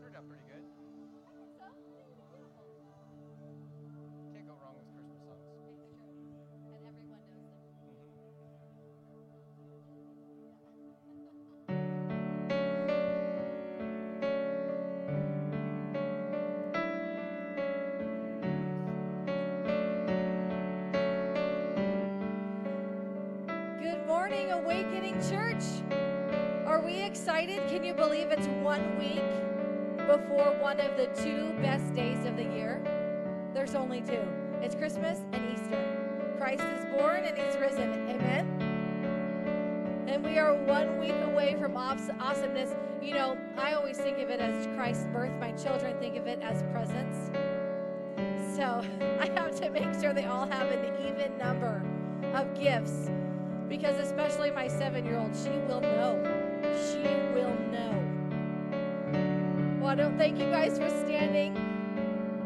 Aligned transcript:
Turned 0.00 0.16
out 0.16 0.28
pretty 0.28 0.42
good. 0.46 0.64
Can't 4.32 4.46
go 4.46 4.54
wrong 4.62 4.74
with 4.78 4.88
Christmas 4.94 5.20
songs. 5.24 5.46
Awakening 24.66 25.20
Church. 25.30 25.62
Are 26.66 26.80
we 26.80 27.02
excited? 27.02 27.62
Can 27.68 27.84
you 27.84 27.94
believe 27.94 28.30
it's 28.30 28.46
one 28.62 28.98
week 28.98 29.22
before 30.06 30.56
one 30.60 30.78
of 30.80 30.96
the 30.96 31.06
two 31.22 31.52
best 31.60 31.94
days 31.94 32.24
of 32.24 32.36
the 32.36 32.44
year? 32.44 32.80
There's 33.52 33.74
only 33.74 34.00
two 34.00 34.22
it's 34.62 34.74
Christmas 34.74 35.20
and 35.32 35.52
Easter. 35.52 35.78
Christ 36.38 36.62
is 36.62 36.84
born 36.86 37.24
and 37.24 37.36
he's 37.36 37.56
risen. 37.56 38.08
Amen. 38.08 38.46
And 40.08 40.24
we 40.24 40.38
are 40.38 40.54
one 40.54 40.98
week 40.98 41.14
away 41.24 41.56
from 41.60 41.76
awesomeness. 41.76 42.74
You 43.02 43.14
know, 43.14 43.36
I 43.58 43.72
always 43.72 43.98
think 43.98 44.18
of 44.18 44.30
it 44.30 44.40
as 44.40 44.66
Christ's 44.74 45.06
birth. 45.12 45.32
My 45.38 45.52
children 45.52 45.96
think 45.98 46.16
of 46.16 46.26
it 46.26 46.40
as 46.40 46.62
presents. 46.72 47.30
So 48.56 48.82
I 49.20 49.28
have 49.34 49.54
to 49.60 49.70
make 49.70 49.92
sure 50.00 50.14
they 50.14 50.24
all 50.24 50.46
have 50.46 50.70
an 50.70 51.06
even 51.06 51.36
number 51.36 51.82
of 52.34 52.54
gifts 52.54 53.10
because, 53.68 53.98
especially 53.98 54.50
my 54.50 54.68
seven 54.68 55.04
year 55.04 55.18
old, 55.18 55.36
she 55.36 55.50
will 55.68 55.80
know. 55.80 56.22
She 56.90 57.02
will 57.34 57.54
know. 57.70 58.05
I 59.96 59.98
don't 60.00 60.18
thank 60.18 60.38
you 60.38 60.50
guys 60.50 60.78
for 60.78 60.90
standing. 60.90 61.54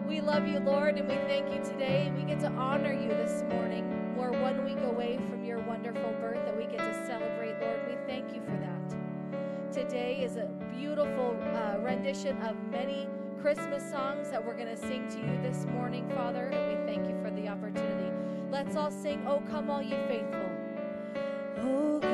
We 0.07 0.21
love 0.21 0.47
you, 0.47 0.61
Lord, 0.61 0.99
and 0.99 1.09
we 1.09 1.17
thank 1.27 1.53
you 1.53 1.59
today. 1.65 2.13
We 2.17 2.23
get 2.23 2.39
to 2.43 2.47
honor 2.47 2.93
you 2.93 3.09
this 3.09 3.43
morning. 3.49 4.15
We're 4.17 4.41
one 4.41 4.65
week 4.65 4.79
away 4.85 5.19
from 5.29 5.43
your 5.45 5.59
wonderful 5.59 6.13
birth 6.21 6.45
that 6.45 6.57
we 6.57 6.67
get 6.67 6.79
to 6.79 7.07
celebrate, 7.09 7.61
Lord. 7.61 7.81
We 7.89 7.97
thank 8.07 8.33
you 8.33 8.41
for 8.43 8.53
that. 8.53 9.73
Today 9.73 10.23
is 10.23 10.37
a 10.37 10.47
beautiful 10.77 11.37
uh, 11.53 11.81
rendition 11.81 12.41
of 12.43 12.55
many 12.71 13.09
Christmas 13.43 13.83
songs 13.91 14.31
that 14.31 14.47
we're 14.47 14.55
going 14.55 14.69
to 14.69 14.77
sing 14.77 15.09
to 15.09 15.19
you 15.19 15.43
this 15.43 15.67
morning, 15.75 16.09
Father, 16.11 16.45
and 16.53 16.79
we 16.79 16.87
thank 16.87 17.09
you 17.09 17.21
for 17.21 17.33
the 17.33 17.49
opportunity. 17.49 18.13
Let's 18.53 18.77
all 18.77 18.93
sing, 18.93 19.25
Oh, 19.27 19.43
come 19.51 19.71
all 19.71 19.83
ye 19.83 19.97
faithful. 20.07 20.51
Oh, 21.63 22.10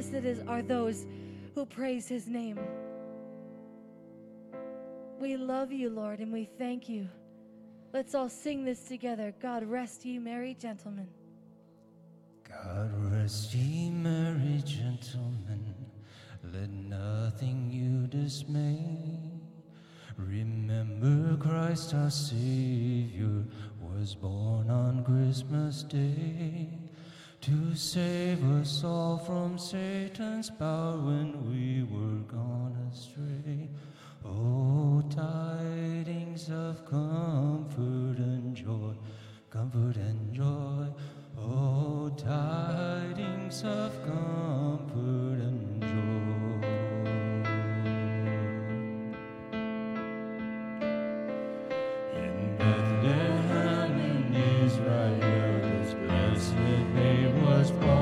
Blessed 0.00 0.48
are 0.48 0.62
those 0.62 1.04
who 1.54 1.66
praise 1.66 2.08
his 2.08 2.26
name. 2.26 2.58
We 5.20 5.36
love 5.36 5.72
you, 5.72 5.90
Lord, 5.90 6.20
and 6.20 6.32
we 6.32 6.48
thank 6.56 6.88
you. 6.88 7.06
Let's 7.92 8.14
all 8.14 8.30
sing 8.30 8.64
this 8.64 8.80
together. 8.84 9.34
God 9.42 9.62
rest 9.62 10.06
ye 10.06 10.18
merry 10.18 10.54
gentlemen. 10.54 11.06
God 12.48 12.90
rest 13.12 13.54
ye 13.54 13.90
merry 13.90 14.62
gentlemen. 14.64 15.74
Let 16.44 16.70
nothing 16.70 17.68
you 17.70 18.06
dismay. 18.06 18.96
Remember 20.16 21.36
Christ 21.36 21.92
our 21.92 22.10
Savior 22.10 23.44
was 23.82 24.14
born 24.14 24.70
on 24.70 25.04
Christmas 25.04 25.82
Day 25.82 26.79
to 27.40 27.74
save 27.74 28.44
us 28.60 28.84
all 28.84 29.16
from 29.16 29.56
Satan's 29.58 30.50
power 30.50 30.98
when 30.98 31.50
we 31.50 31.82
were 31.84 32.22
gone 32.24 32.76
astray. 32.92 33.68
Oh, 34.24 35.02
tidings 35.08 36.50
of 36.50 36.84
comfort 36.84 38.18
and 38.18 38.54
joy, 38.54 38.94
comfort 39.48 39.96
and 39.96 40.34
joy. 40.34 40.86
Oh, 41.38 42.10
tidings 42.18 43.64
of 43.64 43.92
comfort 44.04 45.40
and 45.40 45.80
joy. 45.80 46.29
just 57.70 57.82
one. 57.82 57.99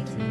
retreat. 0.00 0.27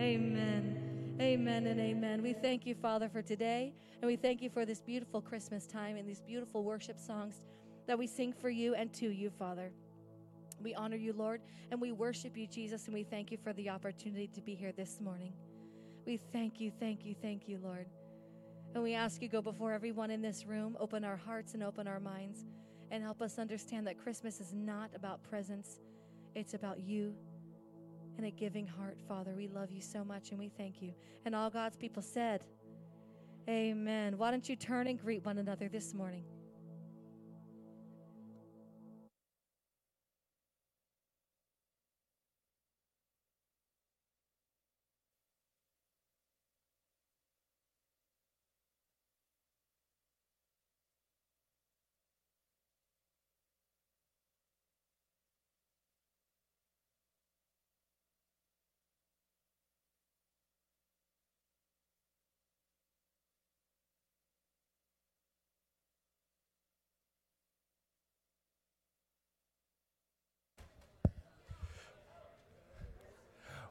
Amen. 0.00 1.18
Amen 1.20 1.66
and 1.66 1.78
amen. 1.78 2.22
We 2.22 2.32
thank 2.32 2.64
you, 2.64 2.74
Father, 2.74 3.10
for 3.10 3.20
today, 3.20 3.74
and 4.00 4.06
we 4.06 4.16
thank 4.16 4.40
you 4.40 4.48
for 4.48 4.64
this 4.64 4.80
beautiful 4.80 5.20
Christmas 5.20 5.66
time 5.66 5.98
and 5.98 6.08
these 6.08 6.22
beautiful 6.22 6.64
worship 6.64 6.98
songs 6.98 7.42
that 7.86 7.98
we 7.98 8.06
sing 8.06 8.32
for 8.32 8.48
you 8.48 8.74
and 8.74 8.90
to 8.94 9.10
you, 9.10 9.28
Father. 9.28 9.70
We 10.58 10.74
honor 10.74 10.96
you, 10.96 11.12
Lord, 11.12 11.42
and 11.70 11.78
we 11.78 11.92
worship 11.92 12.34
you, 12.34 12.46
Jesus, 12.46 12.86
and 12.86 12.94
we 12.94 13.02
thank 13.02 13.30
you 13.30 13.36
for 13.36 13.52
the 13.52 13.68
opportunity 13.68 14.26
to 14.28 14.40
be 14.40 14.54
here 14.54 14.72
this 14.72 15.02
morning. 15.02 15.34
We 16.06 16.16
thank 16.16 16.62
you, 16.62 16.72
thank 16.80 17.04
you, 17.04 17.14
thank 17.20 17.46
you, 17.46 17.58
Lord. 17.62 17.84
And 18.74 18.82
we 18.82 18.94
ask 18.94 19.20
you 19.20 19.28
go 19.28 19.42
before 19.42 19.74
everyone 19.74 20.10
in 20.10 20.22
this 20.22 20.46
room, 20.46 20.78
open 20.80 21.04
our 21.04 21.18
hearts 21.18 21.52
and 21.52 21.62
open 21.62 21.86
our 21.86 22.00
minds, 22.00 22.46
and 22.90 23.02
help 23.02 23.20
us 23.20 23.38
understand 23.38 23.86
that 23.86 23.98
Christmas 23.98 24.40
is 24.40 24.54
not 24.54 24.92
about 24.94 25.22
presents, 25.22 25.78
it's 26.34 26.54
about 26.54 26.80
you 26.80 27.14
and 28.20 28.26
a 28.26 28.30
giving 28.30 28.66
heart, 28.66 28.98
Father. 29.08 29.32
We 29.34 29.48
love 29.48 29.70
you 29.70 29.80
so 29.80 30.04
much 30.04 30.28
and 30.30 30.38
we 30.38 30.50
thank 30.50 30.82
you. 30.82 30.92
And 31.24 31.34
all 31.34 31.48
God's 31.48 31.78
people 31.78 32.02
said, 32.02 32.44
Amen. 33.48 34.18
Why 34.18 34.30
don't 34.30 34.46
you 34.46 34.56
turn 34.56 34.88
and 34.88 35.00
greet 35.00 35.24
one 35.24 35.38
another 35.38 35.70
this 35.70 35.94
morning? 35.94 36.24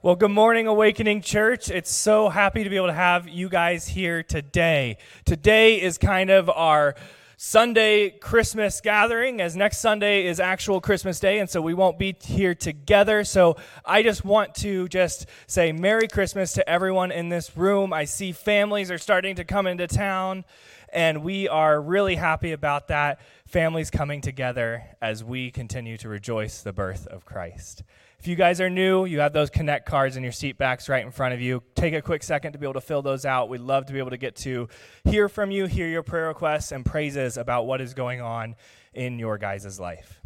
Well, 0.01 0.15
good 0.15 0.31
morning, 0.31 0.65
Awakening 0.65 1.23
Church. 1.23 1.69
It's 1.69 1.91
so 1.91 2.29
happy 2.29 2.63
to 2.63 2.69
be 2.69 2.77
able 2.77 2.87
to 2.87 2.93
have 2.93 3.27
you 3.27 3.49
guys 3.49 3.85
here 3.85 4.23
today. 4.23 4.95
Today 5.25 5.81
is 5.81 5.97
kind 5.97 6.29
of 6.29 6.49
our 6.49 6.95
Sunday 7.35 8.09
Christmas 8.11 8.79
gathering, 8.79 9.41
as 9.41 9.57
next 9.57 9.79
Sunday 9.79 10.25
is 10.25 10.39
actual 10.39 10.79
Christmas 10.79 11.19
Day, 11.19 11.39
and 11.39 11.49
so 11.49 11.61
we 11.61 11.73
won't 11.73 11.99
be 11.99 12.15
here 12.23 12.55
together. 12.55 13.25
So 13.25 13.57
I 13.83 14.01
just 14.01 14.23
want 14.23 14.55
to 14.55 14.87
just 14.87 15.25
say 15.47 15.73
Merry 15.73 16.07
Christmas 16.07 16.53
to 16.53 16.69
everyone 16.69 17.11
in 17.11 17.27
this 17.27 17.57
room. 17.57 17.91
I 17.91 18.05
see 18.05 18.31
families 18.31 18.89
are 18.91 18.97
starting 18.97 19.35
to 19.35 19.43
come 19.43 19.67
into 19.67 19.85
town, 19.85 20.45
and 20.93 21.25
we 21.25 21.49
are 21.49 21.81
really 21.81 22.15
happy 22.15 22.53
about 22.53 22.87
that. 22.87 23.19
Families 23.47 23.91
coming 23.91 24.21
together 24.21 24.81
as 25.01 25.25
we 25.25 25.51
continue 25.51 25.97
to 25.97 26.07
rejoice 26.07 26.61
the 26.61 26.71
birth 26.71 27.05
of 27.07 27.25
Christ. 27.25 27.83
If 28.19 28.27
you 28.27 28.35
guys 28.35 28.59
are 28.59 28.69
new, 28.69 29.05
you 29.05 29.21
have 29.21 29.31
those 29.31 29.49
connect 29.49 29.85
cards 29.85 30.17
in 30.17 30.23
your 30.23 30.33
seat 30.33 30.57
backs 30.57 30.89
right 30.89 31.05
in 31.05 31.09
front 31.09 31.33
of 31.33 31.39
you. 31.39 31.63
Take 31.73 31.93
a 31.93 32.01
quick 32.01 32.21
second 32.21 32.51
to 32.51 32.59
be 32.59 32.65
able 32.65 32.73
to 32.73 32.81
fill 32.81 33.01
those 33.01 33.23
out. 33.23 33.47
We'd 33.47 33.61
love 33.61 33.85
to 33.85 33.93
be 33.93 33.99
able 33.99 34.09
to 34.09 34.17
get 34.17 34.35
to 34.37 34.67
hear 35.05 35.29
from 35.29 35.51
you, 35.51 35.67
hear 35.67 35.87
your 35.87 36.03
prayer 36.03 36.27
requests 36.27 36.73
and 36.73 36.85
praises 36.85 37.37
about 37.37 37.65
what 37.65 37.79
is 37.79 37.93
going 37.93 38.19
on 38.19 38.57
in 38.93 39.19
your 39.19 39.37
guys' 39.37 39.79
life. 39.79 40.19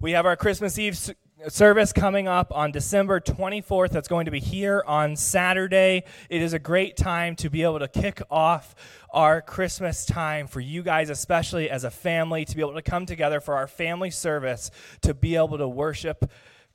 We 0.00 0.10
have 0.12 0.26
our 0.26 0.34
Christmas 0.34 0.76
Eve 0.80 0.98
service 1.46 1.92
coming 1.92 2.26
up 2.26 2.52
on 2.52 2.72
December 2.72 3.20
24th. 3.20 3.90
That's 3.90 4.08
going 4.08 4.24
to 4.24 4.32
be 4.32 4.40
here 4.40 4.82
on 4.84 5.14
Saturday. 5.14 6.02
It 6.28 6.42
is 6.42 6.54
a 6.54 6.58
great 6.58 6.96
time 6.96 7.36
to 7.36 7.48
be 7.48 7.62
able 7.62 7.78
to 7.78 7.88
kick 7.88 8.20
off 8.32 8.74
our 9.10 9.40
Christmas 9.40 10.04
time 10.04 10.48
for 10.48 10.58
you 10.58 10.82
guys, 10.82 11.08
especially 11.08 11.70
as 11.70 11.84
a 11.84 11.90
family, 11.90 12.44
to 12.44 12.56
be 12.56 12.62
able 12.62 12.74
to 12.74 12.82
come 12.82 13.06
together 13.06 13.40
for 13.40 13.54
our 13.54 13.68
family 13.68 14.10
service, 14.10 14.72
to 15.02 15.14
be 15.14 15.36
able 15.36 15.58
to 15.58 15.68
worship 15.68 16.28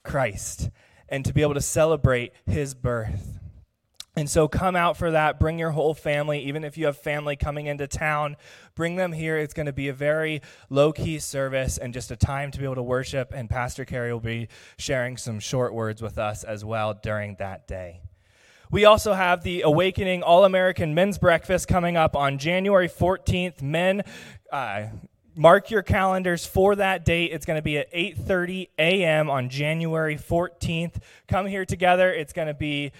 Christ 0.03 0.69
and 1.09 1.23
to 1.25 1.33
be 1.33 1.41
able 1.41 1.53
to 1.53 1.61
celebrate 1.61 2.33
his 2.45 2.73
birth. 2.73 3.39
And 4.17 4.27
so 4.27 4.47
come 4.47 4.75
out 4.75 4.97
for 4.97 5.11
that. 5.11 5.39
Bring 5.39 5.59
your 5.59 5.69
whole 5.69 5.93
family, 5.93 6.39
even 6.45 6.63
if 6.63 6.75
you 6.75 6.87
have 6.87 6.97
family 6.97 7.35
coming 7.35 7.67
into 7.67 7.85
town, 7.85 8.35
bring 8.73 8.95
them 8.95 9.11
here. 9.11 9.37
It's 9.37 9.53
going 9.53 9.67
to 9.67 9.73
be 9.73 9.89
a 9.89 9.93
very 9.93 10.41
low 10.71 10.91
key 10.91 11.19
service 11.19 11.77
and 11.77 11.93
just 11.93 12.09
a 12.09 12.15
time 12.15 12.49
to 12.49 12.57
be 12.57 12.65
able 12.65 12.75
to 12.75 12.83
worship. 12.83 13.31
And 13.31 13.47
Pastor 13.47 13.85
Carey 13.85 14.11
will 14.11 14.19
be 14.19 14.47
sharing 14.79 15.17
some 15.17 15.39
short 15.39 15.71
words 15.71 16.01
with 16.01 16.17
us 16.17 16.43
as 16.43 16.65
well 16.65 16.95
during 16.95 17.35
that 17.35 17.67
day. 17.67 18.01
We 18.71 18.85
also 18.85 19.13
have 19.13 19.43
the 19.43 19.61
Awakening 19.61 20.23
All 20.23 20.45
American 20.45 20.95
Men's 20.95 21.19
Breakfast 21.19 21.67
coming 21.67 21.95
up 21.95 22.15
on 22.15 22.39
January 22.39 22.89
14th. 22.89 23.61
Men, 23.61 24.01
uh, 24.51 24.87
mark 25.37 25.69
your 25.69 25.83
calendars 25.83 26.45
for 26.45 26.75
that 26.75 27.05
date. 27.05 27.31
It's 27.31 27.45
going 27.45 27.57
to 27.57 27.63
be 27.63 27.77
at 27.77 27.93
8.30 27.93 28.69
a.m 28.79 29.29
on 29.29 29.49
january 29.49 30.17
14th 30.17 30.95
come 31.27 31.45
here 31.45 31.65
together. 31.65 32.11
It's 32.11 32.33
going 32.33 32.47
to 32.47 32.53
be 32.53 32.91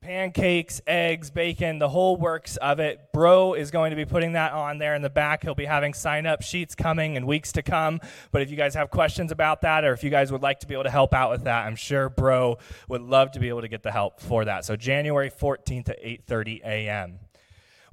pancakes 0.00 0.82
eggs 0.86 1.30
bacon 1.30 1.78
the 1.78 1.88
whole 1.88 2.16
works 2.16 2.56
of 2.58 2.78
it. 2.78 3.12
Bro 3.12 3.54
is 3.54 3.70
going 3.70 3.90
to 3.90 3.96
be 3.96 4.04
putting 4.04 4.32
that 4.34 4.52
on 4.52 4.78
there 4.78 4.94
in 4.94 5.02
the 5.02 5.10
back. 5.10 5.42
He'll 5.42 5.54
be 5.54 5.64
having 5.64 5.94
sign 5.94 6.26
up 6.26 6.42
sheets 6.42 6.74
coming 6.74 7.16
in 7.16 7.26
weeks 7.26 7.52
to 7.52 7.62
come. 7.62 8.00
But 8.30 8.42
if 8.42 8.50
you 8.50 8.56
guys 8.56 8.74
have 8.74 8.90
questions 8.90 9.32
about 9.32 9.62
that 9.62 9.82
or 9.84 9.92
if 9.94 10.04
you 10.04 10.10
guys 10.10 10.30
would 10.30 10.42
like 10.42 10.60
to 10.60 10.66
be 10.66 10.74
able 10.74 10.84
to 10.84 10.90
help 10.90 11.14
out 11.14 11.30
with 11.30 11.44
that 11.44 11.66
i'm 11.66 11.76
sure 11.76 12.08
bro 12.08 12.58
would 12.88 13.02
love 13.02 13.32
to 13.32 13.40
be 13.40 13.48
able 13.48 13.62
to 13.62 13.68
get 13.68 13.82
the 13.82 13.90
help 13.90 14.20
for 14.20 14.44
that. 14.44 14.64
So 14.64 14.76
january 14.76 15.30
14th 15.30 15.88
at 15.88 16.02
8.30 16.02 16.62
a.m 16.64 17.18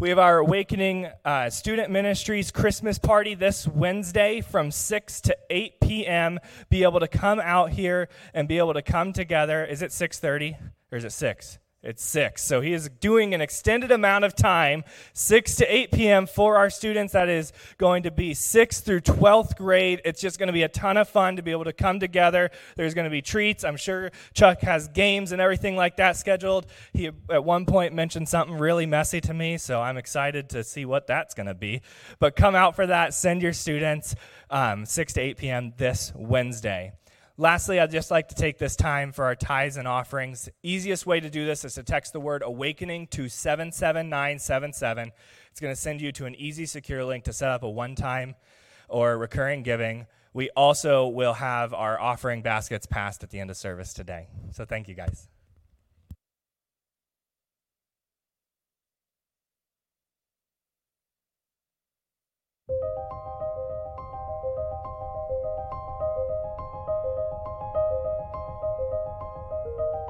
we 0.02 0.10
have 0.10 0.18
our 0.18 0.40
Awakening 0.40 1.08
uh, 1.24 1.52
Student 1.52 1.92
Ministries 1.92 2.50
Christmas 2.50 2.98
party 2.98 3.36
this 3.36 3.68
Wednesday 3.68 4.42
from 4.42 4.72
6 4.72 5.22
to 5.22 5.38
8 5.52 5.80
p.m. 5.80 6.40
Be 6.72 6.82
able 6.82 7.00
to 7.02 7.08
come 7.08 7.40
out 7.40 7.70
here 7.70 8.10
and 8.34 8.48
be 8.48 8.58
able 8.58 8.74
to 8.74 8.82
come 8.82 9.14
together. 9.14 9.64
Is 9.64 9.84
it 9.84 9.92
6:30 9.92 10.58
or 10.92 10.98
is 10.98 11.06
it 11.06 11.12
6? 11.12 11.60
It's 11.84 12.04
6. 12.06 12.44
So 12.44 12.62
he 12.62 12.74
is 12.74 12.90
doing 13.00 13.34
an 13.34 13.42
extended 13.42 13.92
amount 13.92 14.24
of 14.24 14.36
time, 14.36 14.84
6 15.14 15.56
to 15.56 15.66
8 15.76 15.92
p.m. 15.92 16.28
for 16.28 16.56
our 16.56 16.70
students. 16.70 17.14
That 17.14 17.28
is 17.28 17.54
going 17.80 18.04
to 18.04 18.12
be 18.12 18.34
6th 18.34 18.84
through 18.84 19.02
12th 19.02 19.56
grade. 19.58 20.00
It's 20.06 20.22
just 20.22 20.38
going 20.38 20.48
to 20.48 20.54
be 20.54 20.62
a 20.62 20.70
ton 20.70 20.96
of 20.98 21.10
fun 21.10 21.38
to 21.38 21.42
be 21.42 21.50
able 21.50 21.64
to 21.64 21.74
come 21.74 22.00
together. 22.00 22.52
There's 22.76 22.94
going 22.94 23.06
to 23.06 23.12
be 23.12 23.24
treats. 23.24 23.64
I'm 23.64 23.78
sure 23.78 24.12
Chuck 24.36 24.62
has 24.62 24.90
games 24.90 25.32
and 25.32 25.42
everything 25.42 25.76
like 25.76 25.98
that 25.98 26.18
scheduled. 26.18 26.68
He 26.94 27.10
at 27.32 27.44
one 27.44 27.66
point 27.66 27.96
mentioned 27.96 28.30
something 28.30 28.60
really 28.60 28.86
messy 28.86 29.20
to 29.22 29.34
me, 29.34 29.58
so 29.58 29.82
I'm 29.82 29.98
excited 29.98 30.50
to 30.50 30.64
see 30.64 30.86
what 30.86 31.08
that's 31.08 31.34
going 31.34 31.48
to 31.48 31.56
be. 31.56 31.82
But 32.20 32.36
come 32.36 32.54
out 32.54 32.76
for 32.76 32.86
that. 32.86 33.16
Send 33.16 33.42
your 33.42 33.54
students 33.54 34.14
um, 34.52 34.86
6 34.86 35.14
to 35.14 35.22
8 35.22 35.38
p.m. 35.38 35.74
this 35.78 36.14
Wednesday. 36.16 36.94
Lastly, 37.38 37.80
I'd 37.80 37.92
just 37.92 38.12
like 38.12 38.28
to 38.30 38.36
take 38.36 38.58
this 38.58 38.76
time 38.76 39.12
for 39.12 39.26
our 39.26 39.36
tithes 39.36 39.78
and 39.78 39.88
offerings. 39.88 40.50
Easiest 40.64 41.06
way 41.06 41.20
to 41.20 41.30
do 41.30 41.46
this 41.46 41.64
is 41.64 41.76
to 41.76 41.84
text 41.84 42.14
the 42.14 42.20
word 42.20 42.44
awakening 42.46 43.08
to 43.08 43.30
77977. 43.30 45.12
It's 45.50 45.60
going 45.60 45.74
to 45.74 45.80
send 45.80 46.02
you 46.02 46.12
to 46.14 46.26
an 46.26 46.36
easy, 46.36 46.66
secure 46.66 47.04
link 47.04 47.24
to 47.26 47.34
set 47.34 47.50
up 47.50 47.64
a 47.64 47.70
one 47.70 47.96
time 47.96 48.36
or 48.90 49.18
recurring 49.18 49.64
giving. 49.64 50.08
We 50.34 50.50
also 50.52 51.08
will 51.08 51.34
have 51.34 51.74
our 51.74 52.00
offering 52.00 52.42
baskets 52.42 52.86
passed 52.86 53.24
at 53.24 53.30
the 53.30 53.40
end 53.40 53.50
of 53.50 53.58
service 53.58 53.94
today. 53.94 54.28
So 54.52 54.66
thank 54.66 54.88
you 54.88 54.94
guys. 54.94 55.28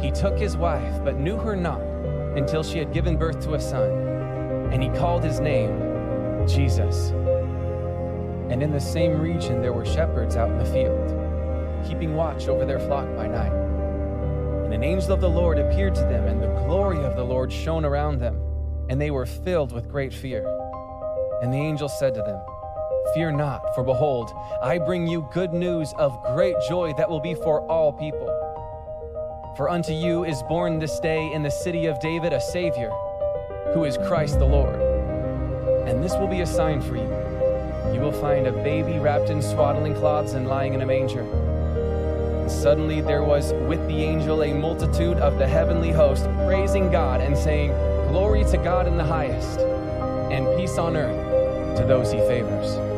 He 0.00 0.10
took 0.10 0.38
his 0.38 0.56
wife, 0.56 1.04
but 1.04 1.16
knew 1.16 1.36
her 1.36 1.56
not 1.56 1.80
until 2.36 2.62
she 2.62 2.78
had 2.78 2.92
given 2.92 3.16
birth 3.16 3.40
to 3.44 3.54
a 3.54 3.60
son, 3.60 3.90
and 4.72 4.82
he 4.82 4.88
called 4.90 5.24
his 5.24 5.40
name 5.40 6.46
Jesus. 6.46 7.10
And 8.50 8.62
in 8.62 8.72
the 8.72 8.80
same 8.80 9.20
region 9.20 9.60
there 9.60 9.72
were 9.72 9.84
shepherds 9.84 10.36
out 10.36 10.50
in 10.50 10.58
the 10.58 10.64
field 10.64 11.20
keeping 11.86 12.14
watch 12.14 12.48
over 12.48 12.64
their 12.64 12.78
flock 12.78 13.06
by 13.16 13.26
night. 13.26 13.52
And 14.64 14.74
an 14.74 14.84
angel 14.84 15.12
of 15.12 15.20
the 15.20 15.28
Lord 15.28 15.58
appeared 15.58 15.94
to 15.96 16.02
them, 16.02 16.26
and 16.26 16.42
the 16.42 16.52
glory 16.66 17.02
of 17.04 17.16
the 17.16 17.24
Lord 17.24 17.52
shone 17.52 17.84
around 17.84 18.18
them, 18.18 18.40
and 18.88 19.00
they 19.00 19.10
were 19.10 19.26
filled 19.26 19.72
with 19.72 19.88
great 19.88 20.12
fear. 20.12 20.46
And 21.42 21.52
the 21.52 21.58
angel 21.58 21.88
said 21.88 22.14
to 22.14 22.22
them, 22.22 22.40
Fear 23.14 23.32
not, 23.32 23.74
for 23.74 23.82
behold, 23.82 24.32
I 24.62 24.78
bring 24.78 25.06
you 25.06 25.28
good 25.32 25.52
news 25.52 25.92
of 25.96 26.22
great 26.34 26.54
joy 26.68 26.92
that 26.96 27.08
will 27.08 27.20
be 27.20 27.34
for 27.34 27.66
all 27.66 27.92
people. 27.92 28.28
For 29.60 29.68
unto 29.68 29.92
you 29.92 30.24
is 30.24 30.42
born 30.44 30.78
this 30.78 30.98
day 31.00 31.30
in 31.34 31.42
the 31.42 31.50
city 31.50 31.84
of 31.84 32.00
David 32.00 32.32
a 32.32 32.40
Savior, 32.40 32.88
who 33.74 33.84
is 33.84 33.98
Christ 33.98 34.38
the 34.38 34.46
Lord. 34.46 34.80
And 35.86 36.02
this 36.02 36.14
will 36.14 36.28
be 36.28 36.40
a 36.40 36.46
sign 36.46 36.80
for 36.80 36.96
you. 36.96 37.92
You 37.92 38.00
will 38.00 38.10
find 38.22 38.46
a 38.46 38.52
baby 38.52 38.98
wrapped 38.98 39.28
in 39.28 39.42
swaddling 39.42 39.94
cloths 39.94 40.32
and 40.32 40.48
lying 40.48 40.72
in 40.72 40.80
a 40.80 40.86
manger. 40.86 41.24
And 42.40 42.50
suddenly 42.50 43.02
there 43.02 43.22
was 43.22 43.52
with 43.68 43.86
the 43.86 44.02
angel 44.02 44.44
a 44.44 44.54
multitude 44.54 45.18
of 45.18 45.36
the 45.36 45.46
heavenly 45.46 45.90
host 45.90 46.24
praising 46.46 46.90
God 46.90 47.20
and 47.20 47.36
saying, 47.36 47.72
Glory 48.08 48.44
to 48.44 48.56
God 48.56 48.88
in 48.88 48.96
the 48.96 49.04
highest, 49.04 49.60
and 50.32 50.46
peace 50.56 50.78
on 50.78 50.96
earth 50.96 51.76
to 51.76 51.84
those 51.84 52.10
he 52.10 52.18
favors. 52.20 52.89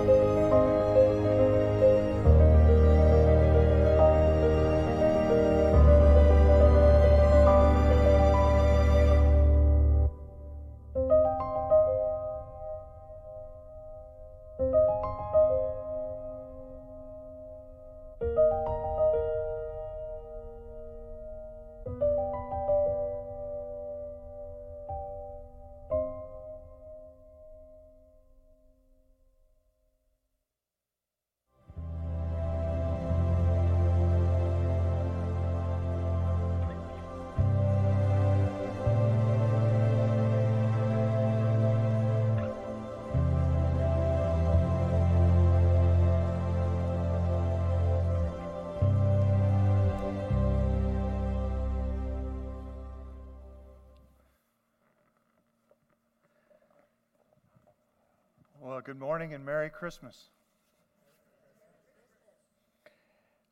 Morning 59.02 59.34
and 59.34 59.44
Merry 59.44 59.68
Christmas. 59.68 60.28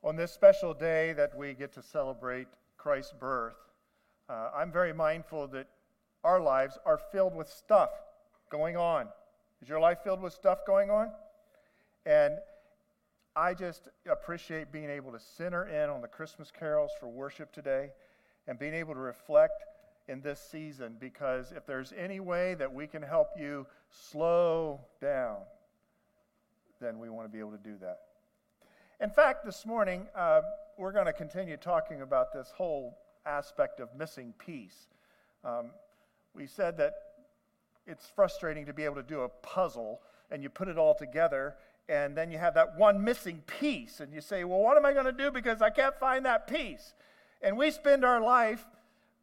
On 0.05 0.15
this 0.15 0.31
special 0.31 0.73
day 0.73 1.13
that 1.15 1.37
we 1.37 1.55
get 1.55 1.73
to 1.73 1.83
celebrate 1.83 2.47
Christ's 2.79 3.15
birth, 3.19 3.57
uh, 4.29 4.51
I'm 4.55 4.71
very 4.71 4.93
mindful 4.93 5.49
that 5.49 5.67
our 6.23 6.41
lives 6.41 6.79
are 6.87 7.01
filled 7.11 7.35
with 7.35 7.49
stuff 7.49 7.91
going 8.49 8.77
on. 8.77 9.09
Is 9.61 9.69
your 9.69 9.81
life 9.81 9.99
filled 10.05 10.23
with 10.23 10.33
stuff 10.33 10.61
going 10.65 10.89
on? 10.89 11.11
And 12.07 12.35
I 13.35 13.53
just 13.53 13.89
appreciate 14.09 14.71
being 14.71 14.89
able 14.89 15.11
to 15.11 15.19
center 15.19 15.67
in 15.67 15.91
on 15.91 16.01
the 16.01 16.07
Christmas 16.07 16.53
carols 16.57 16.93
for 17.01 17.09
worship 17.09 17.53
today 17.53 17.91
and 18.47 18.57
being 18.57 18.75
able 18.75 18.95
to 18.95 19.01
reflect 19.01 19.65
in 20.11 20.21
this 20.21 20.41
season 20.41 20.97
because 20.99 21.53
if 21.57 21.65
there's 21.65 21.93
any 21.97 22.19
way 22.19 22.55
that 22.55 22.73
we 22.73 22.87
can 22.87 23.01
help 23.01 23.29
you 23.39 23.65
slow 23.89 24.81
down, 25.01 25.37
then 26.81 26.99
we 26.99 27.09
want 27.09 27.29
to 27.29 27.33
be 27.33 27.39
able 27.39 27.53
to 27.53 27.59
do 27.59 27.77
that. 27.81 28.01
In 29.01 29.09
fact, 29.09 29.45
this 29.45 29.65
morning, 29.65 30.09
uh, 30.17 30.41
we're 30.77 30.93
going 30.93 31.07
to 31.07 31.13
continue 31.13 31.57
talking 31.57 32.03
about 32.03 32.33
this 32.33 32.53
whole 32.57 32.99
aspect 33.25 33.79
of 33.79 33.89
missing 33.97 34.35
peace. 34.39 34.89
Um, 35.45 35.71
we 36.35 36.47
said 36.47 36.77
that 36.79 36.93
it's 37.87 38.07
frustrating 38.15 38.67
to 38.67 38.73
be 38.73 38.85
able 38.85 38.97
to 38.97 39.03
do 39.03 39.21
a 39.21 39.29
puzzle 39.29 40.01
and 40.31 40.43
you 40.43 40.49
put 40.49 40.69
it 40.69 40.77
all 40.77 40.95
together 40.95 41.55
and 41.89 42.17
then 42.17 42.31
you 42.31 42.39
have 42.39 42.55
that 42.55 42.77
one 42.77 43.03
missing 43.03 43.43
piece 43.47 44.01
and 44.01 44.13
you 44.13 44.21
say, 44.21 44.43
well, 44.45 44.61
what 44.61 44.77
am 44.77 44.85
I 44.85 44.93
going 44.93 45.07
to 45.07 45.13
do 45.13 45.31
because 45.31 45.63
I 45.63 45.71
can't 45.71 45.97
find 45.99 46.27
that 46.27 46.49
piece? 46.49 46.95
And 47.43 47.57
we 47.57 47.71
spend 47.71 48.05
our 48.05 48.21
life 48.21 48.67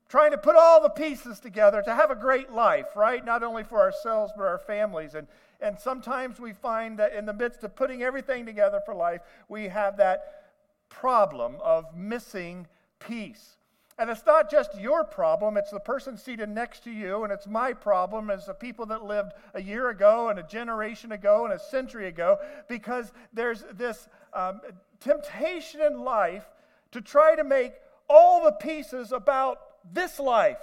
trying 0.10 0.32
to 0.32 0.38
put 0.38 0.56
all 0.56 0.82
the 0.82 0.90
pieces 0.90 1.40
together 1.40 1.82
to 1.82 1.94
have 1.94 2.12
a 2.12 2.16
great 2.16 2.52
life, 2.52 2.96
right? 2.96 3.24
Not 3.26 3.44
only 3.44 3.64
for 3.64 3.80
ourselves, 3.80 4.32
but 4.36 4.44
our 4.44 4.60
families. 4.60 5.16
And, 5.16 5.28
and 5.60 5.80
sometimes 5.80 6.40
we 6.40 6.54
find 6.54 6.98
that 7.00 7.14
in 7.14 7.26
the 7.26 7.34
midst 7.34 7.64
of 7.64 7.76
putting 7.76 8.04
everything 8.04 8.46
together 8.46 8.82
for 8.86 8.94
life, 8.94 9.22
we 9.50 9.68
have 9.68 9.98
that 9.98 10.46
problem 10.90 11.58
of 11.62 11.96
missing 11.96 12.68
peace. 13.00 13.58
And 14.00 14.12
it's 14.12 14.26
not 14.28 14.52
just 14.52 14.80
your 14.80 15.04
problem, 15.04 15.58
it's 15.58 15.72
the 15.72 15.80
person 15.80 16.18
seated 16.18 16.50
next 16.50 16.84
to 16.84 16.92
you, 16.92 17.24
and 17.24 17.34
it's 17.34 17.48
my 17.48 17.74
problem 17.74 18.30
as 18.30 18.46
the 18.46 18.54
people 18.54 18.86
that 18.88 19.04
lived 19.04 19.34
a 19.56 19.62
year 19.62 19.90
ago, 19.90 20.30
and 20.30 20.38
a 20.38 20.44
generation 20.44 21.12
ago, 21.12 21.46
and 21.46 21.54
a 21.54 21.60
century 21.60 22.08
ago, 22.08 22.38
because 22.68 23.12
there's 23.34 23.66
this 23.74 24.08
um, 24.34 24.62
temptation 25.00 25.82
in 25.82 26.02
life 26.02 26.46
to 26.92 27.02
try 27.02 27.36
to 27.36 27.44
make 27.44 27.74
all 28.08 28.46
the 28.46 28.52
pieces 28.52 29.12
about 29.12 29.60
this 29.94 30.20
life 30.20 30.60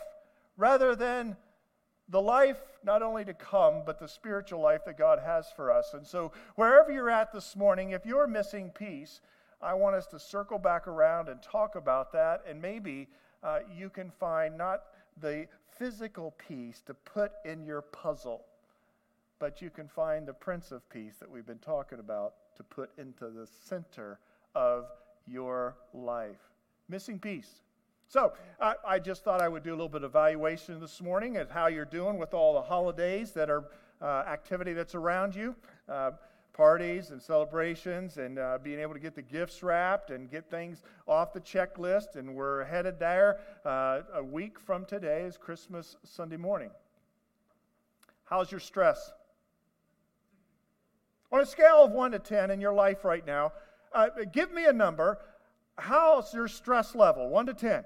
rather 0.57 0.95
than 0.95 1.37
the 2.09 2.21
life 2.21 2.61
not 2.85 3.03
only 3.03 3.25
to 3.25 3.35
come, 3.35 3.83
but 3.87 3.99
the 3.99 4.09
spiritual 4.09 4.61
life 4.61 4.85
that 4.85 4.99
God 4.99 5.19
has 5.25 5.47
for 5.57 5.73
us. 5.73 5.95
And 5.95 6.07
so, 6.07 6.33
wherever 6.55 6.93
you're 6.93 7.11
at 7.11 7.33
this 7.33 7.57
morning, 7.57 7.91
if 7.91 8.05
you're 8.05 8.27
missing 8.27 8.71
peace, 8.71 9.21
I 9.63 9.75
want 9.75 9.97
us 9.97 10.07
to 10.09 10.19
circle 10.19 10.59
back 10.59 10.87
around 10.87 11.29
and 11.29 11.43
talk 11.43 11.77
about 11.77 12.13
that. 12.13 12.43
And 12.47 12.61
maybe 12.61 13.09
uh, 13.43 13.61
you 13.75 13.89
can 13.89 14.11
find 14.11 14.59
not 14.59 14.83
the 15.21 15.47
physical 15.79 16.33
piece 16.33 16.83
to 16.83 16.95
put 16.95 17.33
in 17.45 17.65
your 17.65 17.83
puzzle, 17.83 18.45
but 19.39 19.63
you 19.63 19.71
can 19.71 19.89
find 19.89 20.29
the 20.29 20.35
Prince 20.35 20.71
of 20.71 20.89
Peace 20.91 21.17
that 21.21 21.31
we've 21.31 21.47
been 21.47 21.59
talking 21.59 21.99
about 21.99 22.35
to 22.57 22.63
put 22.63 22.91
into 22.99 23.31
the 23.31 23.49
center 23.65 24.19
of 24.55 24.87
your 25.27 25.77
life. 25.95 26.51
Missing 26.89 27.19
peace. 27.19 27.63
So 28.09 28.33
I, 28.61 28.75
I, 28.87 28.99
just 28.99 29.25
thought 29.25 29.41
I 29.41 29.49
would 29.49 29.63
do 29.63 29.71
a 29.71 29.77
little 29.77 29.89
bit 29.89 30.05
of 30.05 30.11
evaluation 30.11 30.79
this 30.79 31.01
morning 31.01 31.37
at 31.37 31.51
how 31.51 31.67
you're 31.67 31.85
doing 31.85 32.19
with 32.19 32.35
all 32.35 32.55
the 32.55 32.63
holidays 32.63 33.33
that 33.33 33.51
are 33.51 33.65
uh, 34.01 34.25
activity 34.29 34.73
that's 34.73 34.95
around 34.95 35.35
you, 35.35 35.57
uh, 35.89 36.13
parties 36.53 37.11
and 37.11 37.21
celebrations, 37.21 38.19
and 38.19 38.39
uh, 38.39 38.59
being 38.63 38.79
able 38.79 38.93
to 38.93 39.01
get 39.01 39.15
the 39.15 39.23
gifts 39.23 39.63
wrapped 39.63 40.11
and 40.11 40.31
get 40.31 40.49
things 40.51 40.83
off 41.09 41.33
the 41.33 41.41
checklist. 41.41 42.17
And 42.17 42.35
we're 42.35 42.65
headed 42.65 42.99
there. 42.99 43.41
Uh, 43.65 44.03
a 44.15 44.23
week 44.23 44.61
from 44.61 44.85
today 44.85 45.23
is 45.23 45.37
Christmas 45.37 45.97
Sunday 46.05 46.37
morning. 46.37 46.71
How's 48.25 48.51
your 48.51 48.61
stress? 48.61 49.13
On 51.33 51.41
a 51.41 51.47
scale 51.47 51.83
of 51.83 51.91
one 51.91 52.13
to 52.13 52.19
ten 52.19 52.51
in 52.51 52.61
your 52.61 52.75
life 52.75 53.05
right 53.05 53.27
now, 53.27 53.53
uh, 53.93 54.09
give 54.33 54.53
me 54.53 54.67
a 54.67 54.73
number. 54.73 55.19
How's 55.77 56.33
your 56.33 56.47
stress 56.47 56.95
level? 56.95 57.29
One 57.29 57.47
to 57.47 57.55
ten. 57.55 57.85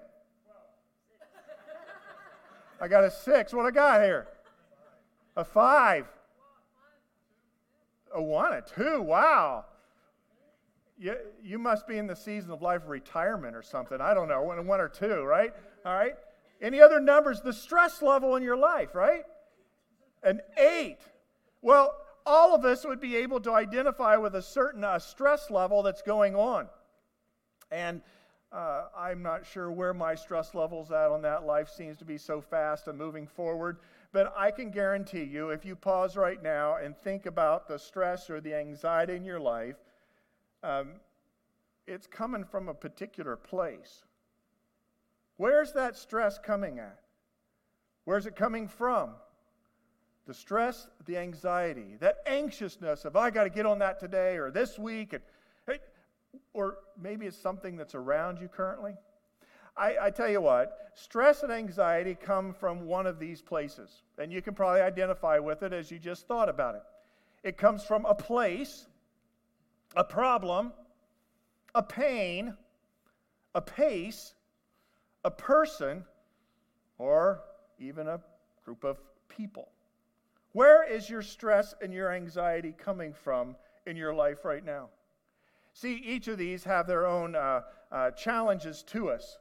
I 2.81 2.89
got 2.89 3.05
a 3.05 3.11
six. 3.11 3.53
What 3.53 3.67
I 3.67 3.71
got 3.71 4.03
here? 4.03 4.29
A 5.37 5.45
five. 5.45 6.07
A 8.15 8.23
one, 8.23 8.53
a 8.55 8.63
two. 8.63 9.03
Wow. 9.03 9.67
you, 10.99 11.17
you 11.43 11.59
must 11.59 11.87
be 11.87 11.99
in 11.99 12.07
the 12.07 12.17
season 12.17 12.51
of 12.51 12.63
life 12.63 12.83
retirement 12.87 13.55
or 13.55 13.63
something. 13.63 14.01
I 14.01 14.15
don't 14.15 14.29
know, 14.29 14.43
one, 14.43 14.67
one 14.67 14.81
or 14.81 14.89
two, 14.89 15.23
right? 15.23 15.55
All 15.87 15.95
right. 15.95 16.15
Any 16.61 16.81
other 16.81 17.01
numbers? 17.01 17.41
The 17.41 17.53
stress 17.53 18.03
level 18.03 18.35
in 18.37 18.43
your 18.43 18.57
life, 18.57 18.95
right? 18.95 19.23
An 20.23 20.41
eight. 20.59 20.99
Well, 21.63 21.95
all 22.27 22.55
of 22.55 22.65
us 22.65 22.85
would 22.85 23.01
be 23.01 23.17
able 23.17 23.41
to 23.41 23.53
identify 23.53 24.17
with 24.17 24.35
a 24.35 24.43
certain 24.43 24.83
uh, 24.83 24.99
stress 24.99 25.51
level 25.51 25.83
that's 25.83 26.03
going 26.03 26.35
on. 26.35 26.69
And 27.71 28.03
uh, 28.51 28.85
I'm 28.97 29.23
not 29.23 29.47
sure 29.47 29.71
where 29.71 29.93
my 29.93 30.15
stress 30.15 30.55
level's 30.55 30.91
at 30.91 31.11
on 31.11 31.23
that. 31.23 31.45
Life 31.45 31.69
seems 31.69 31.99
to 31.99 32.05
be 32.05 32.17
so 32.17 32.41
fast 32.41 32.89
and 32.89 32.97
moving 32.97 33.27
forward. 33.27 33.79
But 34.11 34.33
I 34.37 34.51
can 34.51 34.71
guarantee 34.71 35.25
you, 35.25 35.51
if 35.51 35.67
you 35.67 35.77
pause 35.77 36.17
right 36.17 36.43
now 36.43 36.77
and 36.77 36.97
think 36.97 37.27
about 37.27 37.69
the 37.69 37.79
stress 37.79 38.31
or 38.31 38.41
the 38.41 38.55
anxiety 38.55 39.17
in 39.17 39.25
your 39.25 39.41
life, 39.41 39.77
um, 40.63 40.93
it's 41.87 42.07
coming 42.07 42.45
from 42.45 42.69
a 42.69 42.75
particular 42.75 43.37
place. 43.37 44.05
Where's 45.37 45.73
that 45.75 45.97
stress 45.97 46.39
coming 46.39 46.79
at? 46.79 46.99
Where's 48.05 48.27
it 48.27 48.35
coming 48.35 48.67
from? 48.67 49.11
The 50.27 50.35
stress, 50.35 50.89
the 51.07 51.19
anxiety, 51.19 51.97
that 52.01 52.17
anxiousness 52.27 53.05
of, 53.05 53.17
I 53.17 53.31
got 53.31 53.45
to 53.45 53.51
get 53.51 53.67
on 53.67 53.79
that 53.81 54.01
today 54.01 54.37
or 54.37 54.51
this 54.51 54.79
week. 54.79 55.13
And, 55.13 55.23
or 56.53 56.79
maybe 57.01 57.27
it's 57.27 57.39
something 57.39 57.77
that's 57.77 57.95
around 57.95 58.41
you 58.41 58.49
currently. 58.49 58.95
I, 59.77 59.97
I, 60.03 60.11
tell 60.11 60.29
you 60.29 60.41
what, 60.41 60.91
stress 60.95 61.45
and 61.45 61.53
anxiety 61.53 62.17
come 62.21 62.53
from 62.53 62.87
one 62.87 63.07
of 63.07 63.21
these 63.21 63.41
places. 63.41 64.03
And 64.19 64.33
you 64.33 64.43
can 64.43 64.55
probably 64.55 64.81
identify 64.81 65.39
with 65.39 65.63
it 65.63 65.73
as 65.73 65.91
you 65.91 65.99
just 65.99 66.27
thought 66.27 66.49
about 66.49 66.75
it. 66.75 66.83
It 67.45 67.57
comes 67.57 67.85
from 67.85 68.05
a 68.05 68.15
place, 68.15 68.87
a 69.95 70.03
problem, 70.03 70.73
a 71.75 71.83
pain, 71.83 72.57
a 73.55 73.61
pace, 73.61 74.35
a 75.25 75.31
person, 75.31 76.05
or 76.99 77.43
even 77.79 78.09
a 78.09 78.21
group 78.65 78.83
of 78.83 78.99
people. 79.29 79.69
Where 80.53 80.83
is 80.91 81.09
your 81.09 81.23
stress 81.23 81.75
and 81.81 81.93
your 81.93 82.13
anxiety 82.13 82.75
coming 82.77 83.13
from 83.13 83.55
in 83.87 83.97
your 83.97 84.13
life 84.13 84.45
right 84.45 84.65
now? 84.65 84.89
See, 85.73 85.95
each 85.95 86.29
of 86.29 86.39
these 86.39 86.65
have 86.65 86.87
their 86.87 87.07
own 87.07 87.37
uh, 87.37 87.63
uh, 87.91 88.11
challenges 88.13 88.83
to 88.85 89.11
us. 89.11 89.39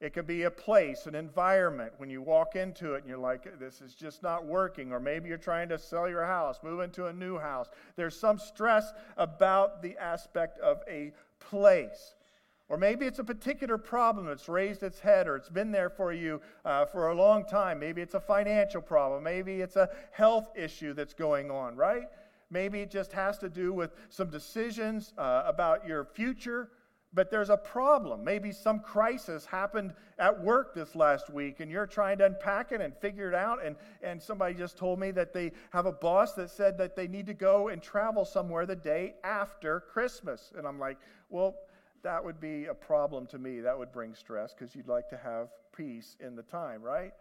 It 0.00 0.14
could 0.14 0.26
be 0.26 0.42
a 0.42 0.50
place, 0.50 1.06
an 1.06 1.14
environment 1.14 1.92
when 1.98 2.10
you 2.10 2.22
walk 2.22 2.56
into 2.56 2.94
it 2.94 3.02
and 3.02 3.08
you're 3.08 3.18
like, 3.18 3.60
this 3.60 3.80
is 3.80 3.94
just 3.94 4.20
not 4.20 4.44
working. 4.44 4.92
Or 4.92 4.98
maybe 4.98 5.28
you're 5.28 5.38
trying 5.38 5.68
to 5.68 5.78
sell 5.78 6.08
your 6.08 6.26
house, 6.26 6.58
move 6.64 6.80
into 6.80 7.06
a 7.06 7.12
new 7.12 7.38
house. 7.38 7.68
There's 7.94 8.18
some 8.18 8.40
stress 8.40 8.92
about 9.16 9.80
the 9.80 9.96
aspect 9.98 10.58
of 10.58 10.82
a 10.88 11.12
place. 11.38 12.16
Or 12.68 12.76
maybe 12.76 13.06
it's 13.06 13.20
a 13.20 13.24
particular 13.24 13.78
problem 13.78 14.26
that's 14.26 14.48
raised 14.48 14.82
its 14.82 14.98
head 14.98 15.28
or 15.28 15.36
it's 15.36 15.50
been 15.50 15.70
there 15.70 15.90
for 15.90 16.12
you 16.12 16.40
uh, 16.64 16.86
for 16.86 17.10
a 17.10 17.14
long 17.14 17.44
time. 17.44 17.78
Maybe 17.78 18.02
it's 18.02 18.14
a 18.14 18.20
financial 18.20 18.80
problem. 18.80 19.22
Maybe 19.22 19.60
it's 19.60 19.76
a 19.76 19.88
health 20.10 20.48
issue 20.56 20.94
that's 20.94 21.14
going 21.14 21.50
on, 21.50 21.76
right? 21.76 22.08
Maybe 22.52 22.80
it 22.80 22.90
just 22.90 23.12
has 23.14 23.38
to 23.38 23.48
do 23.48 23.72
with 23.72 23.90
some 24.10 24.30
decisions 24.30 25.12
uh, 25.18 25.42
about 25.46 25.88
your 25.88 26.04
future 26.04 26.70
but 27.14 27.30
there's 27.30 27.50
a 27.50 27.56
problem. 27.56 28.24
Maybe 28.24 28.52
some 28.52 28.80
crisis 28.80 29.44
happened 29.44 29.92
at 30.18 30.42
work 30.42 30.74
this 30.74 30.94
last 30.94 31.28
week 31.28 31.60
and 31.60 31.70
you're 31.70 31.86
trying 31.86 32.18
to 32.18 32.26
unpack 32.26 32.72
it 32.72 32.80
and 32.80 32.96
figure 32.96 33.28
it 33.28 33.34
out. 33.34 33.64
And, 33.64 33.76
and 34.02 34.22
somebody 34.22 34.54
just 34.54 34.78
told 34.78 34.98
me 34.98 35.10
that 35.12 35.34
they 35.34 35.52
have 35.70 35.84
a 35.86 35.92
boss 35.92 36.32
that 36.34 36.50
said 36.50 36.78
that 36.78 36.96
they 36.96 37.08
need 37.08 37.26
to 37.26 37.34
go 37.34 37.68
and 37.68 37.82
travel 37.82 38.24
somewhere 38.24 38.64
the 38.64 38.76
day 38.76 39.14
after 39.24 39.80
Christmas. 39.80 40.52
And 40.56 40.66
I'm 40.66 40.78
like, 40.78 40.98
well, 41.28 41.54
that 42.02 42.24
would 42.24 42.40
be 42.40 42.66
a 42.66 42.74
problem 42.74 43.26
to 43.26 43.38
me. 43.38 43.60
That 43.60 43.78
would 43.78 43.92
bring 43.92 44.14
stress 44.14 44.54
because 44.54 44.74
you'd 44.74 44.88
like 44.88 45.08
to 45.10 45.18
have 45.18 45.48
peace 45.76 46.16
in 46.18 46.34
the 46.34 46.42
time, 46.42 46.82
right? 46.82 47.12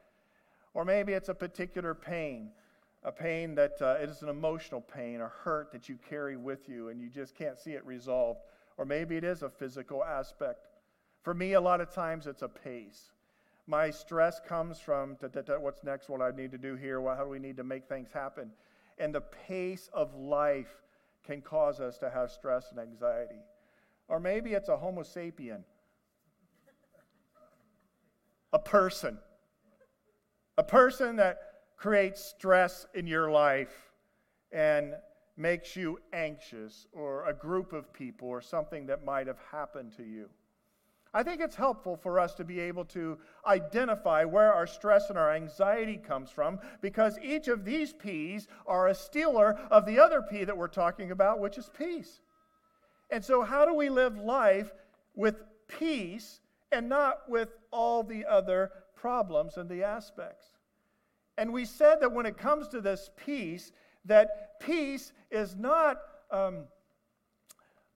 Or 0.74 0.86
maybe 0.86 1.14
it's 1.14 1.30
a 1.30 1.34
particular 1.34 1.94
pain, 1.94 2.52
a 3.04 3.12
pain 3.12 3.56
that 3.56 3.82
uh, 3.82 3.98
it 4.02 4.10
is 4.10 4.22
an 4.22 4.30
emotional 4.30 4.82
pain, 4.82 5.22
a 5.22 5.28
hurt 5.28 5.72
that 5.72 5.90
you 5.90 5.98
carry 6.10 6.38
with 6.38 6.70
you 6.70 6.90
and 6.90 7.02
you 7.02 7.10
just 7.10 7.36
can't 7.36 7.58
see 7.58 7.72
it 7.72 7.86
resolved 7.86 8.42
or 8.78 8.86
maybe 8.86 9.18
it 9.18 9.24
is 9.24 9.44
a 9.44 9.50
physical 9.50 10.04
aspect. 10.04 10.68
For 11.24 11.34
me, 11.34 11.54
a 11.54 11.62
lot 11.62 11.82
of 11.82 11.94
times 11.94 12.28
it's 12.28 12.42
a 12.42 12.48
pace. 12.48 13.12
My 13.68 13.92
stress 13.92 14.40
comes 14.40 14.80
from 14.80 15.18
what's 15.60 15.84
next, 15.84 16.10
what 16.10 16.22
I 16.22 16.32
need 16.36 16.52
to 16.52 16.58
do 16.58 16.76
here, 16.76 17.02
how 17.04 17.24
do 17.24 17.30
we 17.30 17.40
need 17.40 17.58
to 17.58 17.64
make 17.64 17.88
things 17.88 18.10
happen. 18.12 18.52
And 18.98 19.14
the 19.14 19.22
pace 19.22 19.90
of 19.94 20.16
life 20.16 20.82
can 21.24 21.42
cause 21.42 21.80
us 21.80 21.98
to 22.00 22.10
have 22.10 22.32
stress 22.32 22.72
and 22.72 22.80
anxiety. 22.80 23.42
Or 24.08 24.20
maybe 24.20 24.54
it's 24.54 24.68
a 24.68 24.78
Homo 24.78 25.04
sapien, 25.04 25.64
a 28.52 28.60
person, 28.60 29.20
a 30.58 30.64
person 30.64 31.16
that 31.18 31.51
creates 31.82 32.24
stress 32.24 32.86
in 32.94 33.08
your 33.08 33.32
life 33.32 33.92
and 34.52 34.94
makes 35.36 35.76
you 35.76 35.98
anxious, 36.14 36.86
or 36.92 37.28
a 37.28 37.34
group 37.34 37.74
of 37.74 37.92
people, 37.92 38.28
or 38.28 38.40
something 38.40 38.86
that 38.86 39.04
might 39.04 39.26
have 39.26 39.40
happened 39.52 39.92
to 39.98 40.04
you. 40.04 40.30
I 41.12 41.24
think 41.24 41.42
it's 41.42 41.56
helpful 41.56 41.98
for 41.98 42.20
us 42.20 42.36
to 42.36 42.44
be 42.44 42.60
able 42.60 42.86
to 42.86 43.18
identify 43.48 44.24
where 44.26 44.54
our 44.54 44.68
stress 44.68 45.10
and 45.10 45.18
our 45.18 45.34
anxiety 45.34 45.98
comes 45.98 46.30
from 46.30 46.60
because 46.82 47.18
each 47.20 47.48
of 47.48 47.66
these 47.66 47.94
P's 47.94 48.48
are 48.68 48.88
a 48.88 48.96
stealer 48.96 49.60
of 49.72 49.88
the 49.88 49.98
other 49.98 50.22
P 50.22 50.44
that 50.44 50.56
we're 50.56 50.68
talking 50.68 51.10
about, 51.10 51.40
which 51.40 51.58
is 51.58 51.72
peace. 51.76 52.22
And 53.10 53.26
so, 53.26 53.42
how 53.42 53.66
do 53.66 53.74
we 53.74 53.90
live 53.90 54.20
life 54.20 54.72
with 55.16 55.42
peace 55.68 56.42
and 56.72 56.88
not 56.88 57.28
with 57.28 57.50
all 57.72 58.04
the 58.04 58.24
other 58.26 58.72
problems 58.96 59.58
and 59.58 59.68
the 59.68 59.84
aspects? 59.84 60.51
And 61.42 61.52
we 61.52 61.66
said 61.66 62.02
that 62.02 62.12
when 62.12 62.28
it 62.28 62.38
comes 62.38 62.68
to 62.68 62.82
this 62.82 63.10
peace, 63.26 63.72
that 64.06 64.60
peace 64.60 65.12
is 65.32 65.56
not 65.56 65.98
um, 66.30 66.66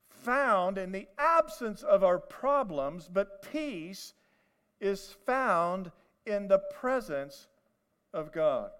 found 0.09 0.79
in 0.79 0.91
the 0.91 1.07
absence 1.19 1.83
of 1.83 2.03
our 2.03 2.17
problems, 2.17 3.07
but 3.07 3.43
peace 3.43 4.15
is 4.81 5.15
found 5.27 5.91
in 6.25 6.47
the 6.47 6.57
presence 6.57 7.45
of 8.15 8.31
God. 8.31 8.71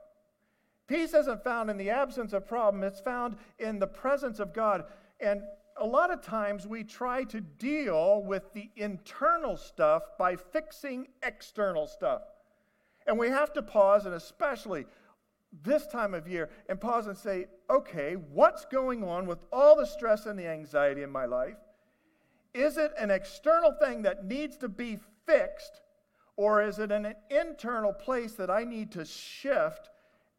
Peace 0.88 1.14
isn't 1.14 1.44
found 1.44 1.70
in 1.70 1.78
the 1.78 1.92
absence 1.92 2.34
of 2.34 2.48
problem, 2.48 2.82
it's 2.82 3.00
found 3.00 3.36
in 3.60 3.78
the 3.78 3.86
presence 3.86 4.40
of 4.40 4.52
God. 4.52 4.86
And 5.20 5.44
a 5.78 5.86
lot 5.86 6.10
of 6.10 6.24
times 6.24 6.66
we 6.66 6.84
try 6.84 7.24
to 7.26 7.40
deal 7.40 8.24
with 8.24 8.52
the 8.54 8.72
internal 8.78 9.58
stuff 9.58 10.02
by 10.18 10.36
fixing 10.36 11.10
external 11.22 11.86
stuff. 11.86 12.24
And 13.08 13.20
we 13.20 13.30
have 13.30 13.54
to 13.54 13.62
pause, 13.62 14.06
and 14.06 14.16
especially 14.16 14.86
this 15.64 15.88
time 15.88 16.14
of 16.14 16.28
year 16.28 16.50
and 16.68 16.80
pause 16.82 17.08
and 17.08 17.18
say, 17.18 17.46
okay, 17.70 18.16
what's 18.16 18.66
going 18.66 19.04
on 19.04 19.26
with 19.28 19.46
all 19.52 19.76
the 19.76 19.86
stress 19.86 20.26
and 20.26 20.38
the 20.38 20.48
anxiety 20.48 21.04
in 21.04 21.12
my 21.12 21.26
life? 21.26 21.58
Is 22.54 22.78
it 22.78 22.92
an 22.98 23.12
external 23.12 23.74
thing 23.74 24.02
that 24.04 24.26
needs 24.26 24.58
to 24.58 24.70
be 24.70 24.98
fixed, 25.26 25.82
or 26.38 26.62
is 26.62 26.80
it 26.80 26.92
an 26.92 27.14
internal 27.30 27.94
place 27.94 28.34
that 28.34 28.50
I 28.50 28.64
need 28.64 28.92
to 28.94 29.06
shift 29.06 29.90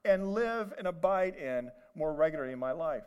and 0.05 0.33
live 0.33 0.73
and 0.79 0.87
abide 0.87 1.37
in 1.37 1.71
more 1.95 2.15
regularly 2.15 2.53
in 2.53 2.59
my 2.59 2.73
life? 2.73 3.05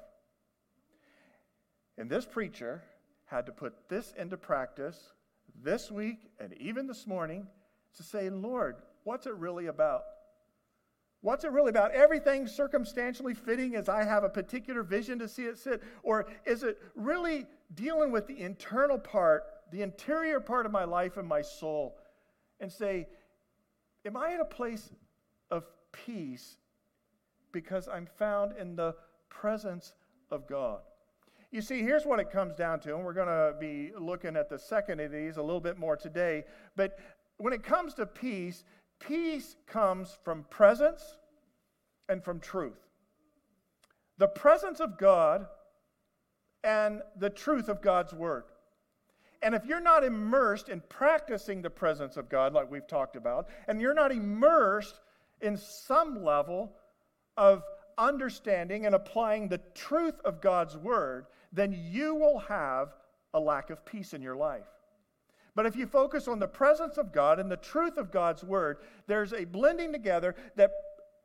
And 1.98 2.10
this 2.10 2.26
preacher 2.26 2.82
had 3.26 3.46
to 3.46 3.52
put 3.52 3.90
this 3.90 4.14
into 4.18 4.38
practice 4.38 5.14
this 5.62 5.92
week 5.92 6.30
and 6.40 6.54
even 6.54 6.88
this 6.88 7.06
morning 7.06 7.48
to 7.96 8.04
say, 8.04 8.30
Lord, 8.30 8.78
what's 9.04 9.26
it 9.26 9.36
really 9.36 9.68
about? 9.68 10.04
What's 11.22 11.44
it 11.44 11.52
really 11.52 11.70
about? 11.70 11.92
Everything 11.92 12.48
circumstantially 12.48 13.34
fitting 13.34 13.76
as 13.76 13.90
I 13.90 14.04
have 14.04 14.24
a 14.24 14.30
particular 14.30 14.84
vision 14.84 15.20
to 15.20 15.28
see 15.28 15.44
it 15.44 15.58
sit? 15.58 15.84
Or 16.02 16.28
is 16.46 16.64
it 16.64 16.78
really 16.96 17.46
dealing 17.76 18.12
with 18.12 18.26
the 18.28 18.40
internal 18.40 18.98
part, 18.98 19.44
the 19.72 19.82
interior 19.82 20.40
part 20.40 20.66
of 20.66 20.72
my 20.72 20.86
life 20.86 21.18
and 21.18 21.28
my 21.28 21.42
soul, 21.42 21.98
and 22.60 22.72
say, 22.72 23.08
Am 24.06 24.16
I 24.16 24.34
at 24.34 24.40
a 24.40 24.46
place 24.46 24.92
of 25.52 25.66
peace 25.92 26.58
because 27.52 27.90
I'm 27.90 28.08
found 28.18 28.54
in 28.58 28.78
the 28.78 28.96
presence 29.30 29.94
of 30.32 30.48
God? 30.48 30.80
You 31.52 31.62
see, 31.62 31.82
here's 31.82 32.06
what 32.06 32.20
it 32.20 32.32
comes 32.32 32.56
down 32.56 32.80
to, 32.82 32.96
and 32.96 33.04
we're 33.04 33.14
going 33.14 33.28
to 33.28 33.56
be 33.60 33.92
looking 34.00 34.38
at 34.38 34.50
the 34.50 34.58
second 34.58 35.02
of 35.02 35.12
these 35.12 35.38
a 35.38 35.42
little 35.42 35.60
bit 35.60 35.78
more 35.78 35.98
today. 35.98 36.46
But 36.76 36.98
when 37.38 37.54
it 37.54 37.64
comes 37.64 37.94
to 37.96 38.06
peace, 38.06 38.64
Peace 39.00 39.56
comes 39.68 40.18
from 40.24 40.46
presence 40.50 41.18
and 42.08 42.24
from 42.24 42.40
truth. 42.40 42.80
The 44.18 44.28
presence 44.28 44.80
of 44.80 44.98
God 44.98 45.48
and 46.64 47.02
the 47.18 47.30
truth 47.30 47.70
of 47.70 47.82
God's 47.82 48.14
word. 48.14 48.44
And 49.42 49.56
if 49.56 49.66
you're 49.66 49.80
not 49.80 50.04
immersed 50.04 50.68
in 50.68 50.82
practicing 50.90 51.62
the 51.62 51.70
presence 51.70 52.18
of 52.18 52.28
God, 52.28 52.54
like 52.54 52.70
we've 52.70 52.88
talked 52.88 53.16
about, 53.16 53.48
and 53.68 53.80
you're 53.80 53.94
not 53.94 54.12
immersed 54.12 55.00
in 55.42 55.56
some 55.56 56.24
level 56.24 56.74
of 57.38 57.64
understanding 57.98 58.86
and 58.86 58.94
applying 58.94 59.48
the 59.48 59.62
truth 59.74 60.20
of 60.26 60.42
God's 60.42 60.76
word, 60.76 61.28
then 61.54 61.74
you 61.74 62.16
will 62.16 62.40
have 62.40 62.90
a 63.34 63.40
lack 63.40 63.70
of 63.70 63.86
peace 63.86 64.14
in 64.14 64.22
your 64.22 64.36
life. 64.36 64.68
But 65.60 65.66
if 65.66 65.76
you 65.76 65.88
focus 65.88 66.30
on 66.30 66.40
the 66.40 66.48
presence 66.48 66.98
of 66.98 67.12
God 67.12 67.38
and 67.38 67.52
the 67.52 67.58
truth 67.58 67.98
of 67.98 68.12
God's 68.12 68.46
word, 68.46 68.78
there's 69.08 69.34
a 69.34 69.44
blending 69.44 69.92
together 69.92 70.34
that 70.56 70.72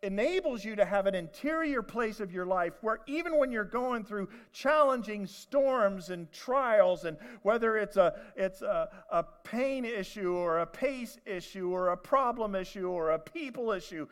enables 0.03 0.64
you 0.64 0.74
to 0.74 0.85
have 0.85 1.07
an 1.07 1.14
interior 1.14 1.82
place 1.82 2.18
of 2.18 2.32
your 2.32 2.45
life 2.45 2.72
where 2.80 2.99
even 3.07 3.39
when 3.39 3.53
you're 3.53 3.62
going 3.62 4.03
through 4.03 4.28
challenging 4.53 5.24
storms 5.24 6.11
and 6.11 6.32
trials 6.32 7.05
and 7.05 7.16
whether 7.43 7.76
it's 7.76 7.97
a 7.97 8.12
it's 8.35 8.61
a, 8.62 8.89
a 9.12 9.24
pain 9.45 9.85
issue 9.85 10.35
or 10.35 10.59
a 10.59 10.66
pace 10.66 11.16
issue 11.26 11.70
or 11.70 11.91
a 11.91 11.97
problem 11.97 12.57
issue 12.57 12.89
or 12.89 13.12
a 13.12 13.18
people 13.20 13.70
issue 13.70 14.05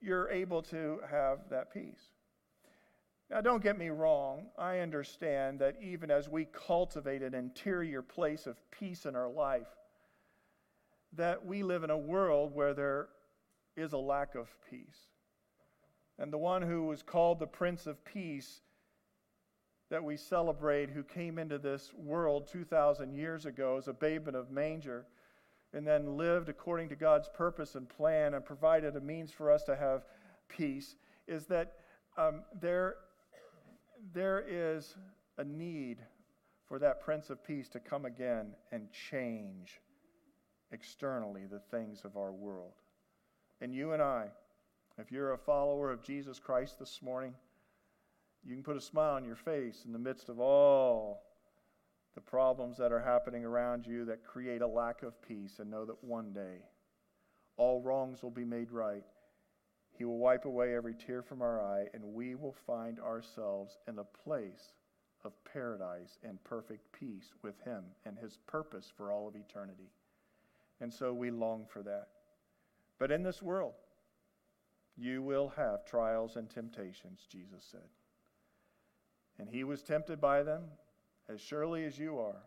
you're 0.00 0.28
able 0.30 0.62
to 0.62 0.98
have 1.08 1.48
that 1.48 1.72
peace 1.72 2.09
now 3.30 3.40
don't 3.40 3.62
get 3.62 3.78
me 3.78 3.90
wrong. 3.90 4.46
I 4.58 4.80
understand 4.80 5.60
that 5.60 5.76
even 5.80 6.10
as 6.10 6.28
we 6.28 6.46
cultivate 6.46 7.22
an 7.22 7.34
interior 7.34 8.02
place 8.02 8.46
of 8.46 8.58
peace 8.70 9.06
in 9.06 9.14
our 9.14 9.30
life 9.30 9.68
that 11.12 11.44
we 11.44 11.62
live 11.62 11.84
in 11.84 11.90
a 11.90 11.98
world 11.98 12.54
where 12.54 12.74
there 12.74 13.08
is 13.76 13.92
a 13.92 13.98
lack 13.98 14.34
of 14.34 14.48
peace. 14.68 15.08
And 16.18 16.32
the 16.32 16.38
one 16.38 16.62
who 16.62 16.84
was 16.84 17.02
called 17.02 17.38
the 17.38 17.46
Prince 17.46 17.86
of 17.86 18.04
Peace 18.04 18.60
that 19.90 20.04
we 20.04 20.16
celebrate, 20.16 20.90
who 20.90 21.02
came 21.02 21.38
into 21.38 21.58
this 21.58 21.92
world 21.94 22.48
2,000 22.48 23.12
years 23.12 23.46
ago 23.46 23.76
as 23.76 23.88
a 23.88 23.92
babe 23.92 24.28
in 24.28 24.36
a 24.36 24.44
manger, 24.50 25.06
and 25.72 25.86
then 25.86 26.16
lived 26.16 26.48
according 26.48 26.88
to 26.88 26.96
God's 26.96 27.28
purpose 27.28 27.74
and 27.74 27.88
plan 27.88 28.34
and 28.34 28.44
provided 28.44 28.96
a 28.96 29.00
means 29.00 29.32
for 29.32 29.50
us 29.50 29.64
to 29.64 29.74
have 29.74 30.04
peace, 30.48 30.94
is 31.26 31.46
that 31.46 31.74
um, 32.16 32.42
there, 32.60 32.96
there 34.12 34.44
is 34.46 34.96
a 35.38 35.44
need 35.44 35.98
for 36.66 36.78
that 36.78 37.00
Prince 37.00 37.30
of 37.30 37.44
Peace 37.44 37.68
to 37.70 37.80
come 37.80 38.04
again 38.04 38.54
and 38.72 38.88
change 38.92 39.80
externally 40.72 41.46
the 41.50 41.58
things 41.58 42.04
of 42.04 42.16
our 42.16 42.32
world. 42.32 42.74
And 43.60 43.74
you 43.74 43.92
and 43.92 44.02
I, 44.02 44.28
if 44.98 45.10
you're 45.10 45.32
a 45.32 45.38
follower 45.38 45.90
of 45.90 46.02
Jesus 46.02 46.38
Christ 46.38 46.78
this 46.78 47.00
morning, 47.02 47.34
you 48.44 48.54
can 48.54 48.62
put 48.62 48.76
a 48.76 48.80
smile 48.80 49.14
on 49.14 49.24
your 49.24 49.36
face 49.36 49.82
in 49.84 49.92
the 49.92 49.98
midst 49.98 50.28
of 50.28 50.40
all 50.40 51.22
the 52.14 52.20
problems 52.20 52.78
that 52.78 52.92
are 52.92 53.00
happening 53.00 53.44
around 53.44 53.86
you 53.86 54.04
that 54.06 54.24
create 54.24 54.62
a 54.62 54.66
lack 54.66 55.02
of 55.02 55.20
peace 55.22 55.58
and 55.58 55.70
know 55.70 55.84
that 55.84 56.02
one 56.02 56.32
day 56.32 56.58
all 57.56 57.82
wrongs 57.82 58.22
will 58.22 58.30
be 58.30 58.44
made 58.44 58.70
right. 58.70 59.04
He 60.00 60.06
will 60.06 60.16
wipe 60.16 60.46
away 60.46 60.74
every 60.74 60.94
tear 60.94 61.20
from 61.20 61.42
our 61.42 61.60
eye, 61.60 61.84
and 61.92 62.02
we 62.02 62.34
will 62.34 62.56
find 62.66 62.98
ourselves 62.98 63.76
in 63.86 63.98
a 63.98 64.04
place 64.04 64.72
of 65.24 65.34
paradise 65.44 66.18
and 66.24 66.42
perfect 66.42 66.90
peace 66.90 67.34
with 67.42 67.60
Him 67.66 67.84
and 68.06 68.16
His 68.16 68.38
purpose 68.46 68.90
for 68.96 69.12
all 69.12 69.28
of 69.28 69.36
eternity. 69.36 69.90
And 70.80 70.90
so 70.90 71.12
we 71.12 71.30
long 71.30 71.66
for 71.70 71.82
that. 71.82 72.06
But 72.98 73.10
in 73.10 73.22
this 73.22 73.42
world, 73.42 73.74
you 74.96 75.22
will 75.22 75.52
have 75.54 75.84
trials 75.84 76.36
and 76.36 76.48
temptations, 76.48 77.26
Jesus 77.30 77.62
said. 77.70 77.90
And 79.38 79.50
he 79.50 79.64
was 79.64 79.82
tempted 79.82 80.18
by 80.18 80.42
them 80.42 80.62
as 81.28 81.42
surely 81.42 81.84
as 81.84 81.98
you 81.98 82.18
are, 82.18 82.40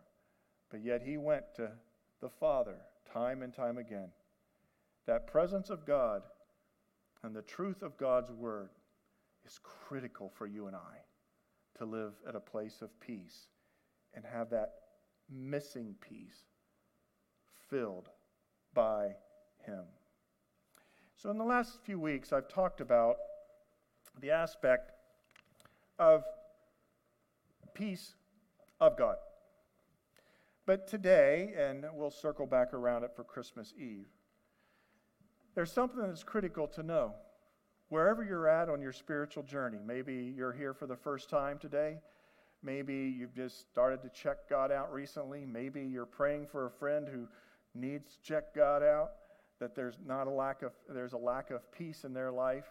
but 0.72 0.82
yet 0.82 1.02
he 1.02 1.18
went 1.18 1.44
to 1.54 1.70
the 2.20 2.30
Father 2.30 2.78
time 3.12 3.42
and 3.42 3.54
time 3.54 3.78
again. 3.78 4.08
That 5.06 5.28
presence 5.28 5.70
of 5.70 5.86
God 5.86 6.22
and 7.24 7.34
the 7.34 7.42
truth 7.42 7.82
of 7.82 7.96
God's 7.96 8.30
word 8.30 8.68
is 9.46 9.58
critical 9.62 10.30
for 10.36 10.46
you 10.46 10.66
and 10.66 10.76
I 10.76 10.98
to 11.78 11.86
live 11.86 12.12
at 12.28 12.36
a 12.36 12.40
place 12.40 12.82
of 12.82 13.00
peace 13.00 13.48
and 14.12 14.24
have 14.24 14.50
that 14.50 14.74
missing 15.30 15.94
peace 16.00 16.44
filled 17.70 18.10
by 18.74 19.14
him. 19.64 19.84
So, 21.16 21.30
in 21.30 21.38
the 21.38 21.44
last 21.44 21.78
few 21.84 21.98
weeks, 21.98 22.32
I've 22.32 22.48
talked 22.48 22.82
about 22.82 23.16
the 24.20 24.30
aspect 24.30 24.92
of 25.98 26.24
peace 27.72 28.14
of 28.80 28.98
God. 28.98 29.16
But 30.66 30.86
today, 30.86 31.54
and 31.58 31.86
we'll 31.94 32.10
circle 32.10 32.46
back 32.46 32.74
around 32.74 33.04
it 33.04 33.12
for 33.16 33.24
Christmas 33.24 33.72
Eve, 33.78 34.08
there's 35.54 35.72
something 35.72 36.00
that's 36.00 36.24
critical 36.24 36.66
to 36.68 36.82
know. 36.82 37.14
Wherever 37.88 38.24
you're 38.24 38.48
at 38.48 38.68
on 38.68 38.80
your 38.80 38.92
spiritual 38.92 39.42
journey, 39.42 39.78
maybe 39.84 40.32
you're 40.36 40.52
here 40.52 40.74
for 40.74 40.86
the 40.86 40.96
first 40.96 41.30
time 41.30 41.58
today. 41.58 41.98
Maybe 42.62 43.14
you've 43.16 43.34
just 43.34 43.60
started 43.70 44.02
to 44.02 44.08
check 44.08 44.48
God 44.48 44.72
out 44.72 44.92
recently. 44.92 45.44
Maybe 45.44 45.82
you're 45.82 46.06
praying 46.06 46.46
for 46.46 46.66
a 46.66 46.70
friend 46.70 47.06
who 47.06 47.28
needs 47.74 48.16
to 48.16 48.22
check 48.22 48.54
God 48.54 48.82
out 48.82 49.10
that 49.60 49.74
there's 49.74 49.98
not 50.04 50.26
a 50.26 50.30
lack 50.30 50.62
of 50.62 50.72
there's 50.88 51.12
a 51.12 51.18
lack 51.18 51.50
of 51.50 51.70
peace 51.72 52.04
in 52.04 52.12
their 52.12 52.32
life. 52.32 52.66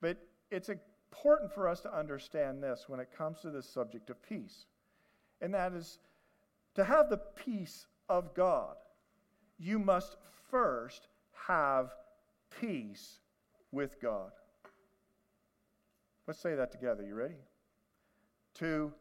But 0.00 0.16
it's 0.50 0.68
important 0.68 1.52
for 1.52 1.68
us 1.68 1.80
to 1.82 1.96
understand 1.96 2.62
this 2.62 2.84
when 2.88 3.00
it 3.00 3.08
comes 3.16 3.40
to 3.40 3.50
this 3.50 3.68
subject 3.68 4.10
of 4.10 4.22
peace. 4.22 4.66
And 5.40 5.54
that 5.54 5.72
is 5.72 5.98
to 6.74 6.84
have 6.84 7.10
the 7.10 7.18
peace 7.18 7.86
of 8.08 8.34
God, 8.34 8.76
you 9.58 9.78
must 9.78 10.16
first 10.50 11.08
have 11.46 11.92
peace 12.60 13.20
with 13.72 14.00
God. 14.00 14.30
Let's 16.26 16.40
say 16.40 16.54
that 16.54 16.70
together. 16.70 17.02
You 17.02 17.14
ready? 17.14 17.36
To 18.56 18.92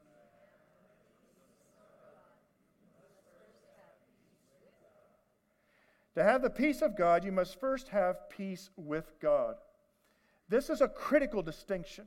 To 6.17 6.23
have 6.23 6.41
the 6.41 6.49
peace 6.49 6.81
of 6.81 6.97
God, 6.97 7.23
you 7.23 7.31
must 7.31 7.59
first 7.59 7.89
have 7.89 8.27
peace 8.27 8.71
with 8.75 9.13
God. 9.21 9.53
This 10.49 10.71
is 10.71 10.81
a 10.81 10.87
critical 10.87 11.43
distinction. 11.43 12.05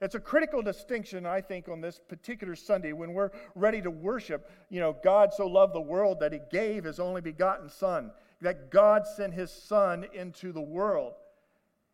It's 0.00 0.16
a 0.16 0.20
critical 0.20 0.60
distinction, 0.60 1.24
I 1.24 1.40
think, 1.40 1.68
on 1.68 1.80
this 1.80 2.00
particular 2.08 2.56
Sunday 2.56 2.92
when 2.92 3.14
we're 3.14 3.30
ready 3.54 3.80
to 3.82 3.92
worship. 3.92 4.50
You 4.70 4.80
know, 4.80 4.96
God 5.04 5.32
so 5.32 5.46
loved 5.46 5.72
the 5.72 5.80
world 5.80 6.18
that 6.18 6.32
he 6.32 6.40
gave 6.50 6.82
his 6.82 6.98
only 6.98 7.20
begotten 7.20 7.68
Son, 7.68 8.10
that 8.40 8.70
God 8.70 9.06
sent 9.06 9.34
his 9.34 9.50
Son 9.50 10.06
into 10.12 10.52
the 10.52 10.60
world. 10.60 11.14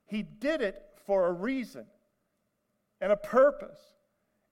He 0.06 0.22
did 0.22 0.60
it 0.60 0.82
for 1.06 1.26
a 1.26 1.32
reason 1.32 1.86
and 3.00 3.12
a 3.12 3.16
purpose. 3.16 3.80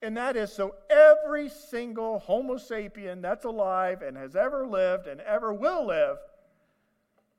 And 0.03 0.17
that 0.17 0.37
is 0.37 0.53
so 0.53 0.77
every 0.89 1.49
single 1.49 2.21
Homo 2.21 2.55
sapien 2.55 3.21
that's 3.21 3.45
alive 3.45 4.03
and 4.03 4.17
has 4.17 4.35
ever 4.35 4.67
lived 4.67 5.07
and 5.07 5.21
ever 5.21 5.53
will 5.53 5.87
live 5.87 6.17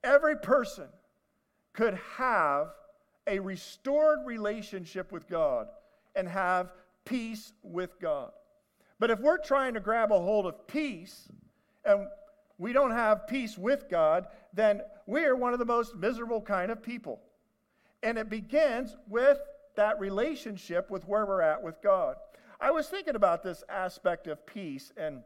every 0.04 0.36
person 0.36 0.88
could 1.74 1.98
have 2.18 2.68
a 3.28 3.40
restored 3.40 4.20
relationship 4.26 5.12
with 5.12 5.28
God 5.28 5.68
and 6.16 6.28
have 6.28 6.72
peace 7.06 7.54
with 7.64 8.00
God. 8.00 8.32
But 9.00 9.10
if 9.12 9.20
we're 9.20 9.38
trying 9.38 9.74
to 9.74 9.80
grab 9.80 10.12
a 10.12 10.20
hold 10.20 10.46
of 10.46 10.68
peace 10.68 11.28
and 11.86 12.08
we 12.62 12.74
don't 12.74 12.92
have 12.92 13.26
peace 13.26 13.58
with 13.58 13.90
God, 13.90 14.28
then 14.54 14.82
we 15.08 15.26
are 15.26 15.36
one 15.36 15.52
of 15.52 15.58
the 15.58 15.66
most 15.66 15.96
miserable 15.96 16.40
kind 16.40 16.72
of 16.72 16.84
people. 16.84 17.20
And 18.04 18.20
it 18.20 18.30
begins 18.30 18.96
with 19.10 19.40
that 19.76 20.00
relationship 20.00 20.92
with 20.92 21.08
where 21.08 21.26
we're 21.26 21.42
at 21.42 21.64
with 21.64 21.82
God. 21.82 22.18
I 22.60 22.70
was 22.70 22.88
thinking 22.88 23.16
about 23.16 23.42
this 23.42 23.64
aspect 23.68 24.28
of 24.28 24.46
peace, 24.46 24.94
and 24.96 25.24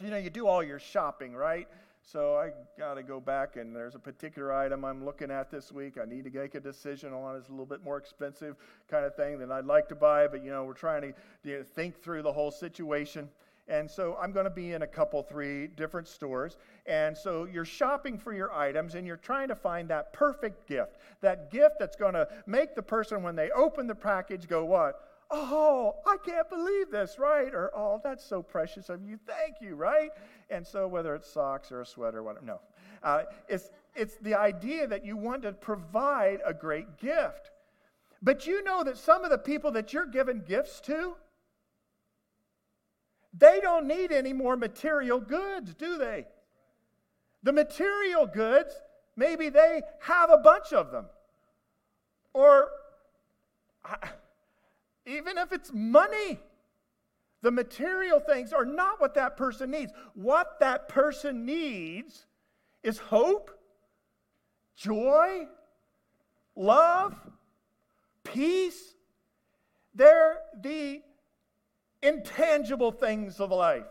you 0.00 0.10
know, 0.10 0.16
you 0.16 0.30
do 0.30 0.46
all 0.46 0.62
your 0.62 0.78
shopping, 0.78 1.34
right? 1.34 1.66
So 2.02 2.36
I 2.36 2.50
got 2.78 2.94
to 2.94 3.02
go 3.02 3.18
back, 3.18 3.56
and 3.56 3.74
there's 3.74 3.96
a 3.96 3.98
particular 3.98 4.52
item 4.52 4.84
I'm 4.84 5.04
looking 5.04 5.32
at 5.32 5.50
this 5.50 5.72
week. 5.72 5.98
I 6.00 6.04
need 6.04 6.22
to 6.22 6.30
make 6.30 6.54
a 6.54 6.60
decision 6.60 7.12
on. 7.12 7.34
It's 7.34 7.48
a 7.48 7.50
little 7.50 7.66
bit 7.66 7.82
more 7.82 7.98
expensive 7.98 8.54
kind 8.88 9.04
of 9.04 9.16
thing 9.16 9.40
than 9.40 9.50
I'd 9.50 9.66
like 9.66 9.88
to 9.88 9.96
buy, 9.96 10.28
but 10.28 10.44
you 10.44 10.52
know 10.52 10.62
we're 10.62 10.74
trying 10.74 11.02
to 11.02 11.12
you 11.42 11.58
know, 11.58 11.64
think 11.64 12.00
through 12.00 12.22
the 12.22 12.32
whole 12.32 12.52
situation. 12.52 13.28
And 13.70 13.88
so 13.88 14.18
I'm 14.20 14.32
going 14.32 14.44
to 14.44 14.50
be 14.50 14.72
in 14.72 14.82
a 14.82 14.86
couple, 14.86 15.22
three 15.22 15.68
different 15.68 16.08
stores. 16.08 16.56
And 16.86 17.16
so 17.16 17.44
you're 17.44 17.64
shopping 17.64 18.18
for 18.18 18.34
your 18.34 18.52
items 18.52 18.96
and 18.96 19.06
you're 19.06 19.16
trying 19.16 19.46
to 19.48 19.54
find 19.54 19.88
that 19.88 20.12
perfect 20.12 20.66
gift. 20.66 20.96
That 21.20 21.52
gift 21.52 21.76
that's 21.78 21.94
going 21.94 22.14
to 22.14 22.26
make 22.46 22.74
the 22.74 22.82
person, 22.82 23.22
when 23.22 23.36
they 23.36 23.50
open 23.52 23.86
the 23.86 23.94
package, 23.94 24.48
go, 24.48 24.64
What? 24.64 25.06
Oh, 25.30 25.94
I 26.04 26.16
can't 26.26 26.50
believe 26.50 26.90
this, 26.90 27.16
right? 27.16 27.54
Or, 27.54 27.70
Oh, 27.74 28.00
that's 28.02 28.24
so 28.24 28.42
precious 28.42 28.88
of 28.88 29.02
you. 29.02 29.16
Thank 29.24 29.60
you, 29.60 29.76
right? 29.76 30.10
And 30.50 30.66
so, 30.66 30.88
whether 30.88 31.14
it's 31.14 31.32
socks 31.32 31.70
or 31.70 31.82
a 31.82 31.86
sweater, 31.86 32.24
whatever, 32.24 32.44
no. 32.44 32.60
Uh, 33.04 33.22
it's, 33.48 33.70
it's 33.94 34.16
the 34.16 34.34
idea 34.34 34.88
that 34.88 35.06
you 35.06 35.16
want 35.16 35.42
to 35.42 35.52
provide 35.52 36.40
a 36.44 36.52
great 36.52 36.98
gift. 36.98 37.52
But 38.20 38.46
you 38.46 38.64
know 38.64 38.82
that 38.82 38.98
some 38.98 39.24
of 39.24 39.30
the 39.30 39.38
people 39.38 39.70
that 39.72 39.92
you're 39.92 40.06
giving 40.06 40.42
gifts 40.42 40.80
to, 40.82 41.14
they 43.32 43.60
don't 43.60 43.86
need 43.86 44.12
any 44.12 44.32
more 44.32 44.56
material 44.56 45.20
goods, 45.20 45.74
do 45.74 45.98
they? 45.98 46.26
The 47.42 47.52
material 47.52 48.26
goods, 48.26 48.74
maybe 49.16 49.48
they 49.48 49.82
have 50.00 50.30
a 50.30 50.38
bunch 50.38 50.72
of 50.72 50.90
them. 50.90 51.06
Or 52.34 52.68
even 55.06 55.38
if 55.38 55.52
it's 55.52 55.70
money, 55.72 56.38
The 57.42 57.50
material 57.50 58.20
things 58.20 58.52
are 58.52 58.64
not 58.64 59.00
what 59.00 59.14
that 59.14 59.36
person 59.36 59.70
needs. 59.70 59.92
What 60.14 60.60
that 60.60 60.88
person 60.88 61.46
needs 61.46 62.26
is 62.82 62.98
hope, 62.98 63.50
joy, 64.76 65.46
love, 66.54 67.14
peace. 68.24 68.94
They're 69.94 70.38
the 70.60 71.00
intangible 72.02 72.92
things 72.92 73.40
of 73.40 73.50
life. 73.50 73.86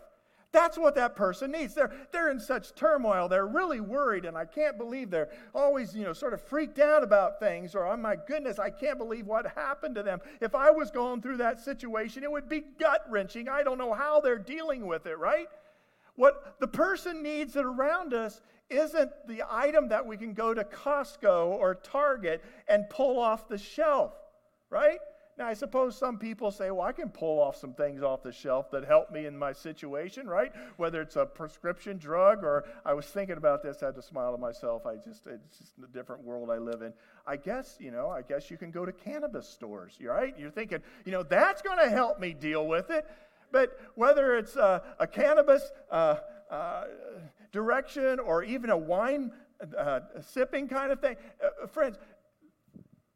That's 0.52 0.76
what 0.76 0.96
that 0.96 1.14
person 1.14 1.52
needs. 1.52 1.74
They're, 1.74 1.92
they're 2.10 2.30
in 2.30 2.40
such 2.40 2.74
turmoil. 2.74 3.28
They're 3.28 3.46
really 3.46 3.78
worried, 3.78 4.24
and 4.24 4.36
I 4.36 4.44
can't 4.44 4.76
believe 4.76 5.08
they're 5.08 5.30
always, 5.54 5.94
you 5.94 6.02
know, 6.02 6.12
sort 6.12 6.34
of 6.34 6.42
freaked 6.42 6.80
out 6.80 7.04
about 7.04 7.38
things, 7.38 7.76
or, 7.76 7.86
oh 7.86 7.96
my 7.96 8.16
goodness, 8.26 8.58
I 8.58 8.70
can't 8.70 8.98
believe 8.98 9.26
what 9.26 9.46
happened 9.54 9.94
to 9.94 10.02
them. 10.02 10.18
If 10.40 10.56
I 10.56 10.70
was 10.70 10.90
going 10.90 11.22
through 11.22 11.36
that 11.36 11.60
situation, 11.60 12.24
it 12.24 12.30
would 12.32 12.48
be 12.48 12.64
gut 12.80 13.06
wrenching. 13.08 13.48
I 13.48 13.62
don't 13.62 13.78
know 13.78 13.92
how 13.92 14.20
they're 14.20 14.38
dealing 14.38 14.88
with 14.88 15.06
it, 15.06 15.18
right? 15.18 15.46
What 16.16 16.56
the 16.58 16.68
person 16.68 17.22
needs 17.22 17.54
that 17.54 17.64
around 17.64 18.12
us 18.12 18.40
isn't 18.68 19.10
the 19.28 19.44
item 19.48 19.88
that 19.88 20.04
we 20.04 20.16
can 20.16 20.34
go 20.34 20.52
to 20.52 20.64
Costco 20.64 21.46
or 21.46 21.76
Target 21.76 22.44
and 22.68 22.90
pull 22.90 23.20
off 23.20 23.48
the 23.48 23.58
shelf, 23.58 24.14
right? 24.68 24.98
Now, 25.40 25.48
I 25.48 25.54
suppose 25.54 25.96
some 25.96 26.18
people 26.18 26.50
say, 26.50 26.70
well, 26.70 26.86
I 26.86 26.92
can 26.92 27.08
pull 27.08 27.40
off 27.40 27.56
some 27.56 27.72
things 27.72 28.02
off 28.02 28.22
the 28.22 28.30
shelf 28.30 28.70
that 28.72 28.84
help 28.84 29.10
me 29.10 29.24
in 29.24 29.34
my 29.38 29.54
situation, 29.54 30.26
right? 30.26 30.52
Whether 30.76 31.00
it's 31.00 31.16
a 31.16 31.24
prescription 31.24 31.96
drug 31.96 32.44
or 32.44 32.66
I 32.84 32.92
was 32.92 33.06
thinking 33.06 33.38
about 33.38 33.62
this, 33.62 33.82
I 33.82 33.86
had 33.86 33.94
to 33.94 34.02
smile 34.02 34.32
to 34.32 34.38
myself. 34.38 34.84
I 34.84 34.96
just, 34.96 35.26
it's 35.26 35.56
just 35.56 35.72
a 35.82 35.86
different 35.94 36.24
world 36.24 36.50
I 36.50 36.58
live 36.58 36.82
in. 36.82 36.92
I 37.26 37.38
guess, 37.38 37.78
you 37.80 37.90
know, 37.90 38.10
I 38.10 38.20
guess 38.20 38.50
you 38.50 38.58
can 38.58 38.70
go 38.70 38.84
to 38.84 38.92
cannabis 38.92 39.48
stores, 39.48 39.96
right? 40.02 40.38
You're 40.38 40.50
thinking, 40.50 40.80
you 41.06 41.12
know, 41.12 41.22
that's 41.22 41.62
going 41.62 41.78
to 41.78 41.88
help 41.88 42.20
me 42.20 42.34
deal 42.34 42.66
with 42.66 42.90
it. 42.90 43.06
But 43.50 43.80
whether 43.94 44.36
it's 44.36 44.56
a, 44.56 44.82
a 44.98 45.06
cannabis 45.06 45.72
uh, 45.90 46.16
uh, 46.50 46.84
direction 47.50 48.18
or 48.18 48.44
even 48.44 48.68
a 48.68 48.76
wine 48.76 49.32
uh, 49.78 50.00
sipping 50.20 50.68
kind 50.68 50.92
of 50.92 51.00
thing, 51.00 51.16
uh, 51.42 51.66
friends, 51.66 51.96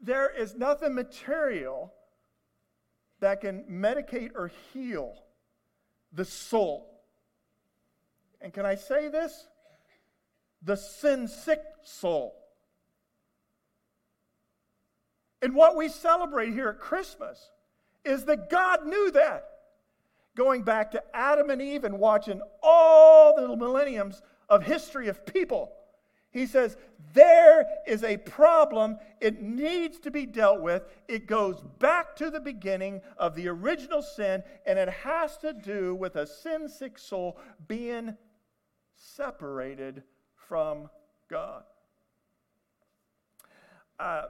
there 0.01 0.31
is 0.35 0.55
nothing 0.55 0.95
material 0.95 1.93
that 3.25 3.41
can 3.41 3.65
medicate 3.71 4.33
or 4.35 4.51
heal 4.75 5.15
the 6.13 6.27
soul. 6.27 7.01
And 8.43 8.53
can 8.53 8.67
I 8.67 8.75
say 8.75 9.09
this? 9.09 9.49
The 10.63 10.77
sin 10.77 11.27
sick 11.27 11.63
soul. 11.83 12.35
And 15.41 15.55
what 15.55 15.75
we 15.75 15.89
celebrate 15.89 16.53
here 16.53 16.69
at 16.69 16.79
Christmas 16.79 17.51
is 18.05 18.27
that 18.27 18.51
God 18.51 18.85
knew 18.87 19.11
that. 19.13 19.49
Going 20.37 20.63
back 20.63 20.91
to 20.91 21.03
Adam 21.15 21.49
and 21.49 21.63
Eve 21.63 21.85
and 21.85 21.99
watching 21.99 22.43
all 22.63 23.37
the 23.37 23.57
millenniums 23.57 24.21
of 24.51 24.63
history 24.65 25.09
of 25.09 25.25
people 25.25 25.73
he 26.35 26.47
says, 26.47 26.77
there 27.15 27.65
is 27.87 28.03
a 28.03 28.17
problem. 28.17 28.99
It 29.21 29.41
needs 29.41 30.01
to 30.01 30.11
be 30.11 30.27
dealt 30.27 30.61
with. 30.61 30.83
It 31.07 31.29
goes 31.29 31.63
back 31.79 32.17
to 32.17 32.29
the 32.29 32.41
beginning 32.41 33.03
of 33.17 33.37
the 33.37 33.47
original 33.47 34.03
sin, 34.03 34.43
and 34.67 34.77
it 34.77 34.89
has 34.89 35.39
to 35.39 35.53
do 35.53 35.95
with 35.95 36.17
a 36.17 36.27
sin 36.27 36.69
sick 36.69 36.99
soul 36.99 37.39
being 37.69 38.17
separated 38.97 40.03
from 40.35 40.91
God. 41.31 41.63
Uh, 44.01 44.25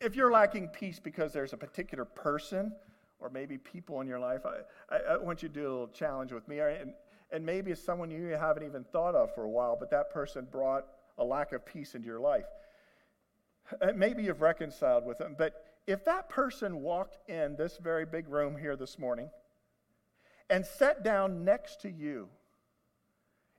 if 0.00 0.16
you're 0.16 0.32
lacking 0.32 0.68
peace 0.68 0.98
because 0.98 1.32
there's 1.32 1.52
a 1.52 1.56
particular 1.56 2.04
person 2.04 2.72
or 3.20 3.30
maybe 3.30 3.58
people 3.58 4.00
in 4.00 4.08
your 4.08 4.18
life, 4.18 4.44
I, 4.44 4.94
I, 4.94 4.98
I 5.12 5.16
want 5.18 5.44
you 5.44 5.48
to 5.48 5.54
do 5.54 5.60
a 5.62 5.70
little 5.70 5.88
challenge 5.88 6.32
with 6.32 6.48
me. 6.48 6.58
And 6.58 6.94
and 7.30 7.44
maybe 7.44 7.70
it's 7.72 7.82
someone 7.82 8.10
you 8.10 8.28
haven't 8.28 8.64
even 8.64 8.84
thought 8.84 9.14
of 9.14 9.34
for 9.34 9.44
a 9.44 9.50
while, 9.50 9.76
but 9.78 9.90
that 9.90 10.10
person 10.10 10.46
brought 10.50 10.86
a 11.18 11.24
lack 11.24 11.52
of 11.52 11.64
peace 11.66 11.94
into 11.94 12.06
your 12.06 12.20
life. 12.20 12.44
Maybe 13.94 14.22
you've 14.22 14.42
reconciled 14.42 15.04
with 15.04 15.18
them, 15.18 15.34
but 15.36 15.64
if 15.86 16.04
that 16.04 16.28
person 16.28 16.82
walked 16.82 17.28
in 17.28 17.56
this 17.56 17.78
very 17.78 18.06
big 18.06 18.28
room 18.28 18.56
here 18.56 18.76
this 18.76 18.98
morning 18.98 19.30
and 20.48 20.64
sat 20.64 21.02
down 21.02 21.44
next 21.44 21.80
to 21.82 21.90
you 21.90 22.28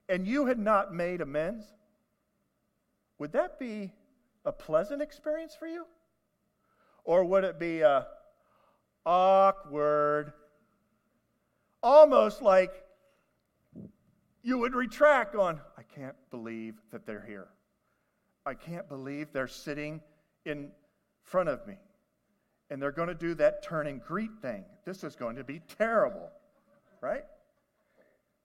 and 0.08 0.26
you 0.26 0.46
had 0.46 0.58
not 0.58 0.94
made 0.94 1.20
amends, 1.20 1.66
would 3.18 3.32
that 3.32 3.58
be 3.58 3.92
a 4.44 4.52
pleasant 4.52 5.02
experience 5.02 5.54
for 5.54 5.66
you? 5.66 5.84
Or 7.04 7.24
would 7.24 7.44
it 7.44 7.58
be 7.58 7.80
a 7.80 8.06
awkward, 9.08 10.34
almost 11.82 12.42
like 12.42 12.84
you 14.48 14.56
would 14.56 14.74
retract 14.74 15.36
on, 15.36 15.60
I 15.76 15.82
can't 15.82 16.16
believe 16.30 16.76
that 16.90 17.04
they're 17.04 17.24
here. 17.28 17.48
I 18.46 18.54
can't 18.54 18.88
believe 18.88 19.30
they're 19.30 19.46
sitting 19.46 20.00
in 20.46 20.70
front 21.22 21.50
of 21.50 21.66
me. 21.66 21.74
And 22.70 22.80
they're 22.80 22.90
going 22.90 23.08
to 23.08 23.14
do 23.14 23.34
that 23.34 23.62
turn 23.62 23.86
and 23.86 24.02
greet 24.02 24.30
thing. 24.40 24.64
This 24.86 25.04
is 25.04 25.14
going 25.16 25.36
to 25.36 25.44
be 25.44 25.60
terrible, 25.76 26.30
right? 27.02 27.24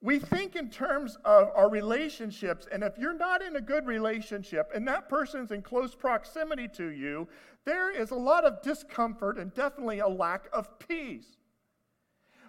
We 0.02 0.18
think 0.18 0.56
in 0.56 0.68
terms 0.68 1.16
of 1.24 1.48
our 1.54 1.70
relationships, 1.70 2.66
and 2.70 2.82
if 2.82 2.98
you're 2.98 3.16
not 3.16 3.40
in 3.40 3.56
a 3.56 3.62
good 3.62 3.86
relationship 3.86 4.72
and 4.74 4.86
that 4.86 5.08
person's 5.08 5.52
in 5.52 5.62
close 5.62 5.94
proximity 5.94 6.68
to 6.76 6.88
you, 6.88 7.28
there 7.64 7.90
is 7.90 8.10
a 8.10 8.14
lot 8.14 8.44
of 8.44 8.60
discomfort 8.60 9.38
and 9.38 9.54
definitely 9.54 10.00
a 10.00 10.08
lack 10.08 10.48
of 10.52 10.78
peace. 10.78 11.38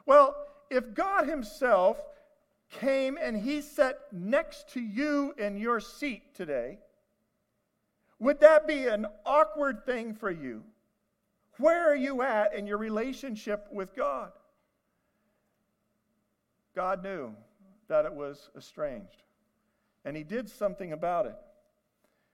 Well, 0.06 0.36
if 0.70 0.94
God 0.94 1.30
Himself 1.30 2.02
came 2.70 3.18
and 3.22 3.38
he 3.38 3.62
sat 3.62 4.00
next 4.12 4.70
to 4.70 4.82
you 4.82 5.34
in 5.38 5.58
your 5.58 5.80
seat 5.80 6.36
today, 6.36 6.80
would 8.20 8.40
that 8.40 8.68
be 8.68 8.88
an 8.88 9.08
awkward 9.26 9.86
thing 9.86 10.14
for 10.14 10.32
you? 10.32 10.64
Where 11.58 11.90
are 11.90 11.96
you 11.96 12.22
at 12.22 12.54
in 12.54 12.68
your 12.68 12.78
relationship 12.78 13.68
with 13.72 13.96
God? 13.96 14.32
God 16.76 17.04
knew 17.04 17.34
that 17.88 18.06
it 18.06 18.14
was 18.14 18.50
estranged. 18.58 19.24
And 20.04 20.16
he 20.16 20.24
did 20.24 20.50
something 20.50 20.92
about 20.92 21.26
it 21.26 21.38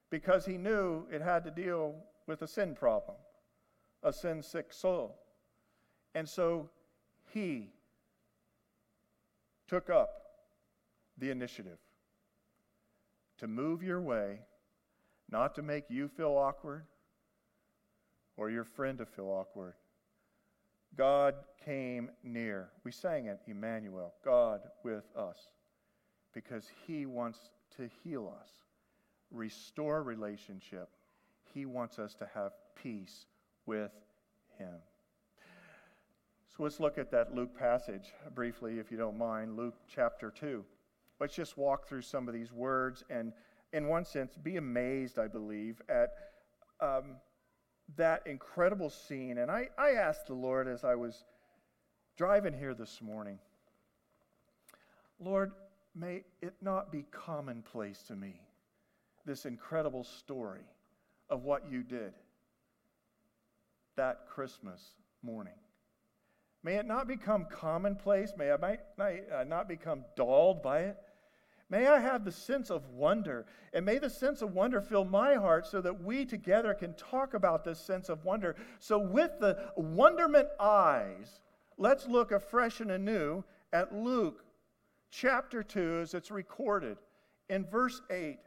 because 0.09 0.45
he 0.45 0.57
knew 0.57 1.05
it 1.11 1.21
had 1.21 1.43
to 1.45 1.51
deal 1.51 1.95
with 2.27 2.41
a 2.41 2.47
sin 2.47 2.75
problem, 2.75 3.17
a 4.03 4.11
sin 4.11 4.41
sick 4.41 4.73
soul. 4.73 5.17
And 6.15 6.27
so 6.27 6.69
he 7.33 7.69
took 9.67 9.89
up 9.89 10.20
the 11.21 11.29
initiative 11.29 11.77
to 13.37 13.47
move 13.47 13.81
your 13.81 14.01
way, 14.01 14.39
not 15.29 15.55
to 15.55 15.61
make 15.61 15.85
you 15.89 16.09
feel 16.09 16.31
awkward 16.31 16.83
or 18.35 18.49
your 18.49 18.65
friend 18.65 18.97
to 18.97 19.05
feel 19.05 19.27
awkward. 19.27 19.75
God 20.97 21.35
came 21.63 22.09
near. 22.23 22.69
We 22.83 22.91
sang 22.91 23.27
it, 23.27 23.39
Emmanuel, 23.47 24.13
God 24.25 24.61
with 24.83 25.05
us, 25.15 25.37
because 26.33 26.67
He 26.85 27.05
wants 27.05 27.39
to 27.77 27.89
heal 28.03 28.33
us, 28.41 28.49
restore 29.29 30.03
relationship. 30.03 30.89
He 31.53 31.65
wants 31.65 31.99
us 31.99 32.15
to 32.15 32.27
have 32.33 32.51
peace 32.75 33.27
with 33.65 33.91
Him. 34.57 34.75
So 36.49 36.63
let's 36.63 36.79
look 36.79 36.97
at 36.97 37.11
that 37.11 37.33
Luke 37.33 37.57
passage 37.57 38.11
briefly, 38.35 38.79
if 38.79 38.91
you 38.91 38.97
don't 38.97 39.17
mind. 39.17 39.55
Luke 39.55 39.75
chapter 39.87 40.31
2 40.31 40.65
let's 41.21 41.35
just 41.35 41.55
walk 41.55 41.87
through 41.87 42.01
some 42.01 42.27
of 42.27 42.33
these 42.33 42.51
words 42.51 43.03
and, 43.11 43.31
in 43.73 43.87
one 43.87 44.03
sense, 44.03 44.35
be 44.37 44.57
amazed, 44.57 45.19
I 45.19 45.27
believe, 45.27 45.79
at 45.87 46.09
um, 46.81 47.17
that 47.95 48.23
incredible 48.25 48.89
scene. 48.89 49.37
And 49.37 49.51
I, 49.51 49.69
I 49.77 49.91
asked 49.91 50.25
the 50.25 50.33
Lord 50.33 50.67
as 50.67 50.83
I 50.83 50.95
was 50.95 51.23
driving 52.17 52.53
here 52.53 52.73
this 52.73 53.03
morning, 53.03 53.37
Lord, 55.19 55.51
may 55.95 56.23
it 56.41 56.55
not 56.59 56.91
be 56.91 57.05
commonplace 57.11 58.01
to 58.07 58.15
me, 58.15 58.41
this 59.23 59.45
incredible 59.45 60.03
story 60.03 60.65
of 61.29 61.43
what 61.43 61.71
you 61.71 61.83
did 61.83 62.13
that 63.95 64.25
Christmas 64.27 64.81
morning. 65.21 65.53
May 66.63 66.75
it 66.75 66.87
not 66.87 67.07
become 67.07 67.45
commonplace. 67.51 68.33
May 68.35 68.51
I 68.51 68.57
might, 68.57 68.79
uh, 69.31 69.43
not 69.43 69.67
become 69.67 70.03
dulled 70.15 70.63
by 70.63 70.79
it. 70.79 70.97
May 71.71 71.87
I 71.87 71.99
have 71.99 72.25
the 72.25 72.33
sense 72.33 72.69
of 72.69 72.89
wonder, 72.89 73.45
and 73.71 73.85
may 73.85 73.97
the 73.97 74.09
sense 74.09 74.41
of 74.41 74.53
wonder 74.53 74.81
fill 74.81 75.05
my 75.05 75.35
heart 75.35 75.65
so 75.65 75.79
that 75.79 76.03
we 76.03 76.25
together 76.25 76.73
can 76.73 76.93
talk 76.95 77.33
about 77.33 77.63
this 77.63 77.79
sense 77.79 78.09
of 78.09 78.25
wonder. 78.25 78.57
So, 78.79 78.99
with 78.99 79.31
the 79.39 79.71
wonderment 79.77 80.49
eyes, 80.59 81.39
let's 81.77 82.07
look 82.07 82.33
afresh 82.33 82.81
and 82.81 82.91
anew 82.91 83.45
at 83.71 83.95
Luke 83.95 84.43
chapter 85.11 85.63
2 85.63 85.99
as 86.01 86.13
it's 86.13 86.29
recorded 86.29 86.97
in 87.47 87.65
verse 87.65 88.01
8. 88.09 88.39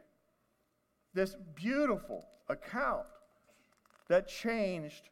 This 1.15 1.35
beautiful 1.55 2.27
account 2.47 3.07
that 4.07 4.27
changed 4.27 5.09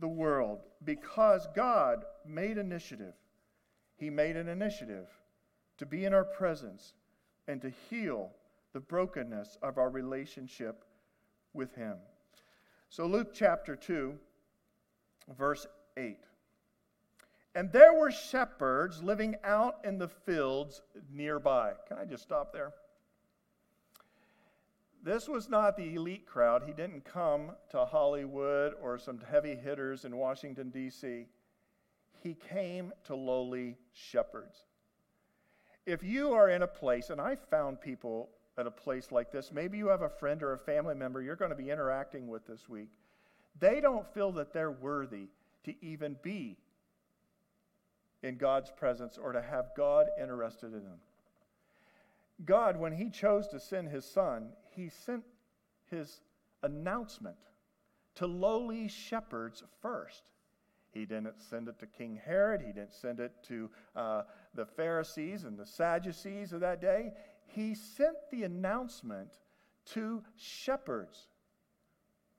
the 0.00 0.08
world 0.08 0.60
because 0.84 1.48
God 1.56 2.04
made 2.26 2.58
initiative 2.58 3.14
He 3.96 4.10
made 4.10 4.36
an 4.36 4.48
initiative 4.48 5.08
to 5.78 5.86
be 5.86 6.04
in 6.04 6.12
our 6.12 6.24
presence 6.24 6.92
and 7.48 7.60
to 7.62 7.70
heal 7.90 8.30
the 8.72 8.80
brokenness 8.80 9.58
of 9.62 9.78
our 9.78 9.90
relationship 9.90 10.84
with 11.52 11.74
Him. 11.74 11.96
So, 12.88 13.06
Luke 13.06 13.32
chapter 13.32 13.76
2, 13.76 14.14
verse 15.36 15.66
8. 15.96 16.18
And 17.54 17.70
there 17.72 17.94
were 17.94 18.10
shepherds 18.10 19.02
living 19.02 19.36
out 19.44 19.76
in 19.84 19.98
the 19.98 20.08
fields 20.08 20.82
nearby. 21.12 21.72
Can 21.86 21.98
I 21.98 22.04
just 22.04 22.24
stop 22.24 22.52
there? 22.52 22.72
This 25.04 25.28
was 25.28 25.50
not 25.50 25.76
the 25.76 25.94
elite 25.94 26.26
crowd. 26.26 26.62
He 26.66 26.72
didn't 26.72 27.04
come 27.04 27.52
to 27.70 27.84
Hollywood 27.84 28.72
or 28.82 28.98
some 28.98 29.20
heavy 29.30 29.54
hitters 29.54 30.04
in 30.04 30.16
Washington, 30.16 30.70
D.C. 30.70 31.26
He 32.22 32.34
came 32.34 32.90
to 33.04 33.14
lowly 33.14 33.76
shepherds. 33.92 34.64
If 35.86 36.02
you 36.02 36.32
are 36.32 36.48
in 36.48 36.62
a 36.62 36.66
place, 36.66 37.10
and 37.10 37.20
I 37.20 37.36
found 37.36 37.80
people 37.80 38.30
at 38.56 38.66
a 38.66 38.70
place 38.70 39.12
like 39.12 39.30
this, 39.30 39.52
maybe 39.52 39.76
you 39.76 39.88
have 39.88 40.02
a 40.02 40.08
friend 40.08 40.42
or 40.42 40.52
a 40.52 40.58
family 40.58 40.94
member 40.94 41.20
you're 41.20 41.36
going 41.36 41.50
to 41.50 41.56
be 41.56 41.70
interacting 41.70 42.28
with 42.28 42.46
this 42.46 42.68
week, 42.68 42.88
they 43.58 43.80
don't 43.80 44.06
feel 44.14 44.32
that 44.32 44.52
they're 44.52 44.70
worthy 44.70 45.28
to 45.64 45.74
even 45.84 46.16
be 46.22 46.56
in 48.22 48.36
God's 48.36 48.70
presence 48.70 49.18
or 49.18 49.32
to 49.32 49.42
have 49.42 49.66
God 49.76 50.06
interested 50.20 50.72
in 50.72 50.84
them. 50.84 50.98
God, 52.44 52.76
when 52.78 52.92
He 52.92 53.10
chose 53.10 53.46
to 53.48 53.60
send 53.60 53.88
His 53.88 54.04
Son, 54.04 54.48
He 54.70 54.88
sent 54.88 55.24
His 55.90 56.20
announcement 56.62 57.36
to 58.16 58.26
lowly 58.26 58.88
shepherds 58.88 59.62
first. 59.82 60.22
He 60.94 61.04
didn't 61.04 61.42
send 61.42 61.68
it 61.68 61.78
to 61.80 61.86
King 61.86 62.18
Herod. 62.24 62.62
He 62.62 62.72
didn't 62.72 62.94
send 62.94 63.18
it 63.18 63.32
to 63.48 63.68
uh, 63.96 64.22
the 64.54 64.64
Pharisees 64.64 65.42
and 65.42 65.58
the 65.58 65.66
Sadducees 65.66 66.52
of 66.52 66.60
that 66.60 66.80
day. 66.80 67.12
He 67.46 67.74
sent 67.74 68.16
the 68.30 68.44
announcement 68.44 69.30
to 69.86 70.22
shepherds. 70.36 71.26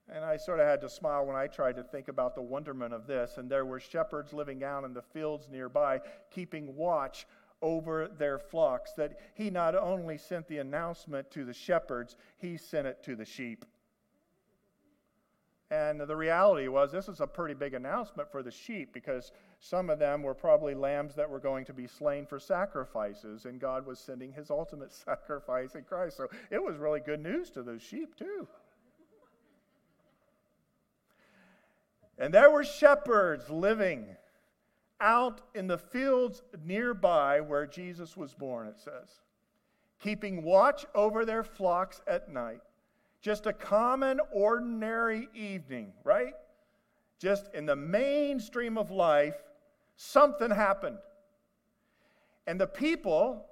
And 0.08 0.24
I 0.24 0.36
sort 0.36 0.60
of 0.60 0.66
had 0.66 0.80
to 0.80 0.88
smile 0.88 1.26
when 1.26 1.36
I 1.36 1.48
tried 1.48 1.76
to 1.76 1.82
think 1.82 2.08
about 2.08 2.34
the 2.34 2.42
wonderment 2.42 2.94
of 2.94 3.06
this. 3.06 3.36
And 3.36 3.50
there 3.50 3.66
were 3.66 3.80
shepherds 3.80 4.32
living 4.32 4.64
out 4.64 4.84
in 4.84 4.94
the 4.94 5.02
fields 5.02 5.48
nearby, 5.50 6.00
keeping 6.30 6.74
watch 6.74 7.26
over 7.60 8.08
their 8.08 8.38
flocks. 8.38 8.92
That 8.92 9.18
he 9.34 9.50
not 9.50 9.74
only 9.74 10.16
sent 10.16 10.48
the 10.48 10.58
announcement 10.58 11.30
to 11.32 11.44
the 11.44 11.52
shepherds, 11.52 12.16
he 12.38 12.56
sent 12.56 12.86
it 12.86 13.02
to 13.04 13.16
the 13.16 13.24
sheep. 13.24 13.64
And 15.70 16.00
the 16.00 16.14
reality 16.14 16.68
was, 16.68 16.92
this 16.92 17.08
is 17.08 17.20
a 17.20 17.26
pretty 17.26 17.54
big 17.54 17.74
announcement 17.74 18.30
for 18.30 18.42
the 18.42 18.52
sheep 18.52 18.92
because 18.94 19.32
some 19.58 19.90
of 19.90 19.98
them 19.98 20.22
were 20.22 20.34
probably 20.34 20.74
lambs 20.74 21.16
that 21.16 21.28
were 21.28 21.40
going 21.40 21.64
to 21.64 21.72
be 21.72 21.88
slain 21.88 22.24
for 22.24 22.38
sacrifices, 22.38 23.46
and 23.46 23.60
God 23.60 23.84
was 23.84 23.98
sending 23.98 24.32
his 24.32 24.50
ultimate 24.50 24.92
sacrifice 25.04 25.74
in 25.74 25.82
Christ. 25.82 26.18
So 26.18 26.28
it 26.50 26.62
was 26.62 26.76
really 26.76 27.00
good 27.00 27.20
news 27.20 27.50
to 27.50 27.64
those 27.64 27.82
sheep, 27.82 28.16
too. 28.16 28.46
And 32.16 32.32
there 32.32 32.50
were 32.50 32.64
shepherds 32.64 33.50
living 33.50 34.16
out 35.00 35.40
in 35.54 35.66
the 35.66 35.78
fields 35.78 36.42
nearby 36.64 37.40
where 37.40 37.66
Jesus 37.66 38.16
was 38.16 38.34
born, 38.34 38.68
it 38.68 38.78
says, 38.78 39.20
keeping 40.00 40.42
watch 40.42 40.86
over 40.94 41.24
their 41.24 41.42
flocks 41.42 42.00
at 42.06 42.30
night. 42.30 42.60
Just 43.26 43.46
a 43.46 43.52
common, 43.52 44.20
ordinary 44.30 45.28
evening, 45.34 45.92
right? 46.04 46.34
Just 47.18 47.52
in 47.54 47.66
the 47.66 47.74
mainstream 47.74 48.78
of 48.78 48.92
life, 48.92 49.34
something 49.96 50.48
happened. 50.48 50.98
And 52.46 52.60
the 52.60 52.68
people 52.68 53.44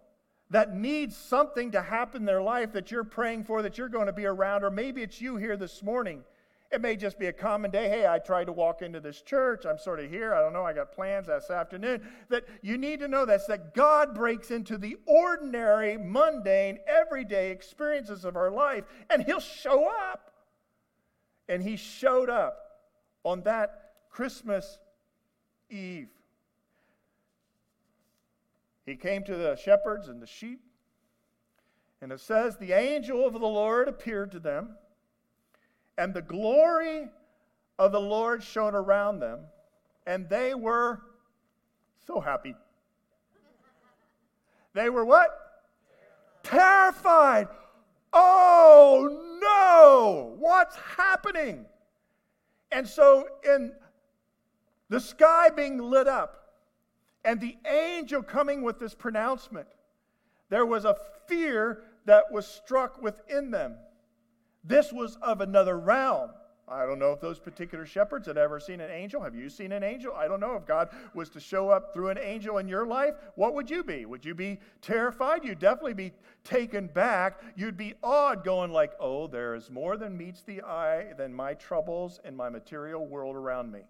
that 0.50 0.76
need 0.76 1.12
something 1.12 1.72
to 1.72 1.82
happen 1.82 2.22
in 2.22 2.24
their 2.24 2.40
life 2.40 2.70
that 2.74 2.92
you're 2.92 3.02
praying 3.02 3.42
for, 3.42 3.62
that 3.62 3.76
you're 3.76 3.88
going 3.88 4.06
to 4.06 4.12
be 4.12 4.26
around, 4.26 4.62
or 4.62 4.70
maybe 4.70 5.02
it's 5.02 5.20
you 5.20 5.38
here 5.38 5.56
this 5.56 5.82
morning 5.82 6.22
it 6.74 6.80
may 6.80 6.96
just 6.96 7.18
be 7.18 7.26
a 7.26 7.32
common 7.32 7.70
day. 7.70 7.88
Hey, 7.88 8.06
I 8.06 8.18
tried 8.18 8.46
to 8.46 8.52
walk 8.52 8.82
into 8.82 8.98
this 8.98 9.22
church. 9.22 9.64
I'm 9.64 9.78
sort 9.78 10.00
of 10.00 10.10
here. 10.10 10.34
I 10.34 10.40
don't 10.40 10.52
know. 10.52 10.64
I 10.64 10.72
got 10.72 10.92
plans 10.92 11.28
this 11.28 11.48
afternoon. 11.48 12.02
That 12.28 12.44
you 12.62 12.76
need 12.76 12.98
to 12.98 13.08
know 13.08 13.24
this 13.24 13.44
that 13.46 13.74
God 13.74 14.12
breaks 14.14 14.50
into 14.50 14.76
the 14.76 14.96
ordinary, 15.06 15.96
mundane, 15.96 16.78
everyday 16.86 17.52
experiences 17.52 18.24
of 18.24 18.36
our 18.36 18.50
life 18.50 18.84
and 19.08 19.22
He'll 19.22 19.40
show 19.40 19.88
up. 20.10 20.32
And 21.48 21.62
He 21.62 21.76
showed 21.76 22.28
up 22.28 22.58
on 23.22 23.42
that 23.42 23.92
Christmas 24.10 24.78
Eve. 25.70 26.08
He 28.84 28.96
came 28.96 29.22
to 29.24 29.36
the 29.36 29.56
shepherds 29.56 30.08
and 30.08 30.20
the 30.20 30.26
sheep. 30.26 30.60
And 32.02 32.10
it 32.10 32.20
says, 32.20 32.56
The 32.56 32.72
angel 32.72 33.24
of 33.24 33.32
the 33.32 33.38
Lord 33.38 33.86
appeared 33.86 34.32
to 34.32 34.40
them 34.40 34.76
and 35.98 36.12
the 36.12 36.22
glory 36.22 37.08
of 37.78 37.92
the 37.92 38.00
Lord 38.00 38.42
shone 38.42 38.74
around 38.74 39.20
them, 39.20 39.40
and 40.06 40.28
they 40.28 40.54
were 40.54 41.00
so 42.06 42.20
happy. 42.20 42.54
They 44.74 44.90
were 44.90 45.04
what? 45.04 45.30
Terrified. 46.42 47.48
Oh 48.12 49.08
no, 49.40 50.36
what's 50.38 50.76
happening? 50.76 51.66
And 52.70 52.86
so, 52.86 53.28
in 53.44 53.72
the 54.88 55.00
sky 55.00 55.48
being 55.50 55.78
lit 55.78 56.08
up 56.08 56.54
and 57.24 57.40
the 57.40 57.56
angel 57.66 58.22
coming 58.22 58.62
with 58.62 58.78
this 58.78 58.94
pronouncement, 58.94 59.68
there 60.50 60.66
was 60.66 60.84
a 60.84 60.96
fear 61.26 61.84
that 62.04 62.30
was 62.30 62.46
struck 62.46 63.00
within 63.00 63.50
them. 63.50 63.76
This 64.64 64.92
was 64.92 65.16
of 65.22 65.40
another 65.40 65.78
realm. 65.78 66.30
I 66.66 66.86
don't 66.86 66.98
know 66.98 67.12
if 67.12 67.20
those 67.20 67.38
particular 67.38 67.84
shepherds 67.84 68.26
had 68.26 68.38
ever 68.38 68.58
seen 68.58 68.80
an 68.80 68.90
angel. 68.90 69.22
Have 69.22 69.34
you 69.34 69.50
seen 69.50 69.72
an 69.72 69.82
angel? 69.82 70.14
I 70.14 70.26
don't 70.26 70.40
know. 70.40 70.54
If 70.54 70.64
God 70.64 70.88
was 71.12 71.28
to 71.30 71.40
show 71.40 71.68
up 71.68 71.92
through 71.92 72.08
an 72.08 72.18
angel 72.18 72.56
in 72.56 72.68
your 72.68 72.86
life, 72.86 73.14
what 73.34 73.52
would 73.52 73.68
you 73.68 73.84
be? 73.84 74.06
Would 74.06 74.24
you 74.24 74.34
be 74.34 74.58
terrified? 74.80 75.44
You'd 75.44 75.58
definitely 75.58 75.92
be 75.92 76.12
taken 76.42 76.86
back. 76.86 77.42
You'd 77.54 77.76
be 77.76 77.94
awed, 78.02 78.44
going 78.44 78.72
like, 78.72 78.92
oh, 78.98 79.26
there 79.26 79.54
is 79.54 79.70
more 79.70 79.98
than 79.98 80.16
meets 80.16 80.40
the 80.42 80.62
eye 80.62 81.12
than 81.18 81.34
my 81.34 81.52
troubles 81.52 82.18
and 82.24 82.34
my 82.34 82.48
material 82.48 83.06
world 83.06 83.36
around 83.36 83.70
me. 83.70 83.80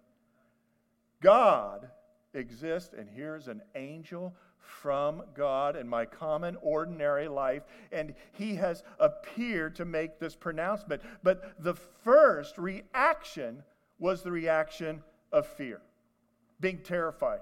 God 1.23 1.89
exists, 2.35 2.93
and 2.99 3.09
here's 3.09 3.47
an 3.47 3.63
angel 3.77 4.35
from 4.65 5.23
God 5.35 5.77
in 5.77 5.89
my 5.89 6.05
common, 6.05 6.57
ordinary 6.63 7.29
life, 7.29 7.63
and 7.93 8.15
He 8.33 8.55
has 8.57 8.83
appeared 8.99 9.77
to 9.77 9.85
make 9.85 10.19
this 10.19 10.35
pronouncement. 10.35 11.03
But 11.23 11.63
the 11.63 11.75
first 11.75 12.59
reaction 12.59 13.63
was 13.99 14.23
the 14.23 14.33
reaction 14.33 15.03
of 15.33 15.47
fear, 15.47 15.81
being 16.61 16.79
terrified. 16.79 17.41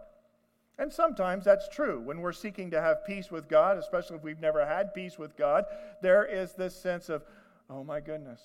And 0.78 0.92
sometimes 0.92 1.44
that's 1.44 1.68
true. 1.68 2.00
When 2.00 2.20
we're 2.20 2.32
seeking 2.32 2.70
to 2.70 2.80
have 2.80 3.04
peace 3.04 3.30
with 3.30 3.48
God, 3.48 3.78
especially 3.78 4.16
if 4.16 4.22
we've 4.22 4.40
never 4.40 4.64
had 4.64 4.94
peace 4.94 5.18
with 5.18 5.36
God, 5.36 5.64
there 6.00 6.24
is 6.24 6.52
this 6.54 6.74
sense 6.74 7.08
of, 7.08 7.24
oh 7.70 7.84
my 7.84 8.00
goodness. 8.00 8.40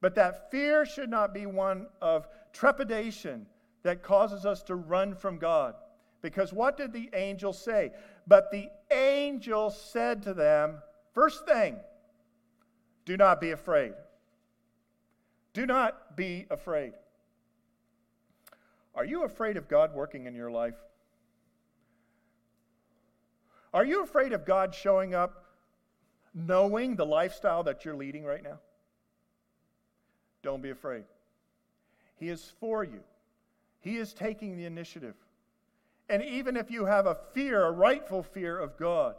But 0.00 0.14
that 0.14 0.50
fear 0.50 0.84
should 0.86 1.10
not 1.10 1.34
be 1.34 1.46
one 1.46 1.86
of 2.00 2.28
trepidation 2.52 3.46
that 3.82 4.02
causes 4.02 4.46
us 4.46 4.62
to 4.64 4.74
run 4.74 5.14
from 5.14 5.38
God. 5.38 5.74
Because 6.24 6.54
what 6.54 6.78
did 6.78 6.94
the 6.94 7.10
angel 7.12 7.52
say? 7.52 7.92
But 8.26 8.50
the 8.50 8.70
angel 8.90 9.68
said 9.68 10.22
to 10.22 10.32
them, 10.32 10.78
first 11.12 11.44
thing, 11.44 11.76
do 13.04 13.18
not 13.18 13.42
be 13.42 13.50
afraid. 13.50 13.92
Do 15.52 15.66
not 15.66 16.16
be 16.16 16.46
afraid. 16.48 16.94
Are 18.94 19.04
you 19.04 19.24
afraid 19.24 19.58
of 19.58 19.68
God 19.68 19.92
working 19.92 20.24
in 20.24 20.34
your 20.34 20.50
life? 20.50 20.76
Are 23.74 23.84
you 23.84 24.02
afraid 24.02 24.32
of 24.32 24.46
God 24.46 24.74
showing 24.74 25.14
up 25.14 25.44
knowing 26.32 26.96
the 26.96 27.04
lifestyle 27.04 27.64
that 27.64 27.84
you're 27.84 27.96
leading 27.96 28.24
right 28.24 28.42
now? 28.42 28.60
Don't 30.42 30.62
be 30.62 30.70
afraid. 30.70 31.04
He 32.16 32.30
is 32.30 32.54
for 32.60 32.82
you, 32.82 33.00
He 33.80 33.98
is 33.98 34.14
taking 34.14 34.56
the 34.56 34.64
initiative. 34.64 35.16
And 36.08 36.22
even 36.22 36.56
if 36.56 36.70
you 36.70 36.84
have 36.84 37.06
a 37.06 37.16
fear, 37.32 37.64
a 37.64 37.70
rightful 37.70 38.22
fear 38.22 38.58
of 38.58 38.76
God, 38.76 39.16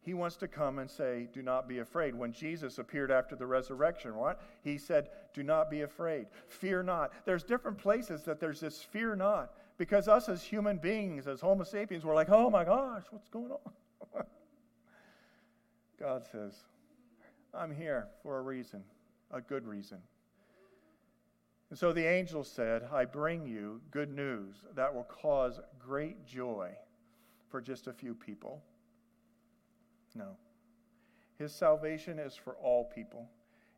he 0.00 0.14
wants 0.14 0.36
to 0.36 0.48
come 0.48 0.78
and 0.78 0.90
say, 0.90 1.28
Do 1.32 1.42
not 1.42 1.68
be 1.68 1.80
afraid. 1.80 2.14
When 2.14 2.32
Jesus 2.32 2.78
appeared 2.78 3.10
after 3.10 3.36
the 3.36 3.46
resurrection, 3.46 4.16
what? 4.16 4.40
He 4.62 4.78
said, 4.78 5.10
Do 5.34 5.42
not 5.42 5.70
be 5.70 5.82
afraid. 5.82 6.28
Fear 6.46 6.84
not. 6.84 7.12
There's 7.26 7.44
different 7.44 7.76
places 7.76 8.22
that 8.22 8.40
there's 8.40 8.60
this 8.60 8.82
fear 8.82 9.14
not. 9.14 9.52
Because 9.76 10.08
us 10.08 10.28
as 10.28 10.42
human 10.42 10.78
beings, 10.78 11.28
as 11.28 11.40
Homo 11.40 11.64
sapiens, 11.64 12.04
we're 12.04 12.14
like, 12.14 12.30
Oh 12.30 12.48
my 12.48 12.64
gosh, 12.64 13.02
what's 13.10 13.28
going 13.28 13.50
on? 13.52 14.22
God 16.00 16.24
says, 16.32 16.54
I'm 17.52 17.74
here 17.74 18.08
for 18.22 18.38
a 18.38 18.42
reason, 18.42 18.82
a 19.30 19.42
good 19.42 19.66
reason. 19.66 19.98
And 21.70 21.78
so 21.78 21.92
the 21.92 22.06
angel 22.06 22.44
said, 22.44 22.88
I 22.92 23.04
bring 23.04 23.46
you 23.46 23.80
good 23.90 24.10
news 24.10 24.56
that 24.74 24.94
will 24.94 25.04
cause 25.04 25.60
great 25.78 26.26
joy 26.26 26.70
for 27.50 27.60
just 27.60 27.86
a 27.86 27.92
few 27.92 28.14
people. 28.14 28.62
No. 30.14 30.36
His 31.38 31.54
salvation 31.54 32.18
is 32.18 32.34
for 32.34 32.54
all 32.56 32.84
people. 32.84 33.28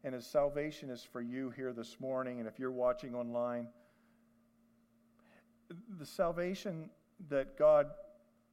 And 0.05 0.15
his 0.15 0.27
salvation 0.27 0.89
is 0.89 1.03
for 1.03 1.21
you 1.21 1.51
here 1.51 1.73
this 1.73 1.99
morning. 2.01 2.39
And 2.39 2.49
if 2.49 2.59
you're 2.59 2.71
watching 2.71 3.15
online, 3.15 3.67
the 5.99 6.07
salvation 6.07 6.89
that 7.29 7.59
God 7.59 7.89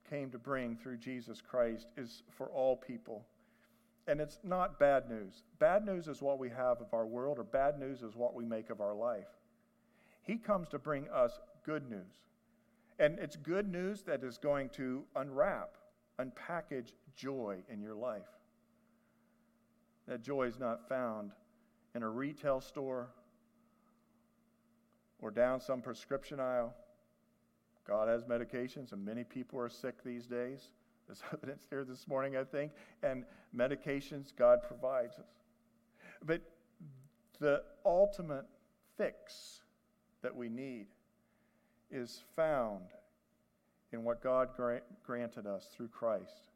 came 0.10 0.30
to 0.32 0.38
bring 0.38 0.76
through 0.76 0.98
Jesus 0.98 1.42
Christ 1.42 1.88
is 1.96 2.24
for 2.32 2.48
all 2.48 2.76
people. 2.76 3.26
And 4.08 4.22
it's 4.22 4.40
not 4.44 4.80
bad 4.80 5.10
news. 5.10 5.44
Bad 5.60 5.86
news 5.86 6.08
is 6.08 6.22
what 6.22 6.40
we 6.40 6.50
have 6.50 6.80
of 6.80 6.94
our 6.94 7.06
world, 7.06 7.40
or 7.40 7.44
bad 7.44 7.78
news 7.78 8.02
is 8.02 8.16
what 8.16 8.34
we 8.34 8.46
make 8.46 8.70
of 8.70 8.80
our 8.80 8.96
life. 8.96 9.28
He 10.24 10.38
comes 10.38 10.70
to 10.70 10.80
bring 10.80 11.10
us 11.10 11.40
good 11.66 11.90
news. 11.90 12.22
And 13.00 13.20
it's 13.20 13.36
good 13.36 13.70
news 13.70 14.04
that 14.04 14.24
is 14.24 14.38
going 14.38 14.70
to 14.70 15.04
unwrap, 15.16 15.78
unpackage 16.20 16.94
joy 17.16 17.58
in 17.70 17.82
your 17.82 17.96
life. 17.96 18.30
That 20.08 20.22
joy 20.22 20.44
is 20.44 20.58
not 20.58 20.88
found 20.88 21.32
in 21.94 22.02
a 22.02 22.10
retail 22.10 22.62
store 22.62 23.10
or 25.20 25.32
down 25.32 25.60
some 25.60 25.82
prescription 25.82 26.40
aisle. 26.40 26.74
God 27.86 28.08
has 28.08 28.24
medications, 28.24 28.94
and 28.94 29.04
many 29.04 29.24
people 29.24 29.60
are 29.60 29.70
sick 29.70 30.04
these 30.04 30.26
days. 30.26 30.72
There's 31.08 31.22
evidence 31.34 31.66
here 31.70 31.84
this 31.84 32.08
morning, 32.08 32.38
I 32.38 32.44
think. 32.44 32.72
And 33.04 33.24
medications 33.56 34.36
God 34.36 34.60
provides 34.68 35.18
us. 35.18 35.30
But 36.26 36.42
the 37.40 37.64
ultimate 37.86 38.46
fix 38.98 39.62
that 40.22 40.36
we 40.36 40.50
need 40.50 40.88
is 41.92 42.24
found 42.36 42.86
in 43.94 44.04
what 44.04 44.22
God 44.22 44.50
granted 45.04 45.48
us 45.48 45.70
through 45.76 45.88
Christ 45.90 46.50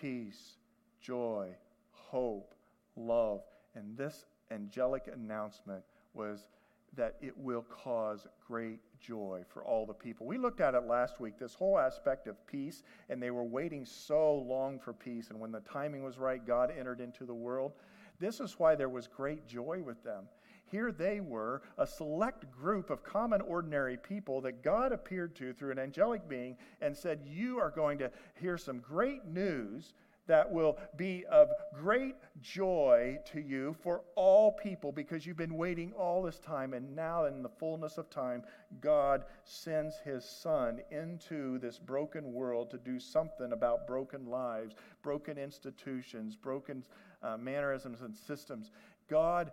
peace, 0.00 0.56
joy, 1.00 1.50
hope, 1.90 2.54
love. 2.96 3.42
And 3.74 3.96
this 3.96 4.24
angelic 4.50 5.04
announcement 5.12 5.84
was 6.14 6.48
that 6.96 7.16
it 7.20 7.36
will 7.36 7.62
cause 7.62 8.26
great 8.46 8.80
joy 9.00 9.42
for 9.48 9.64
all 9.64 9.86
the 9.86 9.94
people. 9.94 10.26
We 10.26 10.38
looked 10.38 10.60
at 10.60 10.74
it 10.74 10.84
last 10.86 11.20
week, 11.20 11.38
this 11.38 11.54
whole 11.54 11.78
aspect 11.78 12.26
of 12.26 12.46
peace, 12.46 12.82
and 13.08 13.22
they 13.22 13.30
were 13.30 13.44
waiting 13.44 13.84
so 13.84 14.34
long 14.34 14.78
for 14.78 14.92
peace. 14.92 15.30
And 15.30 15.40
when 15.40 15.52
the 15.52 15.60
timing 15.60 16.02
was 16.02 16.18
right, 16.18 16.44
God 16.44 16.72
entered 16.76 17.00
into 17.00 17.24
the 17.24 17.34
world. 17.34 17.72
This 18.20 18.40
is 18.40 18.58
why 18.58 18.74
there 18.74 18.88
was 18.88 19.06
great 19.06 19.46
joy 19.46 19.82
with 19.84 20.02
them. 20.04 20.24
Here 20.70 20.92
they 20.92 21.20
were, 21.20 21.62
a 21.76 21.86
select 21.86 22.50
group 22.50 22.88
of 22.88 23.02
common, 23.02 23.40
ordinary 23.42 23.96
people 23.98 24.40
that 24.42 24.62
God 24.62 24.92
appeared 24.92 25.34
to 25.36 25.52
through 25.52 25.72
an 25.72 25.78
angelic 25.78 26.26
being 26.28 26.56
and 26.80 26.96
said, 26.96 27.20
You 27.26 27.58
are 27.58 27.70
going 27.70 27.98
to 27.98 28.10
hear 28.40 28.56
some 28.56 28.78
great 28.78 29.26
news 29.26 29.92
that 30.26 30.50
will 30.50 30.78
be 30.96 31.24
of 31.30 31.48
great 31.74 32.14
joy 32.40 33.18
to 33.32 33.40
you 33.40 33.74
for 33.82 34.02
all 34.14 34.52
people 34.52 34.92
because 34.92 35.26
you've 35.26 35.36
been 35.36 35.56
waiting 35.56 35.92
all 35.92 36.22
this 36.22 36.38
time. 36.38 36.74
And 36.74 36.94
now, 36.94 37.26
in 37.26 37.42
the 37.42 37.48
fullness 37.48 37.98
of 37.98 38.08
time, 38.08 38.42
God 38.80 39.24
sends 39.44 39.98
his 39.98 40.24
son 40.24 40.80
into 40.90 41.58
this 41.58 41.78
broken 41.78 42.32
world 42.32 42.70
to 42.70 42.78
do 42.78 43.00
something 43.00 43.52
about 43.52 43.86
broken 43.86 44.26
lives, 44.26 44.76
broken 45.02 45.38
institutions, 45.38 46.36
broken 46.36 46.84
uh, 47.22 47.36
mannerisms 47.36 48.02
and 48.02 48.16
systems. 48.16 48.70
God 49.10 49.50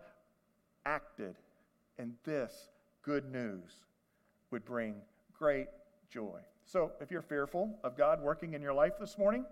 acted, 0.86 1.36
and 1.98 2.14
this 2.24 2.70
good 3.02 3.32
news 3.32 3.72
would 4.52 4.66
bring 4.66 4.96
great 5.38 5.68
joy. 6.12 6.40
So, 6.66 6.92
if 7.02 7.10
you're 7.10 7.24
fearful 7.24 7.80
of 7.84 7.98
God 7.98 8.22
working 8.22 8.54
in 8.54 8.62
your 8.62 8.74
life 8.74 8.94
this 9.00 9.18
morning, 9.18 9.46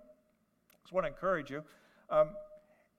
just 0.88 0.94
want 0.94 1.04
to 1.04 1.10
encourage 1.10 1.52
you. 1.52 1.62
Um, 2.10 2.30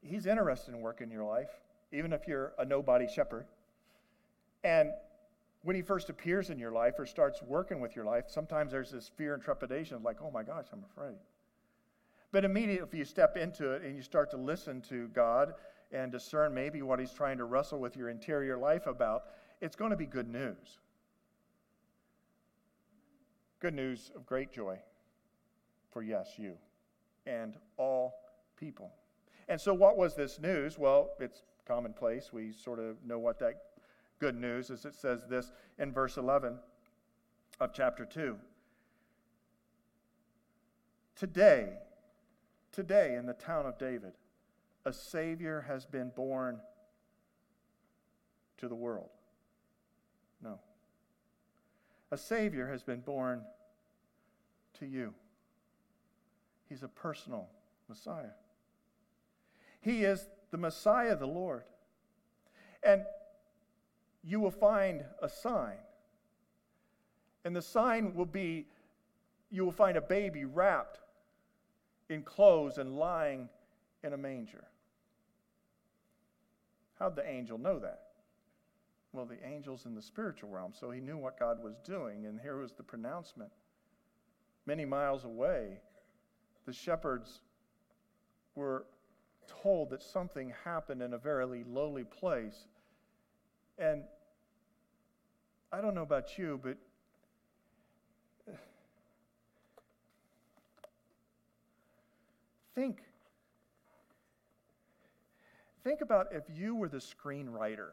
he's 0.03 0.27
interested 0.27 0.75
in 0.75 0.83
working 0.83 1.07
in 1.07 1.11
your 1.11 1.25
life, 1.25 1.49
even 1.91 2.13
if 2.13 2.29
you're 2.29 2.53
a 2.59 2.65
nobody 2.67 3.09
shepherd. 3.09 3.47
And 4.63 4.91
when 5.63 5.75
he 5.75 5.81
first 5.81 6.11
appears 6.11 6.51
in 6.51 6.59
your 6.59 6.71
life 6.71 6.99
or 6.99 7.07
starts 7.07 7.43
working 7.43 7.81
with 7.81 7.97
your 7.97 8.05
life, 8.05 8.25
sometimes 8.29 8.73
there's 8.73 8.91
this 8.91 9.11
fear 9.17 9.33
and 9.33 9.43
trepidation 9.43 10.03
like, 10.03 10.19
oh 10.23 10.31
my 10.31 10.43
gosh, 10.43 10.67
I'm 10.71 10.85
afraid. 10.85 11.17
But 12.31 12.45
immediately, 12.45 12.87
if 12.87 12.93
you 12.93 13.07
step 13.07 13.39
into 13.39 13.73
it 13.73 13.81
and 13.81 13.97
you 13.97 14.03
start 14.03 14.31
to 14.33 14.37
listen 14.37 14.83
to 14.91 15.09
God 15.09 15.55
and 15.91 16.13
discern 16.13 16.53
maybe 16.53 16.83
what 16.83 17.01
He's 17.01 17.15
trying 17.15 17.39
to 17.39 17.45
wrestle 17.45 17.79
with 17.79 17.97
your 17.97 18.11
interior 18.11 18.59
life 18.59 18.87
about, 18.87 19.23
it's 19.63 19.77
going 19.77 19.93
to 19.93 19.97
be 19.97 20.05
good 20.05 20.29
news. 20.29 20.79
Good 23.61 23.73
news 23.73 24.11
of 24.15 24.27
great 24.27 24.53
joy 24.53 24.79
for, 25.91 26.03
yes, 26.03 26.35
you 26.37 26.59
and 27.29 27.55
all 27.77 28.15
people. 28.57 28.91
And 29.49 29.61
so, 29.61 29.75
what 29.75 29.97
was 29.97 30.15
this 30.15 30.41
news? 30.41 30.79
Well, 30.79 31.11
it's 31.21 31.43
commonplace. 31.67 32.33
We 32.33 32.53
sort 32.53 32.79
of 32.79 32.97
know 33.05 33.19
what 33.19 33.39
that 33.41 33.55
good 34.19 34.37
news 34.37 34.71
is. 34.71 34.85
It 34.85 34.95
says 34.95 35.21
this 35.29 35.53
in 35.79 35.93
verse 35.93 36.17
11 36.17 36.59
of 37.61 37.73
chapter 37.73 38.05
2. 38.05 38.37
Today, 41.15 41.71
today 42.73 43.15
in 43.17 43.27
the 43.27 43.35
town 43.35 43.67
of 43.67 43.79
David, 43.79 44.13
a 44.85 44.93
Savior 44.93 45.65
has 45.67 45.85
been 45.85 46.11
born 46.15 46.61
to 48.59 48.69
the 48.69 48.75
world. 48.75 49.11
No. 50.43 50.59
A 52.11 52.17
Savior 52.17 52.69
has 52.69 52.83
been 52.83 53.01
born 53.01 53.43
to 54.79 54.87
you. 54.87 55.13
He's 56.69 56.83
a 56.83 56.89
personal 56.89 57.49
Messiah. 57.89 58.35
He 59.81 60.05
is 60.05 60.29
the 60.51 60.59
Messiah, 60.59 61.17
the 61.17 61.27
Lord. 61.27 61.65
And 62.83 63.03
you 64.23 64.41
will 64.41 64.51
find 64.51 65.05
a 65.23 65.29
sign. 65.29 65.79
And 67.45 67.55
the 67.57 67.63
sign 67.63 68.15
will 68.15 68.27
be 68.27 68.67
you 69.51 69.65
will 69.65 69.73
find 69.73 69.97
a 69.97 70.03
baby 70.03 70.45
wrapped 70.45 71.01
in 72.11 72.23
clothes 72.23 72.77
and 72.77 72.99
lying 72.99 73.49
in 74.05 74.13
a 74.13 74.17
manger. 74.17 74.65
How'd 76.99 77.17
the 77.17 77.27
angel 77.27 77.59
know 77.59 77.79
that? 77.79 78.01
Well, 79.13 79.25
the 79.25 79.43
angel's 79.45 79.87
in 79.87 79.95
the 79.95 80.03
spiritual 80.03 80.51
realm, 80.51 80.73
so 80.79 80.91
he 80.91 81.01
knew 81.01 81.17
what 81.17 81.39
God 81.39 81.63
was 81.63 81.79
doing, 81.79 82.27
and 82.27 82.39
here 82.39 82.59
was 82.59 82.73
the 82.73 82.83
pronouncement. 82.83 83.51
Many 84.67 84.85
miles 84.85 85.25
away, 85.25 85.81
the 86.69 86.75
shepherds 86.75 87.41
were 88.55 88.85
told 89.63 89.89
that 89.89 90.03
something 90.03 90.53
happened 90.67 91.01
in 91.01 91.15
a 91.15 91.19
very 91.19 91.65
lowly 91.67 92.05
place. 92.05 92.69
And 93.79 94.03
I 95.73 95.81
don't 95.81 95.95
know 95.95 96.03
about 96.03 96.37
you, 96.37 96.61
but 96.63 96.77
think 102.75 102.99
think 105.83 106.03
about 106.03 106.27
if 106.33 106.45
you 106.55 106.75
were 106.75 106.91
the 106.91 106.99
screenwriter 106.99 107.93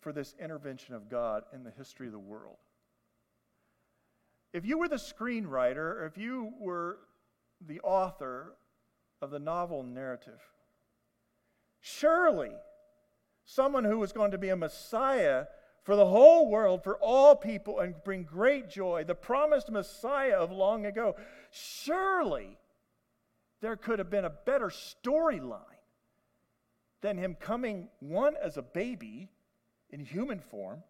for 0.00 0.12
this 0.12 0.34
intervention 0.38 0.94
of 0.94 1.08
God 1.08 1.44
in 1.54 1.64
the 1.64 1.70
history 1.70 2.06
of 2.06 2.12
the 2.12 2.18
world. 2.18 2.58
If 4.52 4.66
you 4.66 4.76
were 4.76 4.88
the 4.88 4.96
screenwriter, 4.96 5.78
or 5.78 6.04
if 6.04 6.18
you 6.18 6.52
were 6.60 6.98
the 7.66 7.80
author 7.80 8.54
of 9.20 9.30
the 9.30 9.38
novel 9.38 9.82
narrative. 9.82 10.40
Surely, 11.80 12.52
someone 13.44 13.84
who 13.84 13.98
was 13.98 14.12
going 14.12 14.30
to 14.32 14.38
be 14.38 14.50
a 14.50 14.56
Messiah 14.56 15.46
for 15.82 15.96
the 15.96 16.06
whole 16.06 16.48
world, 16.48 16.84
for 16.84 16.96
all 16.98 17.34
people, 17.34 17.80
and 17.80 17.94
bring 18.04 18.22
great 18.22 18.70
joy, 18.70 19.04
the 19.04 19.14
promised 19.14 19.70
Messiah 19.70 20.36
of 20.36 20.52
long 20.52 20.86
ago, 20.86 21.16
surely 21.50 22.56
there 23.60 23.76
could 23.76 23.98
have 23.98 24.10
been 24.10 24.24
a 24.24 24.30
better 24.30 24.68
storyline 24.68 25.60
than 27.00 27.18
him 27.18 27.34
coming, 27.34 27.88
one, 27.98 28.34
as 28.40 28.56
a 28.56 28.62
baby 28.62 29.28
in 29.90 30.04
human 30.04 30.38
form, 30.38 30.84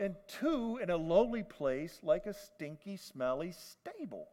and 0.00 0.16
two, 0.26 0.78
in 0.82 0.90
a 0.90 0.96
lowly 0.96 1.44
place 1.44 2.00
like 2.02 2.26
a 2.26 2.34
stinky, 2.34 2.96
smelly 2.96 3.52
stable 3.52 4.28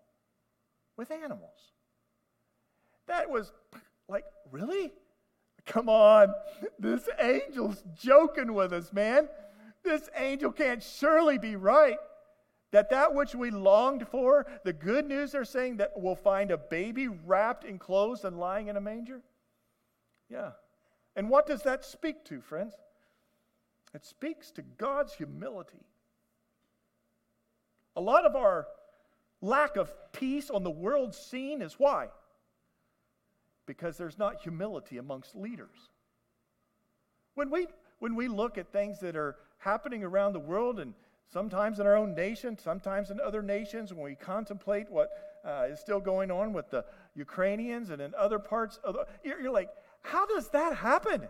with 0.98 1.12
animals. 1.12 1.72
That 3.08 3.30
was 3.30 3.54
like, 4.10 4.26
really? 4.52 4.92
Come 5.66 5.90
on. 5.90 6.34
This 6.80 7.08
angel's 7.20 7.84
joking 7.96 8.54
with 8.54 8.74
us, 8.74 8.92
man. 8.92 9.30
This 9.84 10.10
angel 10.16 10.52
can't 10.52 10.84
surely 10.84 11.38
be 11.38 11.56
right. 11.56 11.98
That 12.72 12.90
that 12.90 13.14
which 13.14 13.34
we 13.34 13.50
longed 13.50 14.08
for, 14.10 14.46
the 14.66 14.74
good 14.74 15.06
news 15.06 15.32
they're 15.32 15.46
saying 15.46 15.78
that 15.78 15.92
we'll 15.96 16.16
find 16.16 16.52
a 16.52 16.58
baby 16.58 17.08
wrapped 17.08 17.64
in 17.64 17.80
clothes 17.80 18.26
and 18.26 18.38
lying 18.38 18.68
in 18.68 18.76
a 18.76 18.82
manger? 18.82 19.22
Yeah. 20.30 20.52
And 21.16 21.30
what 21.30 21.48
does 21.48 21.64
that 21.64 21.86
speak 21.86 22.26
to, 22.26 22.42
friends? 22.42 22.74
It 23.94 24.06
speaks 24.06 24.52
to 24.52 24.62
God's 24.62 25.14
humility. 25.14 25.86
A 27.96 28.02
lot 28.02 28.26
of 28.26 28.36
our 28.36 28.68
lack 29.42 29.76
of 29.76 29.92
peace 30.12 30.50
on 30.50 30.64
the 30.64 30.72
world 30.72 31.14
scene 31.14 31.62
is 31.62 31.74
why? 31.74 32.08
Because 33.66 33.98
there's 33.98 34.18
not 34.18 34.42
humility 34.42 34.98
amongst 34.98 35.36
leaders. 35.36 35.90
When 37.36 37.50
we, 37.52 37.68
when 38.00 38.16
we 38.16 38.28
look 38.28 38.58
at 38.58 38.72
things 38.72 39.00
that 39.00 39.16
are 39.16 39.36
happening 39.60 40.04
around 40.04 40.34
the 40.34 40.40
world 40.40 40.80
and 40.80 40.94
sometimes 41.32 41.80
in 41.80 41.86
our 41.86 41.96
own 41.96 42.16
nation, 42.16 42.58
sometimes 42.58 43.12
in 43.12 43.20
other 43.20 43.42
nations, 43.42 43.94
when 43.94 44.04
we 44.04 44.16
contemplate 44.16 44.90
what 44.90 45.10
uh, 45.46 45.68
is 45.70 45.80
still 45.80 46.00
going 46.00 46.32
on 46.32 46.54
with 46.54 46.70
the 46.70 46.84
Ukrainians 47.16 47.90
and 47.90 48.02
in 48.02 48.14
other 48.18 48.40
parts 48.40 48.80
of 48.84 48.96
the, 48.96 49.06
you're, 49.24 49.42
you're 49.42 49.52
like, 49.52 49.70
how 50.02 50.26
does 50.26 50.50
that 50.50 50.76
happen? 50.78 51.28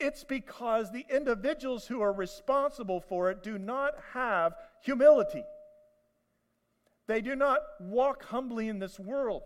It's 0.00 0.24
because 0.24 0.90
the 0.90 1.06
individuals 1.08 1.86
who 1.86 2.00
are 2.00 2.12
responsible 2.12 3.00
for 3.00 3.30
it 3.30 3.42
do 3.42 3.58
not 3.58 3.94
have 4.14 4.54
humility. 4.80 5.44
They 7.12 7.20
do 7.20 7.36
not 7.36 7.60
walk 7.78 8.24
humbly 8.24 8.70
in 8.70 8.78
this 8.78 8.98
world. 8.98 9.42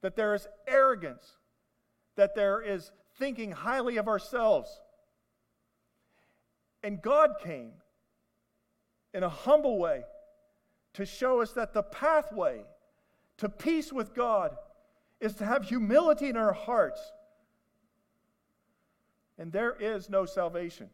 That 0.00 0.16
there 0.16 0.34
is 0.34 0.48
arrogance, 0.66 1.36
that 2.16 2.34
there 2.34 2.60
is 2.60 2.90
thinking 3.20 3.52
highly 3.52 3.98
of 3.98 4.08
ourselves. 4.08 4.80
And 6.82 7.00
God 7.00 7.34
came 7.40 7.70
in 9.14 9.22
a 9.22 9.28
humble 9.28 9.78
way 9.78 10.02
to 10.94 11.06
show 11.06 11.40
us 11.40 11.52
that 11.52 11.72
the 11.72 11.84
pathway 11.84 12.62
to 13.36 13.48
peace 13.48 13.92
with 13.92 14.12
God 14.12 14.56
is 15.20 15.34
to 15.34 15.44
have 15.44 15.62
humility 15.62 16.28
in 16.28 16.36
our 16.36 16.52
hearts. 16.52 17.12
And 19.38 19.52
there 19.52 19.76
is 19.78 20.10
no 20.10 20.26
salvation 20.26 20.90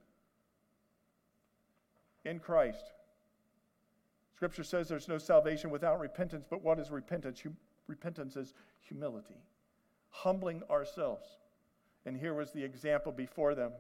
in 2.27 2.41
Christ. 2.41 2.93
Scripture 4.43 4.65
says 4.65 4.89
there's 4.89 5.07
no 5.07 5.19
salvation 5.19 5.71
without 5.71 6.01
repentance, 6.01 6.45
but 6.51 6.65
what 6.65 6.81
is 6.81 6.91
repentance? 6.91 7.41
Hum- 7.41 7.57
repentance 7.87 8.35
is 8.35 8.55
humility, 8.81 9.37
humbling 10.09 10.65
ourselves. 10.69 11.39
And 12.07 12.17
here 12.17 12.35
was 12.35 12.51
the 12.51 12.65
example 12.65 13.13
before 13.13 13.55
them. 13.55 13.71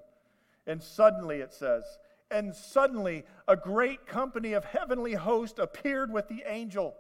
And 0.69 0.81
suddenly 0.81 1.39
it 1.41 1.53
says, 1.53 1.83
and 2.31 2.55
suddenly 2.55 3.25
a 3.49 3.57
great 3.57 4.07
company 4.07 4.53
of 4.53 4.65
heavenly 4.65 5.15
hosts 5.15 5.59
appeared 5.59 6.13
with 6.13 6.29
the 6.29 6.45
angel, 6.47 6.95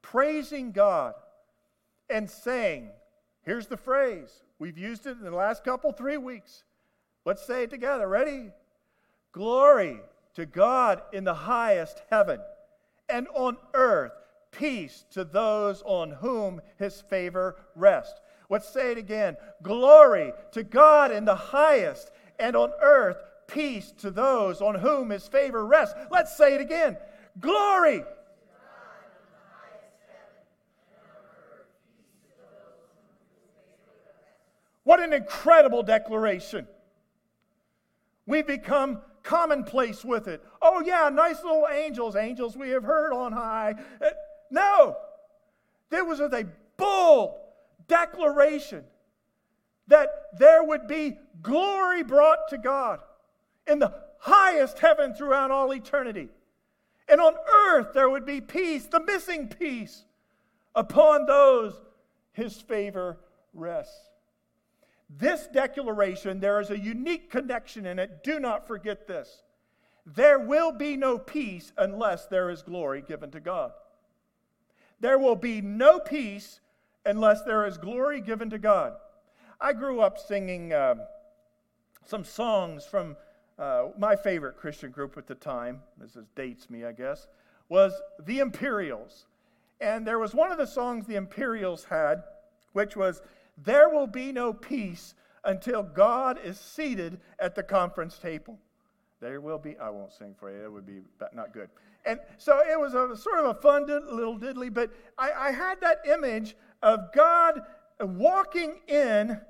praising 0.00 0.70
God 0.70 1.14
and 2.08 2.30
saying, 2.30 2.90
Here's 3.42 3.66
the 3.66 3.76
phrase. 3.76 4.44
We've 4.60 4.78
used 4.78 5.04
it 5.06 5.18
in 5.18 5.24
the 5.24 5.32
last 5.32 5.64
couple, 5.64 5.90
three 5.90 6.16
weeks. 6.16 6.62
Let's 7.24 7.44
say 7.44 7.64
it 7.64 7.70
together. 7.70 8.06
Ready? 8.06 8.52
Glory 9.32 9.98
to 10.34 10.46
God 10.46 11.02
in 11.12 11.24
the 11.24 11.34
highest 11.34 12.00
heaven 12.08 12.38
and 13.08 13.26
on 13.34 13.56
earth 13.74 14.12
peace 14.50 15.04
to 15.10 15.24
those 15.24 15.82
on 15.84 16.10
whom 16.10 16.60
his 16.78 17.00
favor 17.02 17.56
rests. 17.74 18.20
Let's 18.50 18.68
say 18.68 18.92
it 18.92 18.98
again. 18.98 19.36
Glory 19.62 20.32
to 20.52 20.62
God 20.62 21.10
in 21.10 21.24
the 21.24 21.34
highest, 21.34 22.10
and 22.38 22.54
on 22.54 22.72
earth 22.80 23.16
peace 23.46 23.92
to 23.98 24.10
those 24.10 24.60
on 24.60 24.76
whom 24.76 25.10
his 25.10 25.26
favor 25.26 25.66
rests. 25.66 25.94
Let's 26.10 26.36
say 26.36 26.54
it 26.54 26.60
again. 26.60 26.96
Glory. 27.40 28.04
What 34.84 35.00
an 35.00 35.14
incredible 35.14 35.82
declaration. 35.82 36.68
We've 38.26 38.46
become 38.46 39.00
commonplace 39.24 40.04
with 40.04 40.28
it. 40.28 40.44
Oh, 40.62 40.80
yeah, 40.80 41.08
nice 41.12 41.42
little 41.42 41.66
angels, 41.72 42.14
angels 42.14 42.56
we 42.56 42.70
have 42.70 42.84
heard 42.84 43.12
on 43.12 43.32
high. 43.32 43.74
Uh, 44.00 44.10
no, 44.50 44.96
there 45.90 46.04
was 46.04 46.20
a 46.20 46.46
bold 46.76 47.34
declaration 47.88 48.84
that 49.88 50.08
there 50.38 50.62
would 50.62 50.86
be 50.86 51.18
glory 51.42 52.02
brought 52.02 52.48
to 52.50 52.58
God 52.58 53.00
in 53.66 53.78
the 53.78 53.92
highest 54.18 54.78
heaven 54.78 55.14
throughout 55.14 55.50
all 55.50 55.72
eternity. 55.72 56.28
And 57.08 57.20
on 57.20 57.34
earth 57.68 57.88
there 57.92 58.08
would 58.08 58.24
be 58.24 58.40
peace, 58.40 58.86
the 58.86 59.00
missing 59.00 59.48
peace, 59.48 60.04
upon 60.74 61.26
those 61.26 61.74
his 62.32 62.60
favor 62.60 63.18
rests. 63.52 64.13
This 65.16 65.46
declaration, 65.46 66.40
there 66.40 66.60
is 66.60 66.70
a 66.70 66.78
unique 66.78 67.30
connection 67.30 67.86
in 67.86 67.98
it. 67.98 68.24
Do 68.24 68.40
not 68.40 68.66
forget 68.66 69.06
this. 69.06 69.42
There 70.06 70.38
will 70.38 70.72
be 70.72 70.96
no 70.96 71.18
peace 71.18 71.72
unless 71.78 72.26
there 72.26 72.50
is 72.50 72.62
glory 72.62 73.02
given 73.06 73.30
to 73.30 73.40
God. 73.40 73.72
There 75.00 75.18
will 75.18 75.36
be 75.36 75.60
no 75.60 75.98
peace 75.98 76.60
unless 77.06 77.42
there 77.42 77.66
is 77.66 77.78
glory 77.78 78.20
given 78.20 78.50
to 78.50 78.58
God. 78.58 78.94
I 79.60 79.72
grew 79.72 80.00
up 80.00 80.18
singing 80.18 80.72
uh, 80.72 80.96
some 82.04 82.24
songs 82.24 82.84
from 82.84 83.16
uh, 83.58 83.88
my 83.98 84.16
favorite 84.16 84.56
Christian 84.56 84.90
group 84.90 85.16
at 85.16 85.26
the 85.26 85.34
time, 85.34 85.80
this 85.98 86.16
is, 86.16 86.26
dates 86.34 86.68
me, 86.68 86.84
I 86.84 86.92
guess, 86.92 87.28
was 87.68 87.92
the 88.24 88.40
Imperials. 88.40 89.26
And 89.80 90.06
there 90.06 90.18
was 90.18 90.34
one 90.34 90.50
of 90.50 90.58
the 90.58 90.66
songs 90.66 91.06
the 91.06 91.16
Imperials 91.16 91.84
had, 91.84 92.24
which 92.72 92.96
was, 92.96 93.22
there 93.56 93.88
will 93.88 94.06
be 94.06 94.32
no 94.32 94.52
peace 94.52 95.14
until 95.44 95.82
God 95.82 96.38
is 96.42 96.58
seated 96.58 97.20
at 97.38 97.54
the 97.54 97.62
conference 97.62 98.18
table. 98.18 98.58
There 99.20 99.40
will 99.40 99.58
be, 99.58 99.76
I 99.78 99.90
won't 99.90 100.12
sing 100.12 100.34
for 100.38 100.50
you, 100.50 100.64
it 100.64 100.72
would 100.72 100.86
be 100.86 101.00
not 101.32 101.52
good. 101.52 101.68
And 102.04 102.20
so 102.36 102.60
it 102.60 102.78
was 102.78 102.94
a 102.94 103.16
sort 103.16 103.38
of 103.38 103.56
a 103.56 103.60
fun 103.60 103.86
little 103.86 104.38
diddly, 104.38 104.72
but 104.72 104.90
I, 105.16 105.32
I 105.32 105.50
had 105.52 105.80
that 105.80 106.02
image 106.06 106.56
of 106.82 107.12
God 107.14 107.62
walking 108.00 108.80
in 108.86 109.40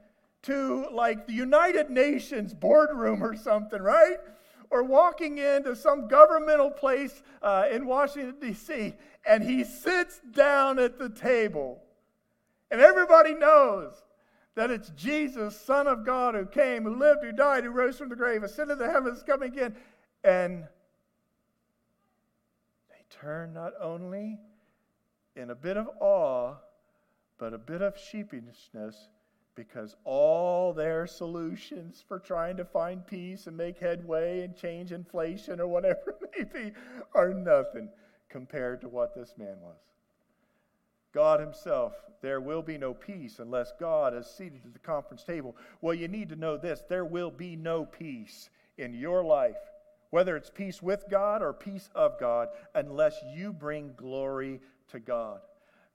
to 0.42 0.86
like 0.92 1.26
the 1.26 1.32
United 1.32 1.90
Nations 1.90 2.54
boardroom 2.54 3.24
or 3.24 3.34
something, 3.34 3.80
right? 3.80 4.18
Or 4.70 4.82
walking 4.84 5.38
into 5.38 5.74
some 5.74 6.06
governmental 6.08 6.70
place 6.70 7.22
uh, 7.42 7.66
in 7.70 7.86
Washington, 7.86 8.36
D.C., 8.40 8.94
and 9.26 9.42
he 9.42 9.64
sits 9.64 10.20
down 10.32 10.78
at 10.78 10.98
the 10.98 11.08
table. 11.08 11.82
And 12.74 12.82
everybody 12.82 13.34
knows 13.34 14.02
that 14.56 14.72
it's 14.72 14.90
Jesus, 14.96 15.56
Son 15.60 15.86
of 15.86 16.04
God, 16.04 16.34
who 16.34 16.44
came, 16.44 16.82
who 16.82 16.98
lived, 16.98 17.22
who 17.22 17.30
died, 17.30 17.62
who 17.62 17.70
rose 17.70 17.96
from 17.96 18.08
the 18.08 18.16
grave, 18.16 18.42
ascended 18.42 18.80
to 18.80 18.84
the 18.84 19.12
is 19.12 19.22
coming 19.22 19.52
again. 19.52 19.76
And 20.24 20.64
they 22.90 23.04
turn 23.10 23.52
not 23.52 23.74
only 23.80 24.40
in 25.36 25.50
a 25.50 25.54
bit 25.54 25.76
of 25.76 25.88
awe, 26.00 26.56
but 27.38 27.54
a 27.54 27.58
bit 27.58 27.80
of 27.80 27.96
sheepishness 27.96 29.08
because 29.54 29.94
all 30.02 30.72
their 30.72 31.06
solutions 31.06 32.02
for 32.08 32.18
trying 32.18 32.56
to 32.56 32.64
find 32.64 33.06
peace 33.06 33.46
and 33.46 33.56
make 33.56 33.78
headway 33.78 34.40
and 34.40 34.56
change 34.56 34.90
inflation 34.90 35.60
or 35.60 35.68
whatever 35.68 36.16
it 36.36 36.52
may 36.52 36.70
be 36.70 36.72
are 37.14 37.32
nothing 37.32 37.88
compared 38.28 38.80
to 38.80 38.88
what 38.88 39.14
this 39.14 39.32
man 39.38 39.60
was. 39.62 39.93
God 41.14 41.38
Himself, 41.38 41.94
there 42.20 42.40
will 42.40 42.62
be 42.62 42.76
no 42.76 42.92
peace 42.92 43.38
unless 43.38 43.72
God 43.78 44.14
is 44.14 44.26
seated 44.26 44.62
at 44.66 44.72
the 44.72 44.78
conference 44.80 45.22
table. 45.22 45.56
Well, 45.80 45.94
you 45.94 46.08
need 46.08 46.28
to 46.30 46.36
know 46.36 46.56
this 46.56 46.82
there 46.88 47.04
will 47.04 47.30
be 47.30 47.54
no 47.54 47.84
peace 47.84 48.50
in 48.76 48.94
your 48.94 49.22
life, 49.24 49.56
whether 50.10 50.36
it's 50.36 50.50
peace 50.50 50.82
with 50.82 51.04
God 51.08 51.40
or 51.42 51.52
peace 51.52 51.88
of 51.94 52.18
God, 52.18 52.48
unless 52.74 53.14
you 53.34 53.52
bring 53.52 53.92
glory 53.96 54.60
to 54.88 54.98
God. 54.98 55.40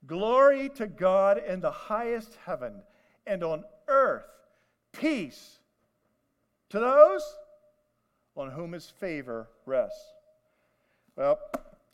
Glory 0.06 0.70
to 0.70 0.86
God 0.86 1.42
in 1.46 1.60
the 1.60 1.70
highest 1.70 2.38
heaven, 2.46 2.82
and 3.26 3.44
on 3.44 3.64
earth, 3.88 4.24
peace 4.92 5.58
to 6.70 6.78
those 6.78 7.36
on 8.36 8.50
whom 8.50 8.72
His 8.72 8.88
favor 8.88 9.48
rests. 9.66 10.00
Well, 11.16 11.38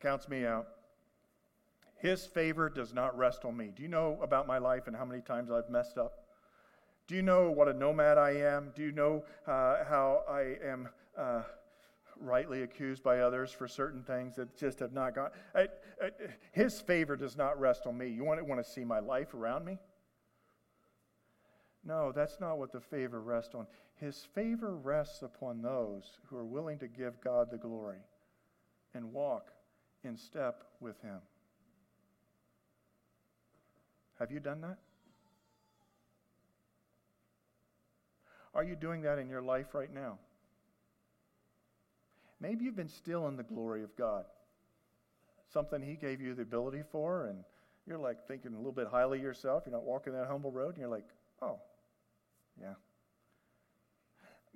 counts 0.00 0.28
me 0.28 0.46
out. 0.46 0.68
His 1.96 2.26
favor 2.26 2.68
does 2.68 2.92
not 2.92 3.16
rest 3.16 3.44
on 3.44 3.56
me. 3.56 3.72
Do 3.74 3.82
you 3.82 3.88
know 3.88 4.18
about 4.22 4.46
my 4.46 4.58
life 4.58 4.86
and 4.86 4.94
how 4.94 5.04
many 5.04 5.22
times 5.22 5.50
I've 5.50 5.70
messed 5.70 5.98
up? 5.98 6.26
Do 7.06 7.14
you 7.14 7.22
know 7.22 7.50
what 7.50 7.68
a 7.68 7.72
nomad 7.72 8.18
I 8.18 8.30
am? 8.32 8.72
Do 8.74 8.82
you 8.82 8.92
know 8.92 9.24
uh, 9.46 9.84
how 9.84 10.24
I 10.28 10.56
am 10.64 10.88
uh, 11.16 11.42
rightly 12.18 12.62
accused 12.62 13.02
by 13.02 13.20
others 13.20 13.52
for 13.52 13.68
certain 13.68 14.02
things 14.02 14.36
that 14.36 14.56
just 14.56 14.80
have 14.80 14.92
not 14.92 15.14
gone? 15.14 15.30
I, 15.54 15.68
I, 16.02 16.10
his 16.52 16.80
favor 16.80 17.16
does 17.16 17.36
not 17.36 17.58
rest 17.60 17.86
on 17.86 17.96
me. 17.96 18.08
You 18.08 18.24
want 18.24 18.44
want 18.44 18.64
to 18.64 18.70
see 18.70 18.84
my 18.84 18.98
life 18.98 19.34
around 19.34 19.64
me? 19.64 19.78
No, 21.84 22.10
that's 22.10 22.40
not 22.40 22.58
what 22.58 22.72
the 22.72 22.80
favor 22.80 23.22
rests 23.22 23.54
on. 23.54 23.66
His 23.94 24.26
favor 24.34 24.76
rests 24.76 25.22
upon 25.22 25.62
those 25.62 26.18
who 26.26 26.36
are 26.36 26.44
willing 26.44 26.78
to 26.80 26.88
give 26.88 27.20
God 27.20 27.50
the 27.50 27.56
glory 27.56 28.00
and 28.92 29.12
walk 29.12 29.52
in 30.02 30.16
step 30.16 30.64
with 30.80 31.00
Him. 31.02 31.20
Have 34.18 34.30
you 34.30 34.40
done 34.40 34.60
that? 34.62 34.78
Are 38.54 38.64
you 38.64 38.74
doing 38.74 39.02
that 39.02 39.18
in 39.18 39.28
your 39.28 39.42
life 39.42 39.74
right 39.74 39.92
now? 39.92 40.18
Maybe 42.40 42.64
you've 42.64 42.76
been 42.76 42.88
still 42.88 43.28
in 43.28 43.36
the 43.36 43.42
glory 43.42 43.82
of 43.82 43.94
God. 43.96 44.24
something 45.52 45.80
He 45.80 45.94
gave 45.94 46.20
you 46.20 46.34
the 46.34 46.42
ability 46.42 46.82
for, 46.90 47.26
and 47.26 47.44
you're 47.86 47.98
like 47.98 48.26
thinking 48.26 48.52
a 48.54 48.56
little 48.56 48.72
bit 48.72 48.88
highly 48.88 49.18
of 49.18 49.24
yourself. 49.24 49.62
You're 49.66 49.74
not 49.74 49.84
walking 49.84 50.12
that 50.14 50.26
humble 50.26 50.50
road, 50.50 50.70
and 50.70 50.78
you're 50.78 50.88
like, 50.88 51.06
oh, 51.40 51.58
yeah. 52.60 52.74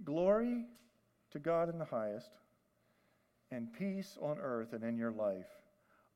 Glory 0.04 0.64
to 1.32 1.38
God 1.38 1.68
in 1.68 1.78
the 1.78 1.84
highest, 1.84 2.30
and 3.50 3.72
peace 3.72 4.16
on 4.20 4.38
earth 4.40 4.72
and 4.72 4.82
in 4.82 4.96
your 4.96 5.12
life 5.12 5.46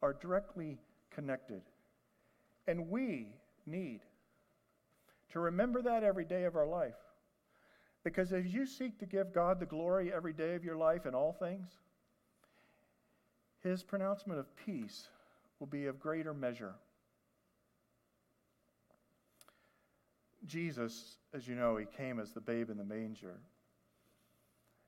are 0.02 0.14
directly 0.14 0.78
connected. 1.10 1.62
And 2.66 2.88
we 2.88 3.28
need 3.66 4.00
to 5.32 5.40
remember 5.40 5.82
that 5.82 6.04
every 6.04 6.24
day 6.24 6.44
of 6.44 6.56
our 6.56 6.66
life. 6.66 6.94
Because 8.04 8.32
as 8.32 8.46
you 8.46 8.66
seek 8.66 8.98
to 8.98 9.06
give 9.06 9.32
God 9.32 9.58
the 9.58 9.66
glory 9.66 10.12
every 10.12 10.32
day 10.32 10.54
of 10.54 10.64
your 10.64 10.76
life 10.76 11.06
in 11.06 11.14
all 11.14 11.32
things, 11.32 11.70
his 13.62 13.82
pronouncement 13.82 14.38
of 14.38 14.54
peace 14.56 15.08
will 15.58 15.66
be 15.66 15.86
of 15.86 15.98
greater 15.98 16.34
measure. 16.34 16.74
Jesus, 20.46 21.16
as 21.32 21.48
you 21.48 21.54
know, 21.54 21.76
he 21.76 21.86
came 21.86 22.20
as 22.20 22.32
the 22.32 22.40
babe 22.40 22.68
in 22.68 22.76
the 22.76 22.84
manger. 22.84 23.40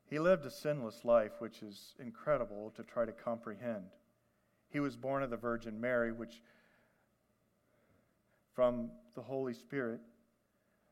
He 0.09 0.19
lived 0.19 0.45
a 0.45 0.51
sinless 0.51 1.05
life, 1.05 1.33
which 1.39 1.63
is 1.63 1.95
incredible 1.99 2.73
to 2.77 2.83
try 2.83 3.07
to 3.07 3.13
comprehend. 3.13 3.87
He 4.69 4.81
was 4.81 4.95
born 4.95 5.23
of 5.23 5.31
the 5.31 5.37
Virgin 5.37 5.81
Mary, 5.81 6.13
which 6.13 6.43
from 8.57 8.91
the 9.15 9.23
Holy 9.23 9.55
Spirit. 9.55 10.01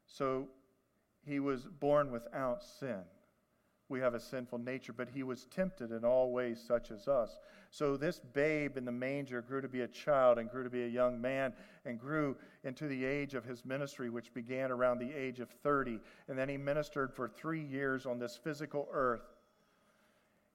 So 0.06 0.46
he 1.26 1.40
was 1.40 1.66
born 1.80 2.12
without 2.12 2.62
sin. 2.62 3.00
We 3.88 4.00
have 4.00 4.14
a 4.14 4.20
sinful 4.20 4.58
nature, 4.58 4.92
but 4.92 5.08
he 5.08 5.22
was 5.22 5.46
tempted 5.46 5.90
in 5.90 6.04
all 6.04 6.30
ways, 6.30 6.62
such 6.66 6.90
as 6.90 7.08
us. 7.08 7.38
So 7.70 7.96
this 7.96 8.20
babe 8.32 8.76
in 8.76 8.84
the 8.84 8.92
manger 8.92 9.42
grew 9.42 9.60
to 9.60 9.68
be 9.68 9.82
a 9.82 9.88
child 9.88 10.38
and 10.38 10.50
grew 10.50 10.62
to 10.62 10.70
be 10.70 10.84
a 10.84 10.88
young 10.88 11.20
man 11.20 11.52
and 11.84 11.98
grew 11.98 12.36
into 12.64 12.86
the 12.86 13.04
age 13.04 13.34
of 13.34 13.44
his 13.44 13.64
ministry, 13.64 14.10
which 14.10 14.32
began 14.32 14.70
around 14.70 14.98
the 14.98 15.12
age 15.12 15.40
of 15.40 15.50
30. 15.62 16.00
And 16.28 16.38
then 16.38 16.48
he 16.48 16.56
ministered 16.56 17.12
for 17.12 17.28
three 17.28 17.62
years 17.62 18.06
on 18.06 18.18
this 18.18 18.38
physical 18.42 18.88
earth. 18.92 19.34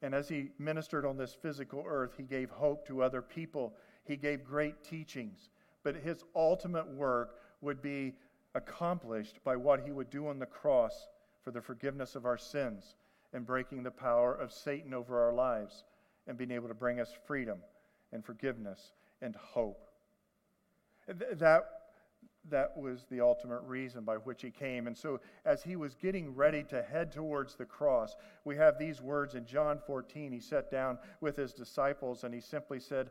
And 0.01 0.15
as 0.15 0.29
he 0.29 0.51
ministered 0.57 1.05
on 1.05 1.17
this 1.17 1.33
physical 1.33 1.83
earth, 1.85 2.13
he 2.17 2.23
gave 2.23 2.49
hope 2.49 2.87
to 2.87 3.03
other 3.03 3.21
people. 3.21 3.75
He 4.05 4.15
gave 4.15 4.43
great 4.43 4.83
teachings. 4.83 5.49
But 5.83 5.95
his 5.95 6.23
ultimate 6.35 6.87
work 6.87 7.35
would 7.61 7.81
be 7.81 8.15
accomplished 8.55 9.43
by 9.43 9.55
what 9.55 9.81
he 9.81 9.91
would 9.91 10.09
do 10.09 10.27
on 10.27 10.39
the 10.39 10.45
cross 10.45 11.07
for 11.43 11.51
the 11.51 11.61
forgiveness 11.61 12.15
of 12.15 12.25
our 12.25 12.37
sins 12.37 12.95
and 13.33 13.45
breaking 13.45 13.83
the 13.83 13.91
power 13.91 14.33
of 14.33 14.51
Satan 14.51 14.93
over 14.93 15.21
our 15.21 15.33
lives 15.33 15.83
and 16.27 16.37
being 16.37 16.51
able 16.51 16.67
to 16.67 16.73
bring 16.73 16.99
us 16.99 17.11
freedom 17.25 17.59
and 18.11 18.25
forgiveness 18.25 18.93
and 19.21 19.35
hope. 19.35 19.89
That, 21.07 21.63
that 22.49 22.77
was 22.77 23.05
the 23.09 23.21
ultimate 23.21 23.61
reason 23.61 24.03
by 24.03 24.15
which 24.15 24.41
he 24.41 24.51
came. 24.51 24.87
And 24.87 24.97
so, 24.97 25.19
as 25.45 25.63
he 25.63 25.75
was 25.75 25.95
getting 25.95 26.35
ready 26.35 26.63
to 26.63 26.81
head 26.81 27.11
towards 27.11 27.55
the 27.55 27.65
cross, 27.65 28.15
we 28.45 28.55
have 28.57 28.77
these 28.77 29.01
words 29.01 29.35
in 29.35 29.45
John 29.45 29.79
14. 29.85 30.31
He 30.31 30.39
sat 30.39 30.69
down 30.69 30.99
with 31.21 31.35
his 31.35 31.53
disciples 31.53 32.23
and 32.23 32.33
he 32.33 32.41
simply 32.41 32.79
said, 32.79 33.09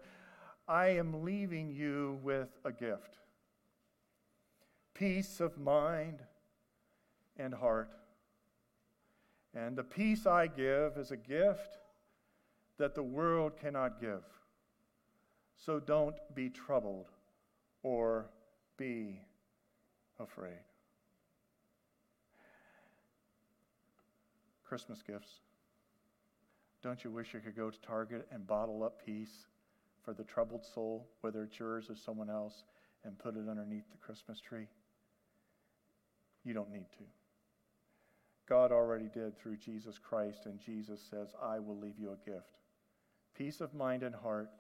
I 0.69 0.89
am 0.89 1.25
leaving 1.25 1.71
you 1.71 2.19
with 2.23 2.49
a 2.65 2.73
gift 2.73 3.19
peace 4.99 5.39
of 5.39 5.57
mind 5.57 6.19
and 7.37 7.55
heart. 7.55 7.91
And 9.55 9.77
the 9.77 9.85
peace 9.85 10.27
I 10.27 10.49
give 10.49 10.97
is 10.97 11.13
a 11.13 11.17
gift 11.17 11.79
that 12.79 12.97
the 12.97 13.03
world 13.03 13.53
cannot 13.61 14.01
give. 14.01 14.25
So 15.57 15.79
don't 15.79 16.17
be 16.35 16.51
troubled 16.51 17.11
or 17.85 18.29
be 18.77 19.21
afraid. 20.19 20.65
Christmas 24.65 25.01
gifts. 25.01 25.41
Don't 26.83 27.05
you 27.05 27.11
wish 27.11 27.35
you 27.35 27.41
could 27.41 27.57
go 27.57 27.71
to 27.71 27.81
Target 27.81 28.27
and 28.33 28.47
bottle 28.47 28.83
up 28.83 29.05
peace 29.05 29.47
for 30.05 30.15
the 30.15 30.25
troubled 30.25 30.65
soul, 30.65 31.09
whether 31.21 31.43
it's 31.43 31.59
yours 31.59 31.87
or 31.89 31.97
someone 31.97 32.31
else, 32.31 32.65
and 33.05 33.19
put 33.19 33.37
it 33.37 33.49
underneath 33.49 33.91
the 33.91 33.99
Christmas 33.99 34.41
tree? 34.41 34.67
You 36.45 36.55
don't 36.55 36.73
need 36.73 36.91
to. 36.99 37.05
God 38.49 38.73
already 38.73 39.09
did 39.13 39.39
through 39.39 39.57
Jesus 39.57 39.99
Christ, 39.99 40.47
and 40.47 40.59
Jesus 40.59 41.01
says, 41.11 41.35
I 41.43 41.59
will 41.59 41.79
leave 41.79 41.99
you 41.99 42.13
a 42.13 42.31
gift 42.31 42.59
peace 43.39 43.61
of 43.61 43.73
mind 43.73 44.03
and 44.03 44.15
heart. 44.15 44.51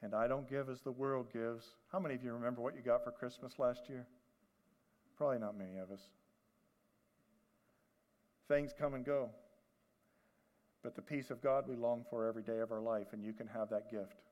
And 0.00 0.14
I 0.14 0.26
don't 0.26 0.48
give 0.48 0.68
as 0.68 0.80
the 0.80 0.90
world 0.90 1.26
gives. 1.32 1.64
How 1.92 2.00
many 2.00 2.14
of 2.14 2.24
you 2.24 2.32
remember 2.32 2.62
what 2.62 2.74
you 2.74 2.82
got 2.82 3.04
for 3.04 3.12
Christmas 3.12 3.58
last 3.58 3.82
year? 3.88 4.06
Probably 5.16 5.38
not 5.38 5.56
many 5.56 5.76
of 5.76 5.90
us. 5.92 6.00
Things 8.48 8.72
come 8.76 8.94
and 8.94 9.04
go. 9.04 9.28
But 10.82 10.96
the 10.96 11.02
peace 11.02 11.30
of 11.30 11.42
God 11.42 11.68
we 11.68 11.76
long 11.76 12.04
for 12.10 12.26
every 12.26 12.42
day 12.42 12.58
of 12.58 12.72
our 12.72 12.80
life, 12.80 13.08
and 13.12 13.22
you 13.22 13.32
can 13.32 13.46
have 13.46 13.68
that 13.70 13.90
gift. 13.90 14.22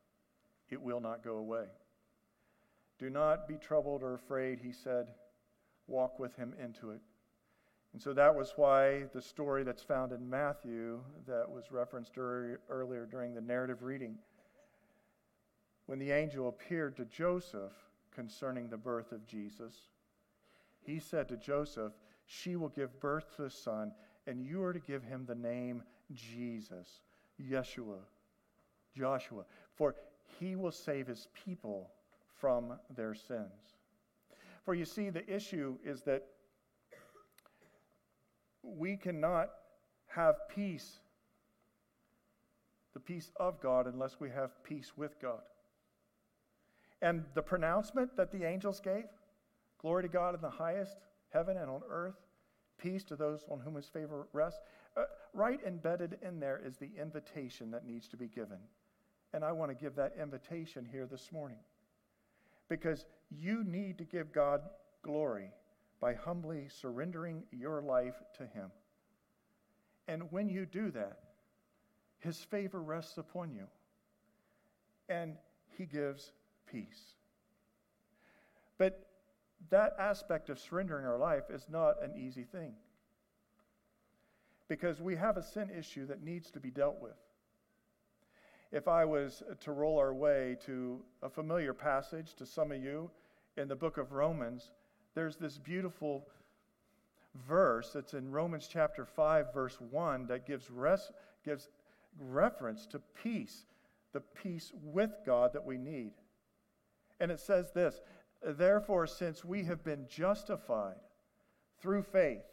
It 0.68 0.80
will 0.80 1.00
not 1.00 1.22
go 1.22 1.36
away. 1.36 1.64
Do 2.98 3.08
not 3.08 3.48
be 3.48 3.56
troubled 3.56 4.02
or 4.02 4.14
afraid, 4.14 4.60
he 4.60 4.72
said. 4.72 5.06
Walk 5.86 6.18
with 6.18 6.36
him 6.36 6.54
into 6.62 6.90
it. 6.90 7.00
And 7.92 8.00
so 8.00 8.12
that 8.12 8.34
was 8.34 8.52
why 8.56 9.04
the 9.12 9.22
story 9.22 9.64
that's 9.64 9.82
found 9.82 10.12
in 10.12 10.28
Matthew, 10.28 11.00
that 11.26 11.50
was 11.50 11.72
referenced 11.72 12.16
earlier 12.18 13.06
during 13.06 13.34
the 13.34 13.40
narrative 13.40 13.82
reading, 13.82 14.16
when 15.86 15.98
the 15.98 16.12
angel 16.12 16.48
appeared 16.48 16.96
to 16.96 17.04
Joseph 17.06 17.72
concerning 18.14 18.68
the 18.68 18.76
birth 18.76 19.10
of 19.10 19.26
Jesus, 19.26 19.74
he 20.80 21.00
said 21.00 21.28
to 21.28 21.36
Joseph, 21.36 21.92
She 22.26 22.54
will 22.54 22.68
give 22.68 23.00
birth 23.00 23.34
to 23.36 23.44
a 23.44 23.50
son, 23.50 23.92
and 24.26 24.44
you 24.44 24.62
are 24.62 24.72
to 24.72 24.78
give 24.78 25.02
him 25.02 25.24
the 25.26 25.34
name 25.34 25.82
Jesus, 26.14 27.00
Yeshua, 27.40 27.98
Joshua, 28.96 29.44
for 29.74 29.94
he 30.38 30.56
will 30.56 30.72
save 30.72 31.06
his 31.06 31.28
people 31.44 31.90
from 32.40 32.78
their 32.94 33.14
sins. 33.14 33.76
For 34.64 34.74
you 34.74 34.84
see, 34.84 35.10
the 35.10 35.28
issue 35.32 35.76
is 35.84 36.02
that 36.02 36.26
we 38.62 38.96
cannot 38.96 39.50
have 40.06 40.34
peace, 40.54 41.00
the 42.92 43.00
peace 43.00 43.30
of 43.36 43.60
God, 43.60 43.86
unless 43.86 44.20
we 44.20 44.30
have 44.30 44.62
peace 44.64 44.92
with 44.96 45.20
God. 45.20 45.40
And 47.02 47.24
the 47.34 47.42
pronouncement 47.42 48.16
that 48.16 48.30
the 48.32 48.44
angels 48.44 48.80
gave 48.80 49.04
glory 49.80 50.02
to 50.02 50.08
God 50.08 50.34
in 50.34 50.40
the 50.42 50.50
highest 50.50 50.98
heaven 51.30 51.56
and 51.56 51.70
on 51.70 51.80
earth, 51.88 52.16
peace 52.78 53.04
to 53.04 53.16
those 53.16 53.44
on 53.50 53.60
whom 53.60 53.74
his 53.74 53.86
favor 53.86 54.26
rests. 54.32 54.60
Uh, 54.96 55.04
right 55.32 55.60
embedded 55.66 56.18
in 56.22 56.40
there 56.40 56.60
is 56.64 56.76
the 56.76 56.90
invitation 57.00 57.70
that 57.70 57.86
needs 57.86 58.08
to 58.08 58.16
be 58.16 58.28
given. 58.28 58.58
And 59.32 59.44
I 59.44 59.52
want 59.52 59.70
to 59.70 59.74
give 59.74 59.94
that 59.96 60.14
invitation 60.20 60.86
here 60.90 61.06
this 61.06 61.30
morning. 61.32 61.58
Because 62.68 63.06
you 63.30 63.64
need 63.64 63.98
to 63.98 64.04
give 64.04 64.32
God 64.32 64.62
glory 65.02 65.50
by 66.00 66.14
humbly 66.14 66.66
surrendering 66.68 67.44
your 67.52 67.82
life 67.82 68.22
to 68.38 68.46
Him. 68.46 68.70
And 70.08 70.30
when 70.32 70.48
you 70.48 70.66
do 70.66 70.90
that, 70.90 71.18
His 72.18 72.38
favor 72.38 72.82
rests 72.82 73.18
upon 73.18 73.52
you, 73.52 73.66
and 75.08 75.36
He 75.76 75.86
gives 75.86 76.32
peace. 76.70 77.14
But 78.78 79.06
that 79.68 79.94
aspect 79.98 80.48
of 80.48 80.58
surrendering 80.58 81.06
our 81.06 81.18
life 81.18 81.44
is 81.50 81.66
not 81.70 82.02
an 82.02 82.16
easy 82.16 82.44
thing 82.44 82.72
because 84.70 85.02
we 85.02 85.16
have 85.16 85.36
a 85.36 85.42
sin 85.42 85.68
issue 85.76 86.06
that 86.06 86.22
needs 86.22 86.48
to 86.52 86.60
be 86.60 86.70
dealt 86.70 87.02
with. 87.02 87.16
If 88.70 88.86
I 88.86 89.04
was 89.04 89.42
to 89.62 89.72
roll 89.72 89.98
our 89.98 90.14
way 90.14 90.56
to 90.64 91.00
a 91.24 91.28
familiar 91.28 91.74
passage 91.74 92.34
to 92.36 92.46
some 92.46 92.70
of 92.70 92.80
you 92.80 93.10
in 93.56 93.66
the 93.66 93.74
book 93.74 93.98
of 93.98 94.12
Romans, 94.12 94.70
there's 95.16 95.36
this 95.36 95.58
beautiful 95.58 96.28
verse 97.48 97.90
that's 97.92 98.14
in 98.14 98.30
Romans 98.30 98.68
chapter 98.72 99.04
5, 99.04 99.52
verse 99.52 99.76
1, 99.90 100.28
that 100.28 100.46
gives, 100.46 100.70
res- 100.70 101.10
gives 101.44 101.68
reference 102.20 102.86
to 102.86 103.00
peace, 103.24 103.66
the 104.12 104.20
peace 104.20 104.70
with 104.84 105.10
God 105.26 105.52
that 105.52 105.64
we 105.64 105.78
need. 105.78 106.12
And 107.18 107.32
it 107.32 107.40
says 107.40 107.72
this 107.72 108.00
Therefore, 108.40 109.08
since 109.08 109.44
we 109.44 109.64
have 109.64 109.82
been 109.82 110.06
justified 110.08 111.00
through 111.80 112.04
faith, 112.04 112.44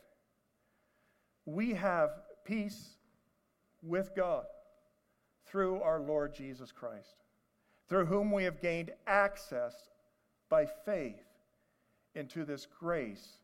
we 1.47 1.73
have 1.73 2.09
peace 2.43 2.97
with 3.81 4.13
God 4.15 4.43
through 5.45 5.81
our 5.81 6.01
Lord 6.01 6.35
Jesus 6.35 6.73
Christ, 6.73 7.23
through 7.87 8.05
whom 8.05 8.31
we 8.31 8.43
have 8.43 8.61
gained 8.61 8.91
access 9.07 9.73
by 10.49 10.65
faith 10.85 11.23
into 12.15 12.43
this 12.43 12.67
grace 12.79 13.39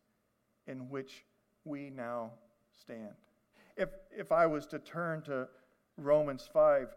in 0.68 0.90
which 0.90 1.24
we 1.64 1.90
now 1.90 2.32
stand. 2.78 3.14
If, 3.78 3.90
if 4.12 4.34
I 4.34 4.46
was 4.48 4.68
to 4.68 4.80
turn 4.80 5.22
to 5.24 5.48
Romans 5.98 6.48
5, 6.52 6.90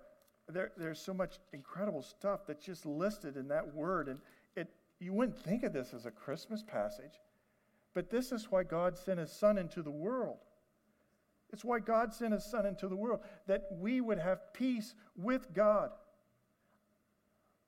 there, 0.49 0.73
there's 0.77 1.01
so 1.01 1.15
much 1.15 1.39
incredible 1.53 2.03
stuff 2.03 2.41
that's 2.49 2.65
just 2.65 2.85
listed 2.85 3.37
in 3.37 3.47
that 3.49 3.75
word. 3.75 4.09
And 4.09 4.19
it, 4.57 4.69
you 4.99 5.13
wouldn't 5.13 5.39
think 5.39 5.63
of 5.63 5.73
this 5.73 5.95
as 5.95 6.05
a 6.07 6.11
Christmas 6.11 6.65
passage, 6.65 7.21
but 7.95 8.11
this 8.11 8.33
is 8.33 8.51
why 8.51 8.65
God 8.65 8.99
sent 8.99 9.21
his 9.21 9.31
son 9.31 9.57
into 9.57 9.83
the 9.83 9.91
world. 9.91 10.39
It's 11.57 11.65
why 11.65 11.79
God 11.79 12.13
sent 12.13 12.35
his 12.35 12.45
son 12.45 12.67
into 12.67 12.87
the 12.87 12.95
world, 12.95 13.21
that 13.47 13.65
we 13.71 14.03
would 14.03 14.19
have 14.19 14.53
peace 14.53 14.95
with 15.17 15.55
God. 15.55 15.89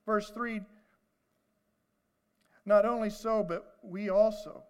Verse 0.04 0.28
3 0.28 0.60
Not 2.66 2.84
only 2.84 3.08
so, 3.08 3.42
but 3.42 3.78
we 3.82 4.10
also 4.10 4.62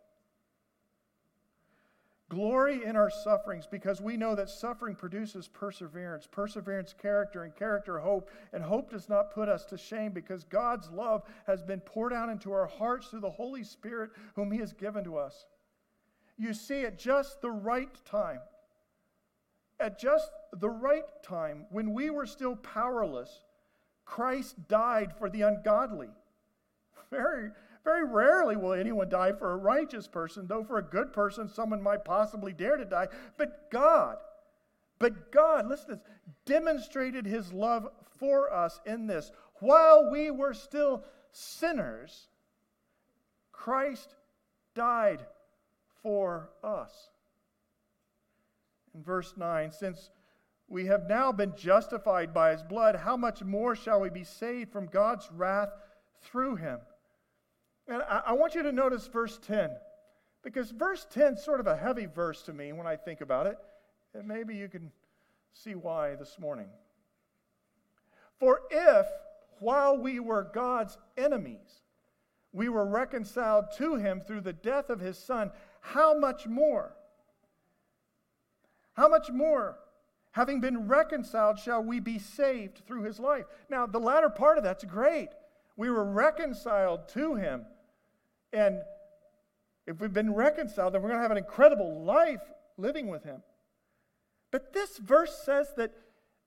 Glory 2.29 2.85
in 2.85 2.95
our 2.95 3.11
sufferings 3.11 3.67
because 3.67 4.01
we 4.01 4.17
know 4.17 4.37
that 4.37 4.51
suffering 4.51 4.95
produces 4.95 5.49
perseverance, 5.49 6.29
perseverance, 6.31 6.93
character, 6.93 7.43
and 7.43 7.57
character, 7.57 7.99
hope. 7.99 8.31
And 8.53 8.63
hope 8.63 8.91
does 8.91 9.09
not 9.09 9.33
put 9.33 9.49
us 9.49 9.65
to 9.65 9.79
shame 9.79 10.13
because 10.13 10.45
God's 10.45 10.91
love 10.91 11.25
has 11.49 11.61
been 11.63 11.81
poured 11.81 12.13
out 12.13 12.29
into 12.29 12.53
our 12.53 12.67
hearts 12.67 13.09
through 13.09 13.23
the 13.23 13.31
Holy 13.31 13.65
Spirit, 13.65 14.11
whom 14.37 14.53
He 14.53 14.59
has 14.59 14.75
given 14.75 15.03
to 15.05 15.17
us. 15.17 15.47
You 16.37 16.53
see, 16.55 16.85
at 16.85 16.99
just 16.99 17.41
the 17.41 17.51
right 17.51 17.93
time, 18.05 18.41
at 19.81 19.99
just 19.99 20.31
the 20.53 20.71
right 20.71 21.05
time, 21.23 21.67
when 21.71 21.93
we 21.93 22.11
were 22.11 22.27
still 22.27 22.57
powerless, 22.57 23.43
Christ 24.05 24.57
died 24.69 25.13
for 25.19 25.29
the 25.29 25.43
ungodly. 25.43 26.09
Very, 27.11 27.51
very 27.85 28.05
rarely 28.05 28.55
will 28.55 28.75
anyone 28.75 29.09
die 29.09 29.33
for 29.33 29.53
a 29.53 29.57
righteous 29.57 30.07
person, 30.07 30.47
though 30.47 30.63
for 30.63 30.77
a 30.77 30.83
good 30.83 31.11
person, 31.11 31.49
someone 31.49 31.83
might 31.83 32.05
possibly 32.05 32.53
dare 32.53 32.77
to 32.77 32.85
die. 32.85 33.09
But 33.39 33.71
God, 33.71 34.19
but 34.99 35.33
God, 35.33 35.67
listen 35.67 35.91
this, 35.91 36.01
demonstrated 36.45 37.25
his 37.25 37.51
love 37.51 37.89
for 38.19 38.53
us 38.53 38.81
in 38.85 39.07
this. 39.07 39.33
While 39.61 40.11
we 40.11 40.31
were 40.31 40.53
still 40.53 41.03
sinners, 41.33 42.29
Christ 43.53 44.15
died 44.75 45.25
for 46.03 46.51
us. 46.63 47.11
In 48.99 49.05
verse 49.05 49.35
9, 49.37 49.71
since 49.71 50.11
we 50.67 50.87
have 50.87 51.09
now 51.09 51.31
been 51.31 51.53
justified 51.57 52.35
by 52.35 52.51
his 52.51 52.65
blood, 52.65 52.97
how 52.97 53.17
much 53.17 53.45
more 53.45 53.77
shall 53.77 54.01
we 54.01 54.11
be 54.11 54.25
saved 54.25 54.73
from 54.73 54.87
God's 54.87 55.31
wrath 55.31 55.69
through 56.21 56.57
him? 56.57 56.81
And 57.87 58.03
I, 58.03 58.23
I 58.27 58.33
want 58.33 58.57
you 58.57 58.65
to 58.65 58.73
notice 58.73 59.07
verse 59.07 59.39
10, 59.47 59.71
because 60.43 60.73
verse 60.73 61.07
10 61.13 61.35
is 61.35 61.45
sort 61.45 61.61
of 61.61 61.69
a 61.69 61.77
heavy 61.77 62.07
verse 62.07 62.43
to 62.43 62.53
me 62.53 62.73
when 62.73 62.89
I 62.89 62.97
think 62.97 63.21
about 63.21 63.47
it. 63.47 63.57
And 64.15 64.27
maybe 64.27 64.57
you 64.57 64.67
can 64.67 64.91
see 65.53 65.77
why 65.77 66.17
this 66.17 66.37
morning. 66.41 66.67
For 68.41 68.63
if, 68.69 69.07
while 69.61 69.97
we 69.97 70.19
were 70.19 70.51
God's 70.53 70.99
enemies, 71.17 71.83
we 72.53 72.69
were 72.69 72.85
reconciled 72.85 73.67
to 73.77 73.95
him 73.95 74.21
through 74.21 74.41
the 74.41 74.53
death 74.53 74.91
of 74.91 74.99
his 74.99 75.17
son, 75.17 75.53
how 75.83 76.19
much 76.19 76.49
more? 76.49 76.97
How 78.99 79.09
much 79.09 79.31
more, 79.31 79.79
having 80.33 80.61
been 80.61 80.87
reconciled, 80.87 81.59
shall 81.59 81.83
we 81.83 82.01
be 82.01 82.19
saved 82.19 82.83
through 82.87 83.05
his 83.05 83.19
life? 83.19 83.47
Now, 83.71 83.87
the 83.87 83.99
latter 83.99 84.29
part 84.29 84.59
of 84.59 84.65
that's 84.65 84.85
great. 84.85 85.31
We 85.79 85.89
were 85.89 86.05
reconciled 86.05 87.09
to 87.11 87.37
him 87.37 87.65
and 88.53 88.83
if 89.87 90.01
we've 90.01 90.13
been 90.13 90.35
reconciled, 90.35 90.93
then 90.93 91.03
we're 91.03 91.09
going 91.09 91.19
to 91.19 91.23
have 91.23 91.31
an 91.31 91.39
incredible 91.39 92.05
life 92.05 92.43
living 92.77 93.09
with 93.09 93.25
Him. 93.25 93.43
But 94.51 94.73
this 94.73 94.99
verse 94.99 95.43
says 95.45 95.73
that 95.77 95.93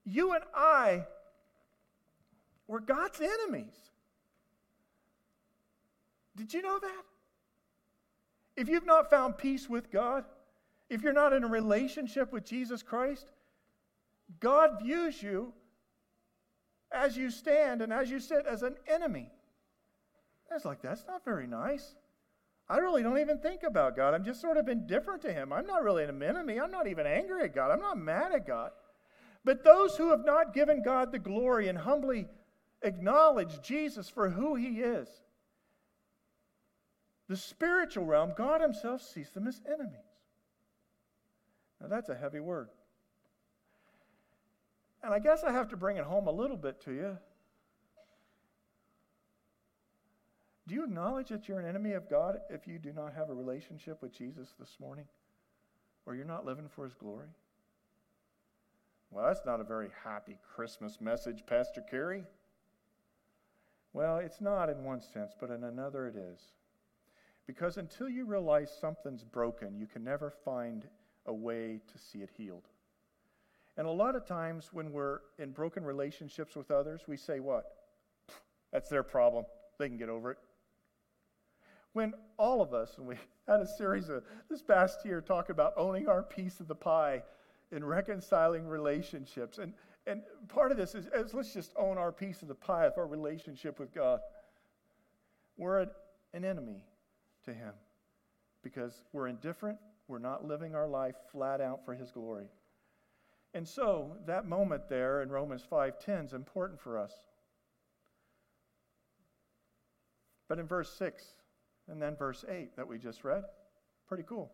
you 0.05 0.33
and 0.33 0.43
I 0.55 1.05
were 2.67 2.79
God's 2.79 3.19
enemies. 3.19 3.73
Did 6.35 6.53
you 6.53 6.61
know 6.61 6.79
that? 6.79 7.03
If 8.55 8.69
you've 8.69 8.85
not 8.85 9.09
found 9.09 9.37
peace 9.37 9.67
with 9.67 9.91
God, 9.91 10.25
if 10.91 11.03
you're 11.03 11.13
not 11.13 11.31
in 11.31 11.45
a 11.45 11.47
relationship 11.47 12.33
with 12.33 12.43
Jesus 12.43 12.83
Christ, 12.83 13.25
God 14.41 14.71
views 14.83 15.23
you 15.23 15.53
as 16.91 17.15
you 17.15 17.31
stand 17.31 17.81
and 17.81 17.93
as 17.93 18.11
you 18.11 18.19
sit 18.19 18.45
as 18.45 18.61
an 18.61 18.75
enemy. 18.87 19.29
Was 20.51 20.65
like, 20.65 20.81
that's 20.81 21.05
not 21.07 21.23
very 21.23 21.47
nice. 21.47 21.95
I 22.67 22.79
really 22.79 23.03
don't 23.03 23.19
even 23.19 23.37
think 23.37 23.63
about 23.63 23.95
God. 23.95 24.13
I'm 24.13 24.25
just 24.25 24.41
sort 24.41 24.57
of 24.57 24.67
indifferent 24.67 25.21
to 25.21 25.31
Him. 25.31 25.53
I'm 25.53 25.65
not 25.65 25.81
really 25.81 26.03
an 26.03 26.21
enemy. 26.21 26.59
I'm 26.59 26.71
not 26.71 26.87
even 26.87 27.07
angry 27.07 27.43
at 27.43 27.55
God. 27.55 27.71
I'm 27.71 27.79
not 27.79 27.97
mad 27.97 28.33
at 28.33 28.45
God. 28.45 28.71
But 29.45 29.63
those 29.63 29.95
who 29.95 30.09
have 30.09 30.25
not 30.25 30.53
given 30.53 30.83
God 30.83 31.13
the 31.13 31.19
glory 31.19 31.69
and 31.69 31.77
humbly 31.77 32.27
acknowledge 32.81 33.61
Jesus 33.61 34.09
for 34.09 34.29
who 34.29 34.55
He 34.55 34.81
is, 34.81 35.07
the 37.29 37.37
spiritual 37.37 38.03
realm, 38.03 38.33
God 38.37 38.59
Himself 38.59 39.01
sees 39.01 39.29
them 39.29 39.47
as 39.47 39.61
enemies. 39.65 40.10
Now, 41.81 41.87
that's 41.87 42.09
a 42.09 42.15
heavy 42.15 42.39
word. 42.39 42.69
And 45.03 45.13
I 45.13 45.19
guess 45.19 45.43
I 45.43 45.51
have 45.51 45.69
to 45.69 45.77
bring 45.77 45.97
it 45.97 46.03
home 46.03 46.27
a 46.27 46.31
little 46.31 46.57
bit 46.57 46.79
to 46.85 46.91
you. 46.91 47.17
Do 50.67 50.75
you 50.75 50.83
acknowledge 50.83 51.29
that 51.29 51.47
you're 51.47 51.59
an 51.59 51.67
enemy 51.67 51.93
of 51.93 52.09
God 52.09 52.37
if 52.49 52.67
you 52.67 52.77
do 52.77 52.93
not 52.93 53.13
have 53.15 53.29
a 53.29 53.33
relationship 53.33 54.01
with 54.01 54.15
Jesus 54.15 54.53
this 54.59 54.77
morning? 54.79 55.05
Or 56.05 56.15
you're 56.15 56.23
not 56.23 56.45
living 56.45 56.69
for 56.69 56.85
his 56.85 56.93
glory? 56.93 57.29
Well, 59.09 59.25
that's 59.25 59.45
not 59.45 59.59
a 59.59 59.65
very 59.65 59.89
happy 60.03 60.37
Christmas 60.55 61.01
message, 61.01 61.43
Pastor 61.45 61.81
Kerry. 61.81 62.23
Well, 63.91 64.19
it's 64.19 64.39
not 64.39 64.69
in 64.69 64.83
one 64.83 65.01
sense, 65.01 65.33
but 65.37 65.49
in 65.49 65.63
another 65.63 66.07
it 66.07 66.15
is. 66.15 66.39
Because 67.45 67.77
until 67.77 68.07
you 68.07 68.25
realize 68.25 68.71
something's 68.79 69.23
broken, 69.23 69.75
you 69.75 69.87
can 69.87 70.03
never 70.03 70.31
find 70.45 70.87
a 71.25 71.33
way 71.33 71.81
to 71.91 71.97
see 71.97 72.19
it 72.19 72.29
healed. 72.35 72.67
And 73.77 73.87
a 73.87 73.91
lot 73.91 74.15
of 74.15 74.25
times 74.25 74.69
when 74.71 74.91
we're 74.91 75.19
in 75.39 75.51
broken 75.51 75.83
relationships 75.83 76.55
with 76.55 76.71
others, 76.71 77.01
we 77.07 77.17
say, 77.17 77.39
What? 77.39 77.65
That's 78.71 78.89
their 78.89 79.03
problem. 79.03 79.45
They 79.79 79.87
can 79.87 79.97
get 79.97 80.09
over 80.09 80.31
it. 80.31 80.37
When 81.93 82.13
all 82.37 82.61
of 82.61 82.73
us, 82.73 82.97
and 82.97 83.07
we 83.07 83.15
had 83.47 83.59
a 83.59 83.67
series 83.67 84.09
of 84.09 84.23
this 84.49 84.61
past 84.61 85.05
year 85.05 85.21
talking 85.21 85.51
about 85.53 85.73
owning 85.77 86.07
our 86.07 86.23
piece 86.23 86.59
of 86.59 86.67
the 86.67 86.75
pie 86.75 87.23
and 87.71 87.87
reconciling 87.87 88.67
relationships. 88.67 89.57
And, 89.57 89.73
and 90.07 90.23
part 90.47 90.71
of 90.71 90.77
this 90.77 90.93
is, 90.95 91.07
is 91.13 91.33
let's 91.33 91.53
just 91.53 91.73
own 91.77 91.97
our 91.97 92.11
piece 92.11 92.41
of 92.41 92.47
the 92.47 92.55
pie 92.55 92.85
of 92.85 92.93
our 92.97 93.07
relationship 93.07 93.79
with 93.79 93.93
God. 93.93 94.19
We're 95.57 95.87
an 96.33 96.45
enemy 96.45 96.83
to 97.45 97.53
Him 97.53 97.73
because 98.63 99.03
we're 99.13 99.27
indifferent, 99.27 99.77
we're 100.11 100.19
not 100.19 100.45
living 100.45 100.75
our 100.75 100.87
life 100.87 101.15
flat 101.31 101.61
out 101.61 101.85
for 101.85 101.95
His 101.95 102.11
glory. 102.11 102.47
And 103.53 103.67
so 103.67 104.17
that 104.27 104.45
moment 104.45 104.89
there 104.89 105.21
in 105.21 105.29
Romans 105.29 105.63
5:10 105.63 106.25
is 106.25 106.33
important 106.33 106.79
for 106.79 106.97
us. 106.97 107.13
But 110.47 110.59
in 110.59 110.67
verse 110.67 110.93
6, 110.97 111.35
and 111.87 112.01
then 112.01 112.15
verse 112.15 112.43
8 112.47 112.75
that 112.75 112.87
we 112.87 112.99
just 112.99 113.23
read. 113.23 113.43
Pretty 114.07 114.23
cool. 114.23 114.51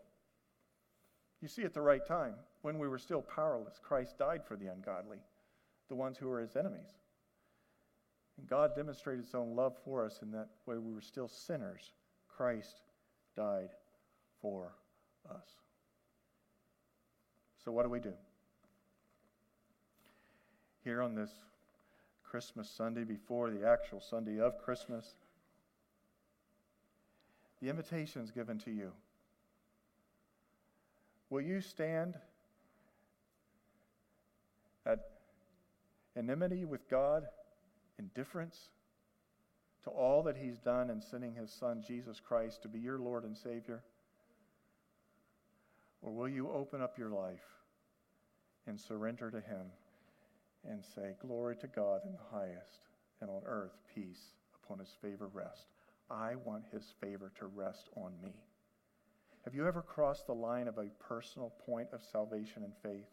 You 1.41 1.47
see, 1.47 1.63
at 1.63 1.73
the 1.73 1.81
right 1.81 2.05
time, 2.05 2.35
when 2.61 2.77
we 2.77 2.88
were 2.88 2.99
still 2.99 3.21
powerless, 3.21 3.79
Christ 3.79 4.17
died 4.17 4.45
for 4.45 4.55
the 4.55 4.67
ungodly, 4.67 5.17
the 5.89 5.95
ones 5.95 6.17
who 6.17 6.27
were 6.27 6.39
his 6.39 6.55
enemies. 6.55 6.99
And 8.38 8.47
God 8.47 8.75
demonstrated 8.75 9.25
his 9.25 9.34
own 9.34 9.55
love 9.55 9.75
for 9.84 10.05
us 10.05 10.21
in 10.21 10.31
that 10.31 10.49
way 10.67 10.77
we 10.77 10.93
were 10.93 11.01
still 11.01 11.27
sinners. 11.27 11.93
Christ 12.27 12.81
died 13.35 13.69
for 14.39 14.75
us. 15.30 15.48
So, 17.64 17.72
what 17.72 17.84
do 17.84 17.90
we 17.90 17.99
do? 17.99 18.14
Here 20.84 21.02
on 21.02 21.16
this 21.16 21.32
Christmas 22.24 22.70
Sunday, 22.70 23.04
before 23.04 23.49
the 23.49 23.68
actual 23.68 23.99
Sunday 23.99 24.40
of 24.40 24.58
Christmas, 24.58 25.16
the 27.62 27.70
invitation 27.70 28.22
is 28.22 28.32
given 28.32 28.58
to 28.60 28.72
you. 28.72 28.91
Will 31.30 31.41
you 31.41 31.60
stand 31.60 32.16
at 34.86 34.99
enmity 36.16 36.66
with 36.66 36.90
God, 36.90 37.24
indifference 37.99 38.70
to 39.84 39.90
all 39.90 40.24
that 40.24 40.38
He's 40.38 40.58
done 40.58 40.90
in 40.90 41.02
sending 41.02 41.34
His 41.34 41.52
Son, 41.52 41.84
Jesus 41.86 42.20
Christ, 42.20 42.62
to 42.62 42.68
be 42.68 42.80
your 42.80 42.98
Lord 42.98 43.24
and 43.24 43.38
Savior? 43.38 43.84
Or 46.02 46.11
will 46.11 46.30
you 46.30 46.52
open 46.52 46.82
up 46.82 46.98
your 46.98 47.10
life 47.10 47.45
and 48.65 48.80
surrender 48.80 49.32
to 49.32 49.40
Him 49.40 49.68
and 50.69 50.84
say, 50.84 51.15
Glory 51.22 51.56
to 51.57 51.68
God 51.68 52.02
in 52.06 52.11
the 52.11 52.38
highest, 52.38 52.88
and 53.22 53.30
on 53.30 53.41
earth 53.45 53.78
peace 53.94 54.36
upon 54.64 54.80
His 54.80 54.95
favor 55.02 55.30
rest? 55.34 55.68
I 56.10 56.36
want 56.36 56.64
his 56.72 56.94
favor 57.02 57.32
to 57.40 57.48
rest 57.48 57.90
on 57.95 58.14
me. 58.24 58.34
Have 59.44 59.56
you 59.56 59.68
ever 59.68 59.82
crossed 59.82 60.28
the 60.28 60.34
line 60.34 60.68
of 60.68 60.78
a 60.78 60.90
personal 60.99 61.53
point 61.65 61.90
of 61.91 62.03
salvation 62.03 62.64
and 62.64 62.74
faith? 62.84 63.07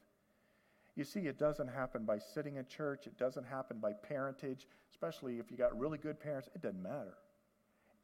You 0.97 1.05
see, 1.05 1.21
it 1.21 1.39
doesn't 1.39 1.69
happen 1.69 2.05
by 2.05 2.19
sitting 2.19 2.57
in 2.57 2.67
church, 2.67 3.07
it 3.07 3.19
doesn't 3.19 3.45
happen 3.45 3.79
by 3.79 3.93
parentage, 3.93 4.69
especially 4.91 5.39
if 5.39 5.51
you 5.51 5.57
got 5.57 5.77
really 5.79 5.99
good 5.99 6.21
parents. 6.21 6.49
It 6.55 6.63
doesn't 6.63 6.83
matter. 6.83 7.15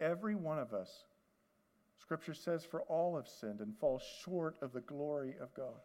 Every 0.01 0.35
one 0.35 0.59
of 0.59 0.73
us, 0.73 1.05
Scripture 2.01 2.35
says, 2.35 2.64
for 2.64 2.82
all 2.82 3.16
have 3.16 3.28
sinned 3.28 3.60
and 3.60 3.77
fall 3.78 4.01
short 4.24 4.56
of 4.62 4.72
the 4.72 4.81
glory 4.81 5.35
of 5.40 5.55
God. 5.55 5.81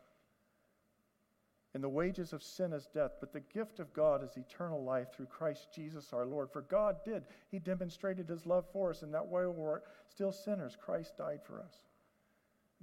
And 1.74 1.84
the 1.84 1.90
wages 1.90 2.32
of 2.32 2.42
sin 2.42 2.72
is 2.72 2.88
death, 2.94 3.12
but 3.20 3.34
the 3.34 3.42
gift 3.42 3.82
of 3.82 3.94
God 3.94 4.24
is 4.24 4.38
eternal 4.38 4.82
life 4.82 5.10
through 5.14 5.26
Christ 5.26 5.68
Jesus 5.76 6.14
our 6.14 6.26
Lord. 6.26 6.50
For 6.50 6.62
God 6.62 6.98
did, 7.04 7.24
He 7.52 7.60
demonstrated 7.60 8.30
His 8.30 8.46
love 8.46 8.66
for 8.72 8.92
us, 8.92 9.02
and 9.02 9.14
that 9.14 9.28
while 9.28 9.52
we 9.52 9.62
were 9.62 9.84
still 10.08 10.32
sinners, 10.32 10.78
Christ 10.80 11.18
died 11.18 11.42
for 11.44 11.60
us. 11.60 11.74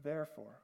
Therefore, 0.05 0.61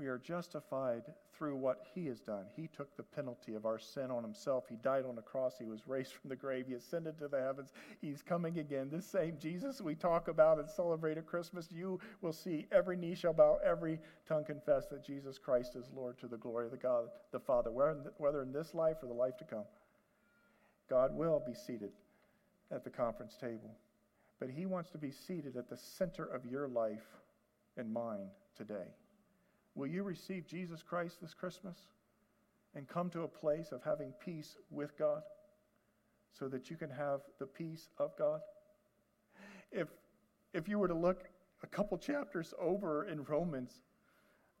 we 0.00 0.06
are 0.06 0.16
justified 0.16 1.02
through 1.34 1.54
what 1.56 1.86
he 1.94 2.06
has 2.06 2.20
done. 2.20 2.46
He 2.56 2.68
took 2.74 2.96
the 2.96 3.02
penalty 3.02 3.54
of 3.54 3.66
our 3.66 3.78
sin 3.78 4.10
on 4.10 4.22
himself. 4.22 4.64
He 4.66 4.76
died 4.76 5.04
on 5.06 5.14
the 5.14 5.20
cross. 5.20 5.58
He 5.58 5.66
was 5.66 5.86
raised 5.86 6.14
from 6.14 6.30
the 6.30 6.36
grave. 6.36 6.64
He 6.66 6.72
ascended 6.72 7.18
to 7.18 7.28
the 7.28 7.38
heavens. 7.38 7.74
He's 8.00 8.22
coming 8.22 8.58
again. 8.58 8.88
This 8.90 9.04
same 9.04 9.36
Jesus 9.38 9.82
we 9.82 9.94
talk 9.94 10.28
about 10.28 10.58
and 10.58 10.70
celebrate 10.70 11.18
at 11.18 11.26
Christmas, 11.26 11.68
you 11.70 12.00
will 12.22 12.32
see 12.32 12.66
every 12.72 12.96
knee 12.96 13.14
shall 13.14 13.34
bow, 13.34 13.58
every 13.62 13.98
tongue 14.26 14.44
confess 14.44 14.86
that 14.86 15.04
Jesus 15.04 15.38
Christ 15.38 15.76
is 15.76 15.90
Lord 15.94 16.18
to 16.20 16.28
the 16.28 16.38
glory 16.38 16.64
of 16.64 16.70
the 16.70 16.78
God, 16.78 17.08
the 17.30 17.38
Father, 17.38 17.70
whether 17.70 18.42
in 18.42 18.52
this 18.52 18.74
life 18.74 18.96
or 19.02 19.06
the 19.06 19.12
life 19.12 19.36
to 19.36 19.44
come. 19.44 19.64
God 20.88 21.14
will 21.14 21.42
be 21.46 21.54
seated 21.54 21.92
at 22.72 22.84
the 22.84 22.90
conference 22.90 23.36
table, 23.36 23.76
but 24.38 24.48
he 24.48 24.64
wants 24.64 24.88
to 24.90 24.98
be 24.98 25.10
seated 25.10 25.56
at 25.58 25.68
the 25.68 25.76
center 25.76 26.24
of 26.24 26.46
your 26.46 26.68
life 26.68 27.06
and 27.76 27.92
mine 27.92 28.28
today. 28.56 28.88
Will 29.80 29.86
you 29.86 30.02
receive 30.02 30.46
Jesus 30.46 30.82
Christ 30.82 31.22
this 31.22 31.32
Christmas 31.32 31.78
and 32.74 32.86
come 32.86 33.08
to 33.08 33.22
a 33.22 33.28
place 33.28 33.72
of 33.72 33.82
having 33.82 34.12
peace 34.22 34.58
with 34.70 34.94
God 34.98 35.22
so 36.38 36.48
that 36.48 36.68
you 36.68 36.76
can 36.76 36.90
have 36.90 37.20
the 37.38 37.46
peace 37.46 37.88
of 37.96 38.10
God? 38.18 38.40
If, 39.72 39.88
if 40.52 40.68
you 40.68 40.78
were 40.78 40.88
to 40.88 40.92
look 40.92 41.30
a 41.62 41.66
couple 41.66 41.96
chapters 41.96 42.52
over 42.60 43.08
in 43.08 43.24
Romans, 43.24 43.80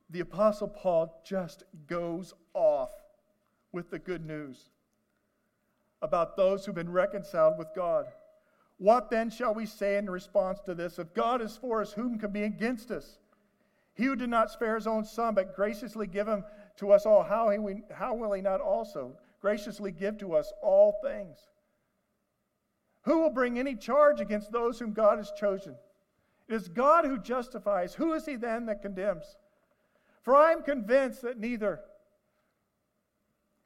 the 0.08 0.20
Apostle 0.20 0.68
Paul 0.68 1.20
just 1.22 1.64
goes 1.86 2.32
off 2.54 2.92
with 3.72 3.90
the 3.90 3.98
good 3.98 4.24
news 4.24 4.70
about 6.00 6.34
those 6.34 6.64
who've 6.64 6.74
been 6.74 6.90
reconciled 6.90 7.58
with 7.58 7.68
God. 7.76 8.06
What 8.78 9.10
then 9.10 9.28
shall 9.28 9.52
we 9.52 9.66
say 9.66 9.98
in 9.98 10.08
response 10.08 10.60
to 10.60 10.74
this? 10.74 10.98
If 10.98 11.12
God 11.12 11.42
is 11.42 11.58
for 11.58 11.82
us, 11.82 11.92
whom 11.92 12.18
can 12.18 12.30
be 12.30 12.44
against 12.44 12.90
us? 12.90 13.18
He 14.00 14.06
who 14.06 14.16
did 14.16 14.30
not 14.30 14.50
spare 14.50 14.76
his 14.76 14.86
own 14.86 15.04
son, 15.04 15.34
but 15.34 15.54
graciously 15.54 16.06
give 16.06 16.26
him 16.26 16.42
to 16.78 16.90
us 16.90 17.04
all, 17.04 17.22
how, 17.22 17.50
he, 17.50 17.82
how 17.92 18.14
will 18.14 18.32
he 18.32 18.40
not 18.40 18.62
also 18.62 19.18
graciously 19.42 19.92
give 19.92 20.16
to 20.20 20.34
us 20.34 20.54
all 20.62 20.98
things? 21.02 21.36
Who 23.02 23.20
will 23.20 23.28
bring 23.28 23.58
any 23.58 23.76
charge 23.76 24.22
against 24.22 24.52
those 24.52 24.78
whom 24.78 24.94
God 24.94 25.18
has 25.18 25.30
chosen? 25.32 25.76
It 26.48 26.54
is 26.54 26.66
God 26.66 27.04
who 27.04 27.18
justifies. 27.18 27.92
Who 27.92 28.14
is 28.14 28.24
he 28.24 28.36
then 28.36 28.64
that 28.66 28.80
condemns? 28.80 29.36
For 30.22 30.34
I 30.34 30.52
am 30.52 30.62
convinced 30.62 31.20
that 31.20 31.38
neither 31.38 31.80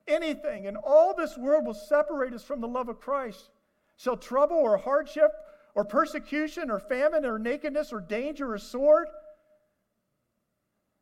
anything 0.09 0.65
in 0.65 0.75
all 0.75 1.15
this 1.15 1.39
world 1.39 1.65
will 1.65 1.75
separate 1.75 2.35
us 2.35 2.43
from 2.43 2.61
the 2.61 2.67
love 2.67 2.89
of 2.89 2.99
Christ. 2.99 3.51
Shall 3.99 4.17
trouble 4.17 4.57
or 4.57 4.79
hardship 4.79 5.31
or 5.77 5.85
persecution 5.85 6.73
or 6.73 6.81
famine 6.81 7.25
or 7.25 7.39
nakedness 7.39 7.93
or 7.93 8.01
danger 8.01 8.53
or 8.53 8.59
sword? 8.59 9.07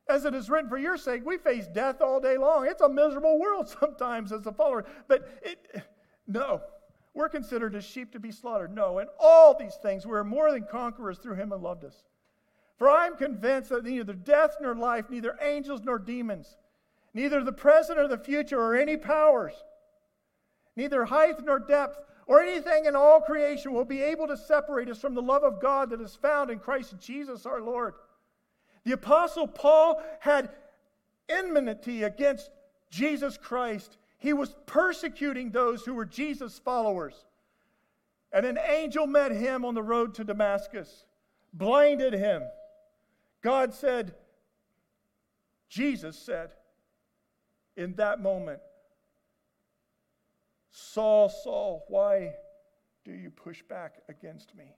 As 0.09 0.25
it 0.25 0.33
is 0.33 0.49
written, 0.49 0.69
for 0.69 0.77
your 0.77 0.97
sake, 0.97 1.25
we 1.25 1.37
face 1.37 1.67
death 1.67 2.01
all 2.01 2.19
day 2.19 2.37
long. 2.37 2.67
It's 2.67 2.81
a 2.81 2.89
miserable 2.89 3.39
world 3.39 3.69
sometimes 3.79 4.31
as 4.31 4.45
a 4.45 4.51
follower. 4.51 4.85
But 5.07 5.39
it, 5.41 5.83
no, 6.27 6.61
we're 7.13 7.29
considered 7.29 7.75
as 7.75 7.85
sheep 7.85 8.11
to 8.13 8.19
be 8.19 8.31
slaughtered. 8.31 8.73
No, 8.73 8.99
in 8.99 9.07
all 9.19 9.57
these 9.57 9.75
things, 9.75 10.05
we're 10.05 10.23
more 10.23 10.51
than 10.51 10.65
conquerors 10.69 11.19
through 11.19 11.35
him 11.35 11.49
who 11.49 11.57
loved 11.57 11.85
us. 11.85 12.03
For 12.77 12.89
I 12.89 13.07
am 13.07 13.15
convinced 13.15 13.69
that 13.69 13.85
neither 13.85 14.13
death 14.13 14.57
nor 14.59 14.75
life, 14.75 15.09
neither 15.09 15.37
angels 15.41 15.81
nor 15.83 15.99
demons, 15.99 16.57
neither 17.13 17.43
the 17.43 17.53
present 17.53 17.99
or 17.99 18.07
the 18.07 18.17
future 18.17 18.59
or 18.59 18.75
any 18.75 18.97
powers, 18.97 19.53
neither 20.75 21.05
height 21.05 21.35
nor 21.45 21.59
depth 21.59 21.99
or 22.25 22.41
anything 22.41 22.85
in 22.85 22.95
all 22.95 23.21
creation 23.21 23.73
will 23.73 23.85
be 23.85 24.01
able 24.01 24.27
to 24.27 24.35
separate 24.35 24.89
us 24.89 24.99
from 24.99 25.13
the 25.13 25.21
love 25.21 25.43
of 25.43 25.61
God 25.61 25.91
that 25.91 26.01
is 26.01 26.15
found 26.15 26.49
in 26.49 26.59
Christ 26.59 26.95
Jesus 26.99 27.45
our 27.45 27.61
Lord. 27.61 27.93
The 28.85 28.93
Apostle 28.93 29.47
Paul 29.47 30.01
had 30.19 30.49
enmity 31.29 32.03
against 32.03 32.49
Jesus 32.89 33.37
Christ. 33.37 33.97
He 34.17 34.33
was 34.33 34.55
persecuting 34.65 35.51
those 35.51 35.83
who 35.83 35.93
were 35.93 36.05
Jesus' 36.05 36.59
followers. 36.59 37.25
And 38.31 38.45
an 38.45 38.57
angel 38.57 39.07
met 39.07 39.31
him 39.31 39.63
on 39.63 39.75
the 39.75 39.83
road 39.83 40.15
to 40.15 40.23
Damascus, 40.23 41.05
blinded 41.53 42.13
him. 42.13 42.43
God 43.41 43.73
said, 43.73 44.15
Jesus 45.69 46.17
said, 46.17 46.51
in 47.75 47.95
that 47.95 48.21
moment, 48.21 48.59
Saul, 50.71 51.29
Saul, 51.29 51.85
why 51.87 52.33
do 53.05 53.11
you 53.11 53.29
push 53.29 53.61
back 53.63 54.01
against 54.09 54.55
me? 54.55 54.75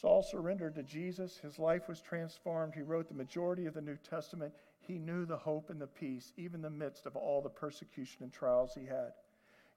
Saul 0.00 0.22
surrendered 0.22 0.76
to 0.76 0.82
Jesus. 0.84 1.38
His 1.38 1.58
life 1.58 1.88
was 1.88 2.00
transformed. 2.00 2.74
He 2.74 2.82
wrote 2.82 3.08
the 3.08 3.14
majority 3.14 3.66
of 3.66 3.74
the 3.74 3.80
New 3.80 3.96
Testament. 3.96 4.52
He 4.80 4.98
knew 4.98 5.24
the 5.24 5.36
hope 5.36 5.70
and 5.70 5.80
the 5.80 5.88
peace, 5.88 6.32
even 6.36 6.56
in 6.56 6.62
the 6.62 6.70
midst 6.70 7.06
of 7.06 7.16
all 7.16 7.42
the 7.42 7.48
persecution 7.48 8.22
and 8.22 8.32
trials 8.32 8.74
he 8.78 8.86
had. 8.86 9.12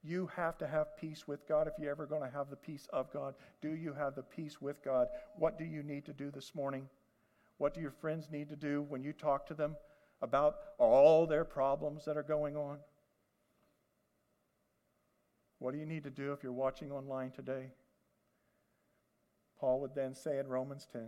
You 0.04 0.30
have 0.36 0.58
to 0.60 0.68
have 0.68 0.96
peace 0.98 1.28
with 1.28 1.48
God 1.48 1.68
if 1.68 1.74
you're 1.80 1.92
ever 1.92 2.06
going 2.06 2.22
to 2.22 2.38
have 2.38 2.50
the 2.50 2.56
peace 2.56 2.88
of 2.94 3.12
God. 3.12 3.34
Do 3.62 3.72
you 3.76 3.94
have 3.94 4.16
the 4.16 4.24
peace 4.24 4.62
with 4.62 4.84
God? 4.84 5.08
What 5.38 5.58
do 5.58 5.66
you 5.66 5.82
need 5.82 6.06
to 6.06 6.14
do 6.14 6.30
this 6.30 6.54
morning? 6.54 6.88
What 7.58 7.74
do 7.74 7.82
your 7.82 7.92
friends 7.92 8.30
need 8.32 8.50
to 8.50 8.56
do 8.56 8.84
when 8.90 9.04
you 9.04 9.14
talk 9.14 9.48
to 9.48 9.54
them 9.56 9.76
about 10.22 10.56
all 10.78 11.26
their 11.26 11.46
problems 11.46 12.06
that 12.06 12.18
are 12.18 12.24
going 12.24 12.56
on? 12.56 12.78
What 15.58 15.74
do 15.74 15.80
you 15.80 15.86
need 15.86 16.04
to 16.04 16.10
do 16.12 16.32
if 16.32 16.44
you're 16.44 16.52
watching 16.52 16.92
online 16.92 17.32
today? 17.32 17.72
Paul 19.62 19.80
would 19.82 19.94
then 19.94 20.16
say 20.16 20.40
in 20.40 20.48
Romans 20.48 20.88
10 20.92 21.04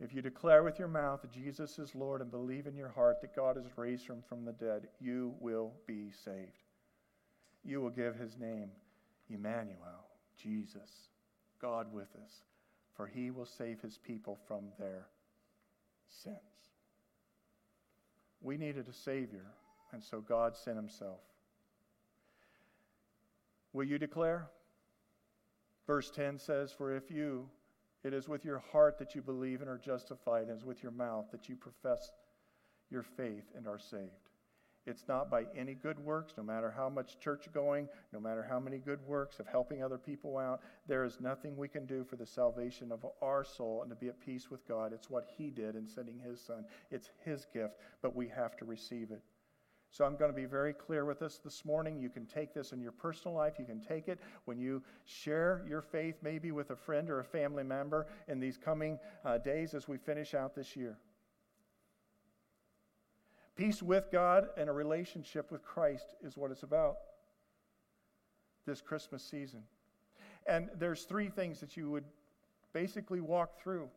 If 0.00 0.12
you 0.12 0.20
declare 0.20 0.64
with 0.64 0.80
your 0.80 0.88
mouth 0.88 1.24
Jesus 1.30 1.78
is 1.78 1.94
Lord 1.94 2.20
and 2.20 2.30
believe 2.30 2.66
in 2.66 2.74
your 2.74 2.88
heart 2.88 3.20
that 3.20 3.36
God 3.36 3.56
has 3.56 3.78
raised 3.78 4.08
him 4.08 4.20
from 4.28 4.44
the 4.44 4.52
dead, 4.52 4.88
you 5.00 5.34
will 5.38 5.72
be 5.86 6.10
saved. 6.10 6.64
You 7.64 7.80
will 7.80 7.90
give 7.90 8.16
his 8.16 8.36
name 8.36 8.68
Emmanuel, 9.30 10.08
Jesus, 10.36 11.08
God 11.62 11.92
with 11.92 12.08
us, 12.22 12.42
for 12.94 13.06
he 13.06 13.30
will 13.30 13.46
save 13.46 13.80
his 13.80 13.96
people 13.96 14.36
from 14.46 14.64
their 14.78 15.06
sins. 16.08 16.36
We 18.42 18.56
needed 18.58 18.88
a 18.88 18.92
Savior, 18.92 19.46
and 19.92 20.02
so 20.02 20.20
God 20.20 20.56
sent 20.56 20.76
himself. 20.76 21.20
Will 23.72 23.84
you 23.84 23.98
declare? 23.98 24.48
Verse 25.86 26.10
10 26.10 26.38
says, 26.38 26.72
For 26.72 26.94
if 26.94 27.10
you, 27.10 27.48
it 28.02 28.14
is 28.14 28.28
with 28.28 28.44
your 28.44 28.62
heart 28.72 28.98
that 28.98 29.14
you 29.14 29.22
believe 29.22 29.60
and 29.60 29.70
are 29.70 29.78
justified, 29.78 30.42
and 30.42 30.50
it 30.50 30.56
is 30.56 30.64
with 30.64 30.82
your 30.82 30.92
mouth 30.92 31.26
that 31.32 31.48
you 31.48 31.56
profess 31.56 32.12
your 32.90 33.02
faith 33.02 33.44
and 33.56 33.66
are 33.66 33.78
saved. 33.78 34.10
It's 34.86 35.08
not 35.08 35.30
by 35.30 35.46
any 35.56 35.74
good 35.74 35.98
works, 35.98 36.34
no 36.36 36.42
matter 36.42 36.70
how 36.70 36.90
much 36.90 37.18
church 37.18 37.48
going, 37.54 37.88
no 38.12 38.20
matter 38.20 38.46
how 38.46 38.60
many 38.60 38.76
good 38.76 39.00
works 39.06 39.40
of 39.40 39.46
helping 39.46 39.82
other 39.82 39.96
people 39.96 40.36
out. 40.36 40.60
There 40.86 41.04
is 41.04 41.20
nothing 41.20 41.56
we 41.56 41.68
can 41.68 41.86
do 41.86 42.04
for 42.04 42.16
the 42.16 42.26
salvation 42.26 42.92
of 42.92 43.06
our 43.22 43.44
soul 43.44 43.80
and 43.80 43.90
to 43.90 43.96
be 43.96 44.08
at 44.08 44.20
peace 44.20 44.50
with 44.50 44.66
God. 44.68 44.92
It's 44.92 45.08
what 45.08 45.26
He 45.38 45.48
did 45.48 45.74
in 45.74 45.88
sending 45.88 46.18
His 46.18 46.38
Son. 46.38 46.66
It's 46.90 47.08
His 47.24 47.46
gift, 47.52 47.78
but 48.02 48.14
we 48.14 48.28
have 48.28 48.56
to 48.58 48.66
receive 48.66 49.10
it. 49.10 49.22
So 49.94 50.04
I'm 50.04 50.16
going 50.16 50.32
to 50.32 50.36
be 50.36 50.44
very 50.44 50.72
clear 50.72 51.04
with 51.04 51.20
this 51.20 51.38
this 51.38 51.64
morning. 51.64 52.00
You 52.00 52.08
can 52.08 52.26
take 52.26 52.52
this 52.52 52.72
in 52.72 52.80
your 52.80 52.90
personal 52.90 53.36
life. 53.36 53.60
You 53.60 53.64
can 53.64 53.80
take 53.80 54.08
it 54.08 54.18
when 54.44 54.58
you 54.58 54.82
share 55.04 55.64
your 55.68 55.82
faith, 55.82 56.16
maybe 56.20 56.50
with 56.50 56.70
a 56.70 56.76
friend 56.76 57.08
or 57.08 57.20
a 57.20 57.24
family 57.24 57.62
member 57.62 58.08
in 58.26 58.40
these 58.40 58.58
coming 58.58 58.98
uh, 59.24 59.38
days 59.38 59.72
as 59.72 59.86
we 59.86 59.96
finish 59.96 60.34
out 60.34 60.56
this 60.56 60.74
year. 60.74 60.98
Peace 63.54 63.84
with 63.84 64.10
God 64.10 64.48
and 64.56 64.68
a 64.68 64.72
relationship 64.72 65.52
with 65.52 65.62
Christ 65.62 66.16
is 66.24 66.36
what 66.36 66.50
it's 66.50 66.64
about 66.64 66.96
this 68.66 68.80
Christmas 68.80 69.22
season. 69.22 69.62
And 70.48 70.70
there's 70.76 71.04
three 71.04 71.28
things 71.28 71.60
that 71.60 71.76
you 71.76 71.88
would 71.92 72.04
basically 72.72 73.20
walk 73.20 73.62
through. 73.62 73.88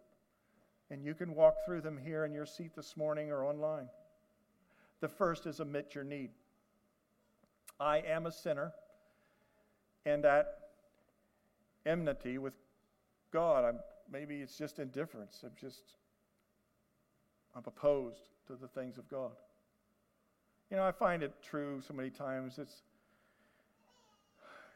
And 0.91 1.03
you 1.03 1.15
can 1.15 1.34
walk 1.34 1.56
through 1.65 1.82
them 1.82 1.98
here 1.98 2.24
in 2.24 2.34
your 2.34 2.45
seat 2.45 2.76
this 2.76 2.95
morning 2.95 3.32
or 3.32 3.44
online. 3.44 3.90
The 4.99 5.07
first 5.07 5.45
is 5.45 5.60
admit 5.60 5.94
your 5.94 6.03
need. 6.03 6.32
I 7.80 7.99
am 7.99 8.26
a 8.26 8.32
sinner, 8.32 8.72
and 10.06 10.26
at 10.26 10.48
enmity 11.86 12.38
with 12.40 12.53
God, 13.32 13.64
I'm, 13.64 13.80
maybe 14.11 14.38
it's 14.38 14.57
just 14.57 14.80
indifference. 14.80 15.41
I'm 15.44 15.52
just, 15.60 15.82
I'm 17.56 17.64
opposed 17.68 18.30
to 18.48 18.56
the 18.56 18.68
things 18.68 18.98
of 18.98 19.07
God. 19.10 19.32
You 20.72 20.78
know, 20.78 20.84
I 20.84 20.91
find 20.91 21.22
it 21.22 21.34
true 21.44 21.82
so 21.88 21.94
many 21.94 22.10
times. 22.10 22.57
It's, 22.57 22.82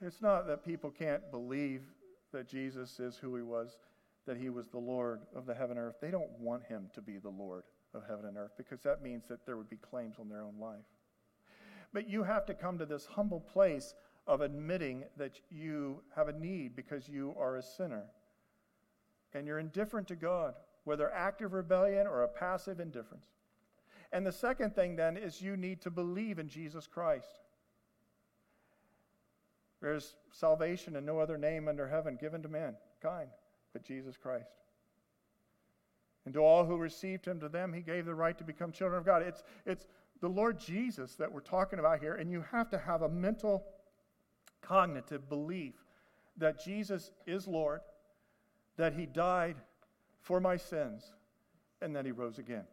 it's 0.02 0.22
not 0.22 0.48
that 0.48 0.64
people 0.64 0.92
can't 0.92 1.32
believe 1.32 1.82
that 2.32 2.48
Jesus 2.48 3.00
is 3.00 3.18
who 3.18 3.36
he 3.36 3.42
was, 3.42 3.78
that 4.28 4.38
he 4.38 4.50
was 4.50 4.68
the 4.68 4.78
Lord 4.78 5.22
of 5.36 5.46
the 5.48 5.54
heaven 5.54 5.78
and 5.78 5.88
earth. 5.88 5.96
They 6.00 6.12
don't 6.12 6.32
want 6.40 6.64
him 6.64 6.90
to 6.94 7.02
be 7.02 7.18
the 7.18 7.30
Lord 7.30 7.64
of 7.94 8.04
heaven 8.08 8.26
and 8.26 8.38
earth 8.38 8.54
because 8.58 8.82
that 8.82 9.02
means 9.02 9.24
that 9.28 9.46
there 9.46 9.58
would 9.58 9.70
be 9.70 9.78
claims 9.78 10.16
on 10.20 10.30
their 10.30 10.42
own 10.42 10.56
life. 10.60 10.86
But 11.94 12.10
you 12.10 12.24
have 12.24 12.46
to 12.46 12.54
come 12.54 12.78
to 12.78 12.86
this 12.86 13.06
humble 13.06 13.40
place 13.40 13.94
of 14.28 14.42
admitting 14.42 15.04
that 15.18 15.40
you 15.50 16.02
have 16.16 16.28
a 16.28 16.34
need 16.34 16.76
because 16.76 17.10
you 17.10 17.36
are 17.38 17.58
a 17.58 17.64
sinner 17.64 18.04
and 19.34 19.48
you're 19.48 19.60
indifferent 19.60 20.08
to 20.10 20.16
God, 20.16 20.54
whether 20.84 21.12
active 21.12 21.54
rebellion 21.54 22.08
or 22.08 22.24
a 22.24 22.28
passive 22.28 22.80
indifference. 22.80 23.28
And 24.14 24.26
the 24.26 24.32
second 24.32 24.76
thing 24.76 24.96
then 24.96 25.18
is 25.18 25.42
you 25.42 25.56
need 25.58 25.82
to 25.82 25.90
believe 25.90 26.40
in 26.40 26.48
Jesus 26.48 26.88
Christ. 26.88 27.40
There's 29.82 30.16
salvation 30.32 30.96
in 30.96 31.06
no 31.06 31.20
other 31.20 31.38
name 31.38 31.68
under 31.68 31.88
heaven 31.88 32.18
given 32.20 32.44
to 32.44 32.50
mankind 32.50 33.30
but 33.74 33.84
Jesus 33.84 34.18
Christ. 34.18 34.52
And 36.26 36.34
to 36.36 36.40
all 36.40 36.66
who 36.66 36.78
received 36.78 37.26
him, 37.26 37.40
to 37.40 37.50
them 37.50 37.74
he 37.74 37.82
gave 37.82 38.06
the 38.06 38.14
right 38.14 38.38
to 38.38 38.44
become 38.44 38.72
children 38.72 39.00
of 39.00 39.06
God. 39.06 39.24
It's, 39.24 39.44
it's 39.66 39.88
the 40.22 40.28
Lord 40.28 40.60
Jesus 40.60 41.16
that 41.16 41.32
we're 41.32 41.40
talking 41.40 41.80
about 41.80 42.00
here, 42.00 42.16
and 42.16 42.30
you 42.30 42.44
have 42.52 42.70
to 42.70 42.78
have 42.78 43.02
a 43.02 43.10
mental, 43.10 43.64
cognitive 44.62 45.28
belief 45.28 45.74
that 46.38 46.64
Jesus 46.64 47.12
is 47.26 47.48
Lord, 47.48 47.82
that 48.78 48.94
he 48.94 49.06
died 49.06 49.56
for 50.22 50.40
my 50.40 50.58
sins, 50.58 51.14
and 51.82 51.96
that 51.96 52.06
he 52.06 52.12
rose 52.12 52.38
again. 52.38 52.66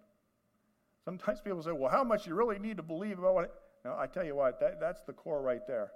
Sometimes 1.05 1.41
people 1.41 1.63
say, 1.63 1.73
well, 1.73 1.91
how 1.91 2.05
much 2.05 2.27
you 2.27 2.35
really 2.35 2.59
need 2.59 2.77
to 2.77 2.83
believe 2.83 3.19
about 3.19 3.35
what. 3.35 3.63
No, 3.85 3.97
I 3.97 4.07
tell 4.07 4.25
you 4.25 4.35
what, 4.35 4.61
that, 4.61 4.79
that's 4.81 5.03
the 5.03 5.13
core 5.13 5.41
right 5.41 5.67
there. 5.67 5.93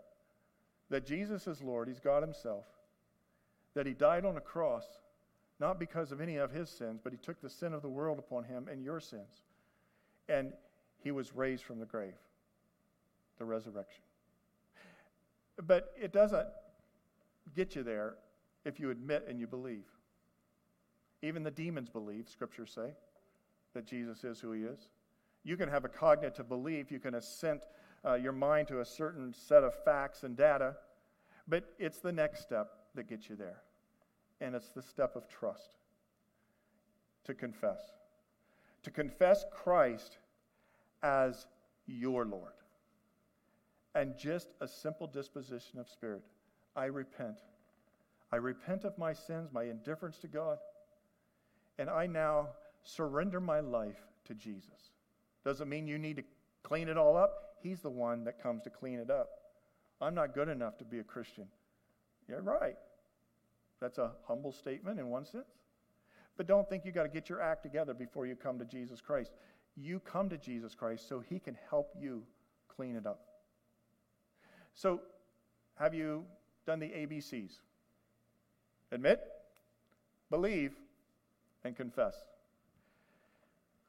That 0.89 1.05
Jesus 1.07 1.47
is 1.47 1.63
Lord, 1.63 1.89
he's 1.89 2.01
God 2.01 2.23
himself, 2.23 2.65
that 3.75 3.87
he 3.87 3.93
died 3.93 4.25
on 4.25 4.37
a 4.37 4.41
cross, 4.41 4.87
not 5.63 5.79
because 5.79 6.11
of 6.11 6.21
any 6.21 6.39
of 6.39 6.51
his 6.51 6.69
sins, 6.69 7.01
but 7.03 7.13
he 7.13 7.19
took 7.19 7.41
the 7.41 7.49
sin 7.49 7.73
of 7.73 7.83
the 7.83 7.89
world 7.89 8.19
upon 8.19 8.43
him 8.43 8.67
and 8.69 8.83
your 8.83 8.99
sins. 8.99 9.43
And 10.29 10.53
he 10.99 11.13
was 11.13 11.37
raised 11.37 11.63
from 11.63 11.79
the 11.79 11.87
grave, 11.87 12.19
the 13.39 13.45
resurrection. 13.45 14.03
But 15.65 15.95
it 15.97 16.13
doesn't 16.13 16.49
get 17.55 17.77
you 17.77 17.85
there 17.85 18.17
if 18.65 18.81
you 18.81 18.91
admit 18.91 19.25
and 19.29 19.39
you 19.39 19.47
believe. 19.47 19.85
Even 21.23 21.45
the 21.45 21.51
demons 21.53 21.89
believe, 21.89 22.29
scriptures 22.29 22.73
say, 22.75 22.91
that 23.73 23.87
Jesus 23.87 24.25
is 24.25 24.41
who 24.41 24.51
he 24.51 24.63
is. 24.65 24.89
You 25.45 25.57
can 25.57 25.69
have 25.69 25.85
a 25.85 25.89
cognitive 25.89 26.49
belief, 26.49 26.91
you 26.91 26.99
can 26.99 27.15
assent 27.15 27.61
uh, 28.05 28.15
your 28.15 28.33
mind 28.33 28.67
to 28.69 28.81
a 28.81 28.85
certain 28.85 29.33
set 29.33 29.63
of 29.63 29.75
facts 29.85 30.25
and 30.25 30.37
data, 30.37 30.75
but 31.47 31.73
it's 31.79 32.01
the 32.01 32.13
next 32.13 32.43
step 32.43 32.69
that 32.97 33.09
gets 33.09 33.29
you 33.29 33.37
there. 33.37 33.63
And 34.43 34.55
it's 34.55 34.71
the 34.71 34.83
step 34.83 35.17
of 35.17 35.29
trust 35.29 35.71
to 37.25 37.33
confess. 37.33 37.81
To 38.83 38.91
confess 38.91 39.45
Christ 39.53 40.19
as 41.03 41.47
your 41.87 42.27
Lord. 42.27 42.53
And 43.95 44.19
just 44.19 44.49
a 44.61 44.67
simple 44.67 45.07
disposition 45.07 45.79
of 45.79 45.89
spirit. 45.89 46.23
I 46.75 46.87
repent. 46.87 47.39
I 48.33 48.37
repent 48.37 48.85
of 48.85 48.99
my 48.99 49.13
sins, 49.13 49.51
my 49.53 49.65
indifference 49.65 50.19
to 50.19 50.27
God, 50.27 50.59
and 51.79 51.89
I 51.89 52.07
now 52.07 52.49
surrender 52.83 53.41
my 53.41 53.61
life 53.61 54.01
to 54.25 54.35
Jesus. 54.35 54.91
Doesn't 55.45 55.69
mean 55.69 55.87
you 55.87 55.99
need 55.99 56.17
to 56.17 56.25
clean 56.63 56.89
it 56.89 56.97
all 56.97 57.17
up. 57.17 57.57
He's 57.63 57.81
the 57.81 57.91
one 57.91 58.25
that 58.25 58.43
comes 58.43 58.63
to 58.63 58.71
clean 58.71 58.99
it 58.99 59.11
up. 59.11 59.29
I'm 60.01 60.15
not 60.15 60.35
good 60.35 60.49
enough 60.49 60.79
to 60.79 60.85
be 60.85 60.99
a 60.99 61.05
Christian. 61.05 61.47
You're 62.27 62.43
right. 62.43 62.77
That's 63.83 63.99
a 63.99 64.13
humble 64.29 64.53
statement 64.53 65.01
in 65.01 65.09
one 65.11 65.27
sense. 65.27 65.59
But 66.37 66.47
don't 66.47 66.69
think 66.69 66.85
you 66.85 66.93
got 66.93 67.03
to 67.03 67.09
get 67.09 67.29
your 67.29 67.43
act 67.43 67.65
together 67.65 67.93
before 67.93 68.27
you 68.27 68.37
come 68.37 68.57
to 68.61 68.65
Jesus 68.65 69.01
Christ. 69.01 69.33
You 69.77 69.99
come 69.99 70.29
to 70.29 70.39
Jesus 70.39 70.73
Christ 70.73 71.09
so 71.09 71.19
he 71.19 71.41
can 71.41 71.59
help 71.69 71.93
you 71.99 72.23
clean 72.69 72.95
it 72.95 73.07
up. 73.07 73.25
So, 74.73 75.01
have 75.75 75.95
you 75.95 76.25
done 76.65 76.79
the 76.79 76.87
ABCs? 76.87 77.59
Admit, 78.93 79.21
believe, 80.31 80.75
and 81.65 81.75
confess. 81.77 82.15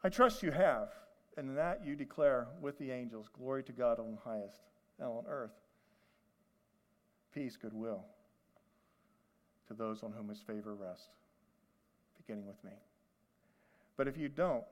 I 0.03 0.09
trust 0.09 0.41
you 0.41 0.51
have, 0.51 0.89
and 1.37 1.55
that 1.55 1.85
you 1.85 1.95
declare 1.95 2.47
with 2.59 2.79
the 2.79 2.89
angels, 2.89 3.27
Glory 3.31 3.63
to 3.63 3.71
God 3.71 3.99
on 3.99 4.15
the 4.15 4.21
highest, 4.29 4.61
and 4.97 5.07
on 5.07 5.23
earth, 5.27 5.53
peace, 7.31 7.55
goodwill 7.55 8.05
to 9.67 9.73
those 9.73 10.03
on 10.03 10.11
whom 10.11 10.29
his 10.29 10.39
favor 10.39 10.75
rests, 10.75 11.07
beginning 12.17 12.47
with 12.47 12.63
me. 12.63 12.71
But 13.97 14.07
if 14.07 14.17
you 14.17 14.29
don't 14.29 14.63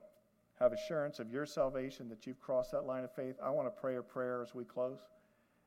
have 0.58 0.72
assurance 0.72 1.18
of 1.18 1.30
your 1.30 1.46
salvation 1.46 2.08
that 2.08 2.26
you've 2.26 2.40
crossed 2.40 2.72
that 2.72 2.86
line 2.86 3.04
of 3.04 3.14
faith, 3.14 3.36
I 3.42 3.50
want 3.50 3.66
to 3.66 3.80
pray 3.80 3.96
a 3.96 4.02
prayer 4.02 4.42
as 4.42 4.54
we 4.54 4.64
close, 4.64 5.00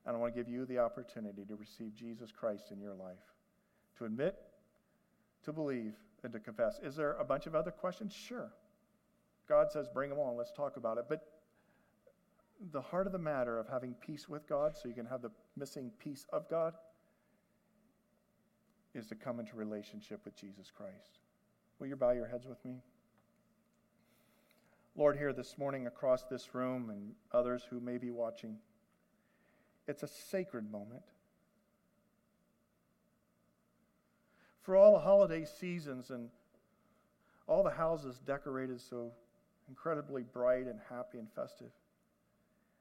and 0.04 0.16
I 0.16 0.18
want 0.18 0.34
to 0.34 0.40
give 0.40 0.48
you 0.48 0.64
the 0.66 0.78
opportunity 0.78 1.44
to 1.44 1.56
receive 1.56 1.94
Jesus 1.94 2.30
Christ 2.32 2.70
in 2.70 2.80
your 2.80 2.94
life, 2.94 3.32
to 3.98 4.04
admit, 4.04 4.36
to 5.44 5.52
believe, 5.52 5.94
and 6.22 6.32
to 6.32 6.40
confess. 6.40 6.78
Is 6.82 6.96
there 6.96 7.14
a 7.14 7.24
bunch 7.24 7.46
of 7.46 7.54
other 7.54 7.70
questions? 7.70 8.12
Sure. 8.12 8.50
God 9.48 9.70
says, 9.70 9.86
bring 9.92 10.10
them 10.10 10.18
on, 10.18 10.36
let's 10.36 10.52
talk 10.52 10.76
about 10.76 10.98
it. 10.98 11.04
But 11.08 11.24
the 12.72 12.80
heart 12.80 13.06
of 13.06 13.12
the 13.12 13.18
matter 13.18 13.58
of 13.58 13.68
having 13.68 13.94
peace 13.94 14.28
with 14.28 14.48
God, 14.48 14.76
so 14.76 14.88
you 14.88 14.94
can 14.94 15.06
have 15.06 15.22
the 15.22 15.30
missing 15.56 15.90
piece 15.98 16.26
of 16.32 16.48
God, 16.48 16.74
is 18.96 19.06
to 19.08 19.14
come 19.14 19.38
into 19.38 19.56
relationship 19.56 20.20
with 20.24 20.36
Jesus 20.36 20.72
Christ. 20.74 21.20
Will 21.78 21.86
you 21.86 21.96
bow 21.96 22.12
your 22.12 22.26
heads 22.26 22.46
with 22.46 22.64
me? 22.64 22.76
Lord, 24.96 25.18
here 25.18 25.34
this 25.34 25.58
morning 25.58 25.86
across 25.86 26.24
this 26.24 26.54
room 26.54 26.88
and 26.88 27.12
others 27.32 27.62
who 27.68 27.80
may 27.80 27.98
be 27.98 28.10
watching, 28.10 28.56
it's 29.86 30.02
a 30.02 30.08
sacred 30.08 30.70
moment. 30.70 31.02
For 34.62 34.74
all 34.74 34.94
the 34.94 35.00
holiday 35.00 35.44
seasons 35.44 36.10
and 36.10 36.30
all 37.46 37.62
the 37.62 37.70
houses 37.70 38.18
decorated 38.26 38.80
so 38.80 39.12
incredibly 39.68 40.22
bright 40.22 40.66
and 40.66 40.80
happy 40.88 41.18
and 41.18 41.28
festive, 41.34 41.70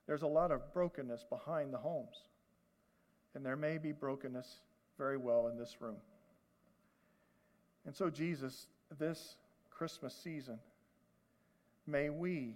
there's 0.08 0.22
a 0.22 0.28
lot 0.28 0.52
of 0.52 0.74
brokenness 0.74 1.26
behind 1.30 1.74
the 1.74 1.78
homes. 1.78 2.16
And 3.34 3.46
there 3.46 3.58
may 3.58 3.78
be 3.78 3.92
brokenness 3.92 4.62
very 4.98 5.18
well 5.18 5.48
in 5.48 5.58
this 5.58 5.78
room. 5.80 5.98
And 7.86 7.96
so, 7.96 8.10
Jesus, 8.10 8.68
this 8.98 9.36
Christmas 9.70 10.14
season, 10.14 10.60
may 11.86 12.10
we 12.10 12.56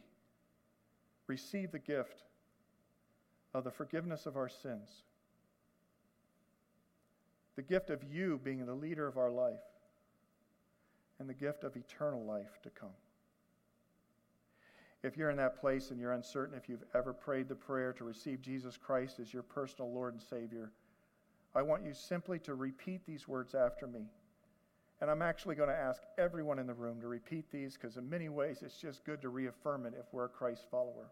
receive 1.28 1.72
the 1.72 1.80
gift 1.80 2.24
of 3.54 3.64
the 3.64 3.72
forgiveness 3.72 4.26
of 4.26 4.38
our 4.38 4.50
sins, 4.50 5.04
the 7.56 7.62
gift 7.62 7.90
of 7.90 8.04
you 8.04 8.40
being 8.44 8.66
the 8.66 8.74
leader 8.74 9.08
of 9.08 9.18
our 9.18 9.32
life, 9.32 9.60
and 11.20 11.30
the 11.30 11.34
gift 11.34 11.64
of 11.64 11.76
eternal 11.76 12.24
life 12.24 12.60
to 12.64 12.70
come. 12.70 12.90
If 15.04 15.16
you're 15.16 15.30
in 15.30 15.38
that 15.38 15.60
place 15.60 15.92
and 15.92 16.00
you're 16.00 16.14
uncertain 16.14 16.58
if 16.58 16.68
you've 16.68 16.84
ever 16.94 17.14
prayed 17.14 17.48
the 17.48 17.56
prayer 17.56 17.94
to 17.94 18.04
receive 18.04 18.42
Jesus 18.42 18.78
Christ 18.78 19.20
as 19.20 19.34
your 19.34 19.44
personal 19.44 19.94
Lord 19.94 20.14
and 20.14 20.22
Savior, 20.22 20.72
I 21.56 21.62
want 21.62 21.84
you 21.84 21.94
simply 21.94 22.40
to 22.40 22.54
repeat 22.54 23.06
these 23.06 23.28
words 23.28 23.56
after 23.56 23.88
me. 23.88 24.06
And 25.02 25.10
I'm 25.10 25.22
actually 25.22 25.56
going 25.56 25.70
to 25.70 25.76
ask 25.76 26.02
everyone 26.18 26.60
in 26.60 26.68
the 26.68 26.74
room 26.74 27.00
to 27.02 27.08
repeat 27.08 27.50
these 27.52 27.76
because, 27.76 27.96
in 27.98 28.10
many 28.10 28.28
ways, 28.28 28.60
it's 28.62 28.78
just 28.78 29.06
good 29.06 29.22
to 29.22 29.30
reaffirm 29.30 29.86
it 29.86 29.94
if 29.98 30.06
we're 30.12 30.26
a 30.26 30.30
Christ 30.30 30.66
follower. 30.70 31.10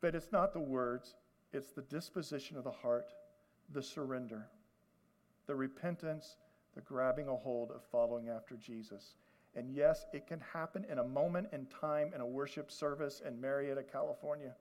But 0.00 0.14
it's 0.14 0.30
not 0.30 0.52
the 0.52 0.60
words, 0.60 1.16
it's 1.52 1.72
the 1.72 1.82
disposition 1.82 2.56
of 2.56 2.64
the 2.64 2.70
heart, 2.70 3.12
the 3.72 3.82
surrender, 3.82 4.46
the 5.46 5.56
repentance, 5.56 6.36
the 6.74 6.82
grabbing 6.82 7.26
a 7.26 7.34
hold 7.34 7.72
of 7.72 7.82
following 7.90 8.28
after 8.28 8.56
Jesus. 8.56 9.14
And 9.56 9.74
yes, 9.74 10.06
it 10.12 10.26
can 10.26 10.40
happen 10.40 10.84
in 10.90 10.98
a 10.98 11.04
moment 11.04 11.48
in 11.52 11.66
time 11.66 12.12
in 12.14 12.20
a 12.20 12.26
worship 12.26 12.70
service 12.70 13.22
in 13.26 13.40
Murrieta, 13.40 13.82
California. 13.90 14.54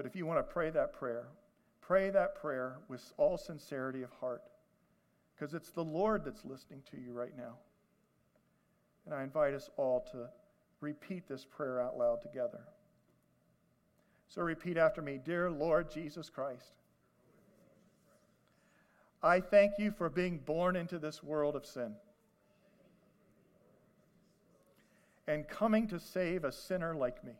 But 0.00 0.06
if 0.06 0.16
you 0.16 0.24
want 0.24 0.38
to 0.38 0.42
pray 0.42 0.70
that 0.70 0.94
prayer, 0.94 1.26
pray 1.82 2.08
that 2.08 2.34
prayer 2.34 2.78
with 2.88 3.12
all 3.18 3.36
sincerity 3.36 4.02
of 4.02 4.08
heart 4.18 4.40
because 5.34 5.52
it's 5.52 5.72
the 5.72 5.84
Lord 5.84 6.24
that's 6.24 6.42
listening 6.42 6.80
to 6.90 6.98
you 6.98 7.12
right 7.12 7.36
now. 7.36 7.58
And 9.04 9.14
I 9.14 9.22
invite 9.22 9.52
us 9.52 9.68
all 9.76 10.00
to 10.12 10.30
repeat 10.80 11.28
this 11.28 11.44
prayer 11.44 11.82
out 11.82 11.98
loud 11.98 12.22
together. 12.22 12.60
So 14.26 14.40
repeat 14.40 14.78
after 14.78 15.02
me 15.02 15.20
Dear 15.22 15.50
Lord 15.50 15.90
Jesus 15.90 16.30
Christ, 16.30 16.72
I 19.22 19.40
thank 19.40 19.72
you 19.78 19.90
for 19.90 20.08
being 20.08 20.38
born 20.38 20.76
into 20.76 20.98
this 20.98 21.22
world 21.22 21.56
of 21.56 21.66
sin. 21.66 21.94
and 25.26 25.46
coming 25.46 25.86
to 25.88 26.00
save 26.00 26.44
a 26.44 26.52
sinner 26.52 26.94
like 26.94 27.22
me. 27.22 27.34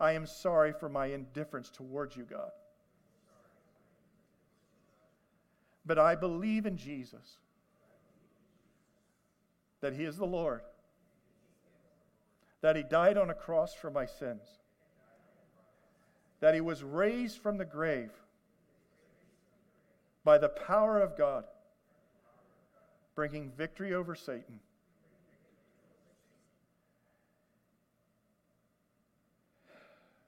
I 0.00 0.12
am 0.12 0.26
sorry 0.26 0.72
for 0.72 0.88
my 0.88 1.06
indifference 1.06 1.68
towards 1.68 2.16
you, 2.16 2.24
God. 2.24 2.50
But 5.84 5.98
I 5.98 6.14
believe 6.14 6.64
in 6.64 6.78
Jesus, 6.78 7.36
that 9.82 9.92
He 9.92 10.04
is 10.04 10.16
the 10.16 10.26
Lord, 10.26 10.62
that 12.62 12.76
He 12.76 12.82
died 12.82 13.18
on 13.18 13.28
a 13.28 13.34
cross 13.34 13.74
for 13.74 13.90
my 13.90 14.06
sins, 14.06 14.42
that 16.40 16.54
He 16.54 16.62
was 16.62 16.82
raised 16.82 17.38
from 17.38 17.58
the 17.58 17.64
grave 17.66 18.12
by 20.24 20.38
the 20.38 20.48
power 20.48 20.98
of 21.00 21.16
God, 21.18 21.44
bringing 23.14 23.50
victory 23.50 23.92
over 23.92 24.14
Satan. 24.14 24.60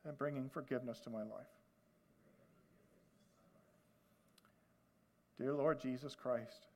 And 0.05 0.19
bringing 0.19 0.49
forgiveness 0.49 0.99
to 1.01 1.11
my 1.11 1.23
life. 1.23 1.47
Dear 5.39 5.55
Lord 5.55 5.81
Jesus 5.81 6.15
Christ, 6.15 6.66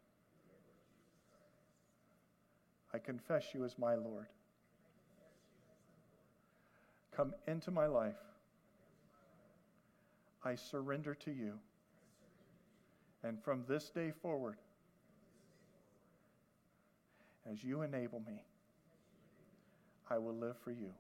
I 2.94 2.98
confess 2.98 3.44
you 3.52 3.64
as 3.64 3.78
my 3.78 3.94
Lord. 3.94 4.26
Come 7.16 7.34
into 7.46 7.70
my 7.70 7.86
life. 7.86 8.14
I 10.44 10.54
surrender 10.54 11.14
to 11.14 11.30
you. 11.30 11.54
And 13.24 13.42
from 13.42 13.64
this 13.68 13.90
day 13.90 14.12
forward, 14.22 14.56
as 17.50 17.64
you 17.64 17.82
enable 17.82 18.20
me, 18.20 18.42
I 20.08 20.18
will 20.18 20.34
live 20.34 20.56
for 20.62 20.70
you. 20.70 20.92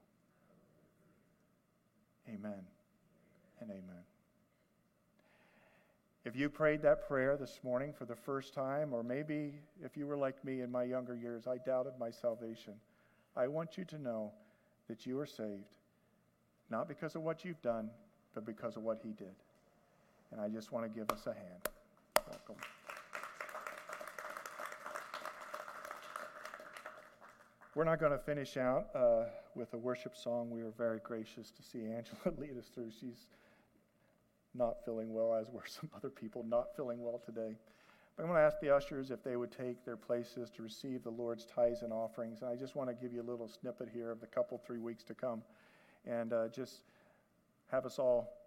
Amen 2.28 2.66
and 3.60 3.70
amen. 3.70 4.02
If 6.24 6.34
you 6.34 6.48
prayed 6.48 6.82
that 6.82 7.06
prayer 7.06 7.36
this 7.36 7.60
morning 7.62 7.92
for 7.96 8.04
the 8.04 8.16
first 8.16 8.52
time, 8.52 8.92
or 8.92 9.04
maybe 9.04 9.60
if 9.84 9.96
you 9.96 10.06
were 10.06 10.16
like 10.16 10.44
me 10.44 10.60
in 10.60 10.72
my 10.72 10.82
younger 10.82 11.14
years, 11.14 11.46
I 11.46 11.58
doubted 11.58 11.92
my 12.00 12.10
salvation, 12.10 12.74
I 13.36 13.46
want 13.46 13.78
you 13.78 13.84
to 13.84 13.98
know 13.98 14.32
that 14.88 15.06
you 15.06 15.20
are 15.20 15.26
saved, 15.26 15.76
not 16.68 16.88
because 16.88 17.14
of 17.14 17.22
what 17.22 17.44
you've 17.44 17.62
done, 17.62 17.90
but 18.34 18.44
because 18.44 18.76
of 18.76 18.82
what 18.82 18.98
He 19.04 19.10
did. 19.12 19.36
And 20.32 20.40
I 20.40 20.48
just 20.48 20.72
want 20.72 20.84
to 20.84 20.98
give 20.98 21.08
us 21.10 21.26
a 21.26 21.32
hand. 21.32 21.68
Welcome. 22.28 22.56
We're 27.76 27.84
not 27.84 28.00
going 28.00 28.12
to 28.12 28.18
finish 28.18 28.56
out 28.56 28.86
uh, 28.94 29.24
with 29.54 29.74
a 29.74 29.76
worship 29.76 30.16
song. 30.16 30.50
We 30.50 30.62
are 30.62 30.72
very 30.78 30.98
gracious 31.04 31.50
to 31.50 31.62
see 31.62 31.80
Angela 31.80 32.34
lead 32.38 32.56
us 32.58 32.68
through. 32.74 32.90
She's 32.90 33.26
not 34.54 34.82
feeling 34.86 35.12
well, 35.12 35.34
as 35.34 35.50
were 35.50 35.64
some 35.66 35.90
other 35.94 36.08
people 36.08 36.42
not 36.42 36.74
feeling 36.74 37.02
well 37.02 37.20
today. 37.22 37.54
But 38.16 38.22
I'm 38.22 38.30
going 38.30 38.40
to 38.40 38.46
ask 38.46 38.60
the 38.60 38.74
ushers 38.74 39.10
if 39.10 39.22
they 39.22 39.36
would 39.36 39.52
take 39.52 39.84
their 39.84 39.98
places 39.98 40.48
to 40.56 40.62
receive 40.62 41.04
the 41.04 41.10
Lord's 41.10 41.44
tithes 41.44 41.82
and 41.82 41.92
offerings. 41.92 42.40
And 42.40 42.50
I 42.50 42.56
just 42.56 42.76
want 42.76 42.88
to 42.88 42.94
give 42.94 43.12
you 43.12 43.20
a 43.20 43.28
little 43.30 43.46
snippet 43.46 43.90
here 43.92 44.10
of 44.10 44.22
the 44.22 44.26
couple, 44.26 44.56
three 44.56 44.78
weeks 44.78 45.04
to 45.04 45.14
come, 45.14 45.42
and 46.06 46.32
uh, 46.32 46.48
just 46.48 46.80
have 47.70 47.84
us 47.84 47.98
all 47.98 48.38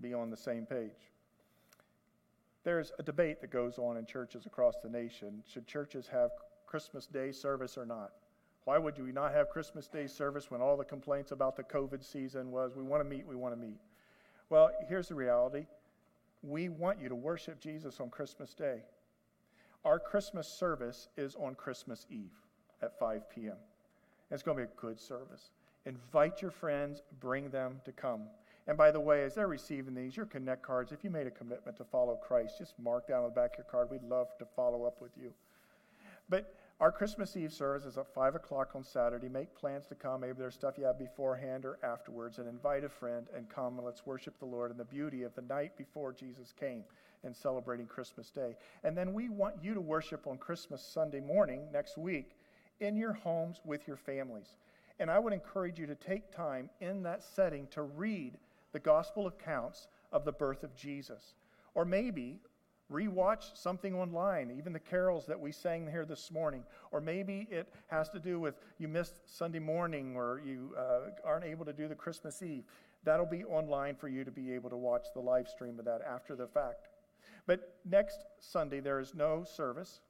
be 0.00 0.14
on 0.14 0.30
the 0.30 0.38
same 0.38 0.64
page. 0.64 1.12
There's 2.64 2.92
a 2.98 3.02
debate 3.02 3.42
that 3.42 3.50
goes 3.50 3.76
on 3.76 3.98
in 3.98 4.06
churches 4.06 4.46
across 4.46 4.76
the 4.82 4.88
nation. 4.88 5.42
Should 5.46 5.66
churches 5.66 6.08
have 6.10 6.30
Christmas 6.64 7.04
Day 7.04 7.30
service 7.30 7.76
or 7.76 7.84
not? 7.84 8.12
Why 8.64 8.78
would 8.78 8.98
we 8.98 9.12
not 9.12 9.32
have 9.32 9.50
Christmas 9.50 9.88
Day 9.88 10.06
service 10.06 10.50
when 10.50 10.62
all 10.62 10.76
the 10.76 10.84
complaints 10.84 11.32
about 11.32 11.56
the 11.56 11.62
COVID 11.62 12.02
season 12.02 12.50
was 12.50 12.74
we 12.74 12.82
want 12.82 13.02
to 13.02 13.08
meet, 13.08 13.26
we 13.26 13.36
want 13.36 13.54
to 13.54 13.60
meet? 13.60 13.78
Well, 14.48 14.70
here's 14.88 15.08
the 15.08 15.14
reality 15.14 15.66
we 16.42 16.68
want 16.68 17.00
you 17.00 17.08
to 17.08 17.14
worship 17.14 17.60
Jesus 17.60 18.00
on 18.00 18.10
Christmas 18.10 18.52
Day. 18.54 18.82
Our 19.84 19.98
Christmas 19.98 20.46
service 20.48 21.08
is 21.16 21.34
on 21.36 21.54
Christmas 21.54 22.06
Eve 22.10 22.32
at 22.82 22.98
5 22.98 23.30
p.m. 23.30 23.56
It's 24.30 24.42
going 24.42 24.56
to 24.58 24.64
be 24.64 24.70
a 24.70 24.80
good 24.80 25.00
service. 25.00 25.50
Invite 25.86 26.42
your 26.42 26.50
friends, 26.50 27.02
bring 27.20 27.50
them 27.50 27.80
to 27.84 27.92
come. 27.92 28.22
And 28.66 28.78
by 28.78 28.90
the 28.90 29.00
way, 29.00 29.24
as 29.24 29.34
they're 29.34 29.46
receiving 29.46 29.94
these, 29.94 30.16
your 30.16 30.26
Connect 30.26 30.62
cards, 30.62 30.92
if 30.92 31.04
you 31.04 31.10
made 31.10 31.26
a 31.26 31.30
commitment 31.30 31.76
to 31.76 31.84
follow 31.84 32.16
Christ, 32.16 32.58
just 32.58 32.78
mark 32.78 33.08
down 33.08 33.24
on 33.24 33.30
the 33.30 33.34
back 33.34 33.52
of 33.52 33.58
your 33.58 33.66
card. 33.70 33.90
We'd 33.90 34.02
love 34.02 34.28
to 34.38 34.46
follow 34.56 34.84
up 34.84 35.02
with 35.02 35.12
you. 35.20 35.32
But 36.30 36.54
our 36.80 36.90
Christmas 36.90 37.36
Eve 37.36 37.52
service 37.52 37.84
is 37.84 37.98
at 37.98 38.12
5 38.12 38.34
o'clock 38.34 38.70
on 38.74 38.82
Saturday. 38.82 39.28
Make 39.28 39.54
plans 39.54 39.86
to 39.86 39.94
come. 39.94 40.22
Maybe 40.22 40.34
there's 40.38 40.54
stuff 40.54 40.74
you 40.76 40.84
have 40.84 40.98
beforehand 40.98 41.64
or 41.64 41.78
afterwards, 41.84 42.38
and 42.38 42.48
invite 42.48 42.82
a 42.82 42.88
friend 42.88 43.26
and 43.34 43.48
come 43.48 43.76
and 43.76 43.86
let's 43.86 44.04
worship 44.04 44.38
the 44.38 44.44
Lord 44.44 44.72
in 44.72 44.76
the 44.76 44.84
beauty 44.84 45.22
of 45.22 45.34
the 45.34 45.42
night 45.42 45.76
before 45.76 46.12
Jesus 46.12 46.52
came 46.58 46.82
and 47.22 47.34
celebrating 47.34 47.86
Christmas 47.86 48.30
Day. 48.30 48.56
And 48.82 48.96
then 48.96 49.14
we 49.14 49.28
want 49.28 49.54
you 49.62 49.72
to 49.72 49.80
worship 49.80 50.26
on 50.26 50.36
Christmas 50.36 50.82
Sunday 50.82 51.20
morning 51.20 51.62
next 51.72 51.96
week 51.96 52.36
in 52.80 52.96
your 52.96 53.12
homes 53.12 53.60
with 53.64 53.86
your 53.86 53.96
families. 53.96 54.56
And 54.98 55.10
I 55.10 55.18
would 55.20 55.32
encourage 55.32 55.78
you 55.78 55.86
to 55.86 55.94
take 55.94 56.34
time 56.34 56.70
in 56.80 57.02
that 57.04 57.22
setting 57.22 57.68
to 57.68 57.82
read 57.82 58.36
the 58.72 58.80
gospel 58.80 59.28
accounts 59.28 59.86
of 60.12 60.24
the 60.24 60.32
birth 60.32 60.64
of 60.64 60.74
Jesus. 60.74 61.34
Or 61.74 61.84
maybe 61.84 62.40
rewatch 62.94 63.56
something 63.56 63.94
online, 63.94 64.54
even 64.56 64.72
the 64.72 64.78
carols 64.78 65.26
that 65.26 65.38
we 65.38 65.50
sang 65.50 65.88
here 65.90 66.04
this 66.04 66.30
morning. 66.30 66.62
Or 66.92 67.00
maybe 67.00 67.48
it 67.50 67.68
has 67.88 68.08
to 68.10 68.20
do 68.20 68.38
with 68.38 68.54
you 68.78 68.86
missed 68.86 69.20
Sunday 69.26 69.58
morning 69.58 70.16
or 70.16 70.40
you 70.44 70.74
uh, 70.78 71.10
aren't 71.24 71.44
able 71.44 71.64
to 71.64 71.72
do 71.72 71.88
the 71.88 71.94
Christmas 71.94 72.42
Eve. 72.42 72.64
That'll 73.02 73.26
be 73.26 73.44
online 73.44 73.96
for 73.96 74.08
you 74.08 74.24
to 74.24 74.30
be 74.30 74.52
able 74.52 74.70
to 74.70 74.76
watch 74.76 75.06
the 75.12 75.20
live 75.20 75.48
stream 75.48 75.78
of 75.78 75.84
that 75.84 76.00
after 76.02 76.36
the 76.36 76.46
fact. 76.46 76.88
But 77.46 77.76
next 77.84 78.24
Sunday, 78.38 78.80
there 78.80 79.00
is 79.00 79.14
no 79.14 79.44
service. 79.44 80.00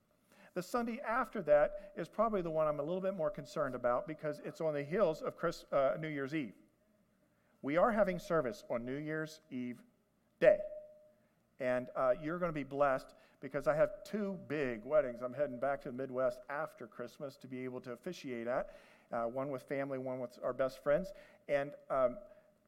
The 0.54 0.62
Sunday 0.62 1.00
after 1.06 1.42
that 1.42 1.92
is 1.96 2.08
probably 2.08 2.42
the 2.42 2.50
one 2.50 2.68
I'm 2.68 2.78
a 2.78 2.82
little 2.82 3.00
bit 3.00 3.16
more 3.16 3.30
concerned 3.30 3.74
about 3.74 4.06
because 4.06 4.40
it's 4.44 4.60
on 4.60 4.74
the 4.74 4.84
heels 4.84 5.22
of 5.22 5.36
Chris, 5.36 5.64
uh, 5.72 5.94
New 5.98 6.08
Year's 6.08 6.34
Eve. 6.34 6.52
We 7.62 7.76
are 7.76 7.90
having 7.90 8.18
service 8.18 8.62
on 8.70 8.84
New 8.84 8.98
Year's 8.98 9.40
Eve 9.50 9.80
day. 10.38 10.58
And 11.64 11.86
uh, 11.96 12.10
you're 12.22 12.38
going 12.38 12.50
to 12.50 12.54
be 12.54 12.62
blessed 12.62 13.14
because 13.40 13.66
I 13.66 13.74
have 13.74 14.04
two 14.04 14.36
big 14.48 14.84
weddings. 14.84 15.22
I'm 15.22 15.32
heading 15.32 15.58
back 15.58 15.80
to 15.82 15.88
the 15.88 15.96
Midwest 15.96 16.40
after 16.50 16.86
Christmas 16.86 17.36
to 17.38 17.46
be 17.46 17.64
able 17.64 17.80
to 17.80 17.92
officiate 17.92 18.46
at 18.46 18.74
uh, 19.10 19.22
one 19.22 19.48
with 19.48 19.62
family, 19.62 19.96
one 19.96 20.20
with 20.20 20.38
our 20.44 20.52
best 20.52 20.82
friends. 20.82 21.14
And 21.48 21.70
um, 21.88 22.18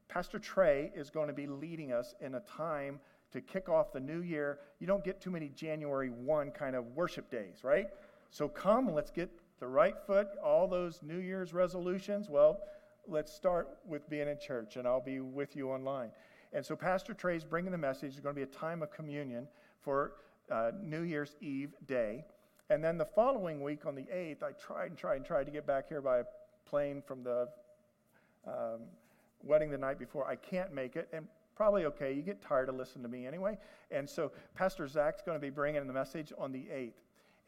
Pastor 0.09 0.39
Trey 0.39 0.93
is 0.97 1.11
going 1.11 1.29
to 1.29 1.35
be 1.35 1.47
leading 1.47 1.93
us 1.93 2.15
in 2.23 2.37
a 2.37 2.41
time 2.41 2.99
to 3.33 3.43
kick 3.43 3.69
off 3.69 3.93
the 3.93 4.01
new 4.01 4.23
year. 4.23 4.61
You 4.81 4.87
don't 4.87 5.05
get 5.05 5.21
too 5.21 5.31
many 5.31 5.51
January 5.51 6.09
1 6.09 6.53
kind 6.53 6.75
of 6.75 6.87
worship 6.95 7.31
days, 7.31 7.65
right? 7.65 7.89
So 8.31 8.49
come, 8.49 8.95
let's 8.95 9.11
get 9.11 9.29
the 9.61 9.67
right 9.67 9.97
foot, 10.07 10.29
all 10.43 10.67
those 10.67 11.01
New 11.03 11.19
Year's 11.19 11.53
resolutions. 11.53 12.31
Well, 12.31 12.61
let's 13.07 13.31
start 13.31 13.69
with 13.87 14.09
being 14.09 14.29
in 14.29 14.39
church, 14.39 14.77
and 14.77 14.89
I'll 14.89 15.03
be 15.03 15.21
with 15.21 15.55
you 15.55 15.71
online. 15.71 16.13
And 16.53 16.65
so 16.65 16.77
Pastor 16.77 17.15
Trey's 17.15 17.45
bringing 17.45 17.73
the 17.73 17.79
message. 17.79 18.13
It's 18.13 18.21
going 18.21 18.35
to 18.35 18.39
be 18.39 18.43
a 18.43 18.55
time 18.55 18.83
of 18.83 18.91
communion 18.91 19.49
for 19.81 20.13
uh, 20.51 20.71
New 20.83 21.03
Year's 21.03 21.37
Eve 21.41 21.75
day. 21.87 22.25
And 22.71 22.83
then 22.83 22.99
the 22.99 23.05
following 23.05 23.63
week 23.63 23.87
on 23.87 23.95
the 23.95 24.03
8th, 24.03 24.43
I 24.43 24.53
tried 24.53 24.87
and 24.87 24.99
tried 24.99 25.17
and 25.17 25.25
tried 25.25 25.45
to 25.45 25.53
get 25.53 25.67
back 25.67 25.89
here 25.89 26.01
by 26.01 26.23
plane 26.69 27.03
from 27.07 27.23
the 27.23 27.49
um, 28.47 28.81
wedding 29.43 29.71
the 29.71 29.79
night 29.79 29.99
before. 29.99 30.27
I 30.27 30.37
can't 30.37 30.75
make 30.75 30.97
it. 30.97 31.09
And 31.13 31.27
probably 31.55 31.85
okay. 31.87 32.13
You 32.13 32.23
get 32.23 32.43
tired 32.43 32.69
of 32.69 32.77
listening 32.77 33.05
to 33.05 33.09
me 33.09 33.27
anyway. 33.27 33.57
And 33.91 34.09
so 34.09 34.33
Pastor 34.55 34.87
Zach's 34.87 35.23
going 35.23 35.37
to 35.37 35.43
be 35.43 35.51
bringing 35.51 35.87
the 35.87 35.93
message 35.93 36.33
on 36.37 36.53
the 36.53 36.67
8th. 36.73 36.93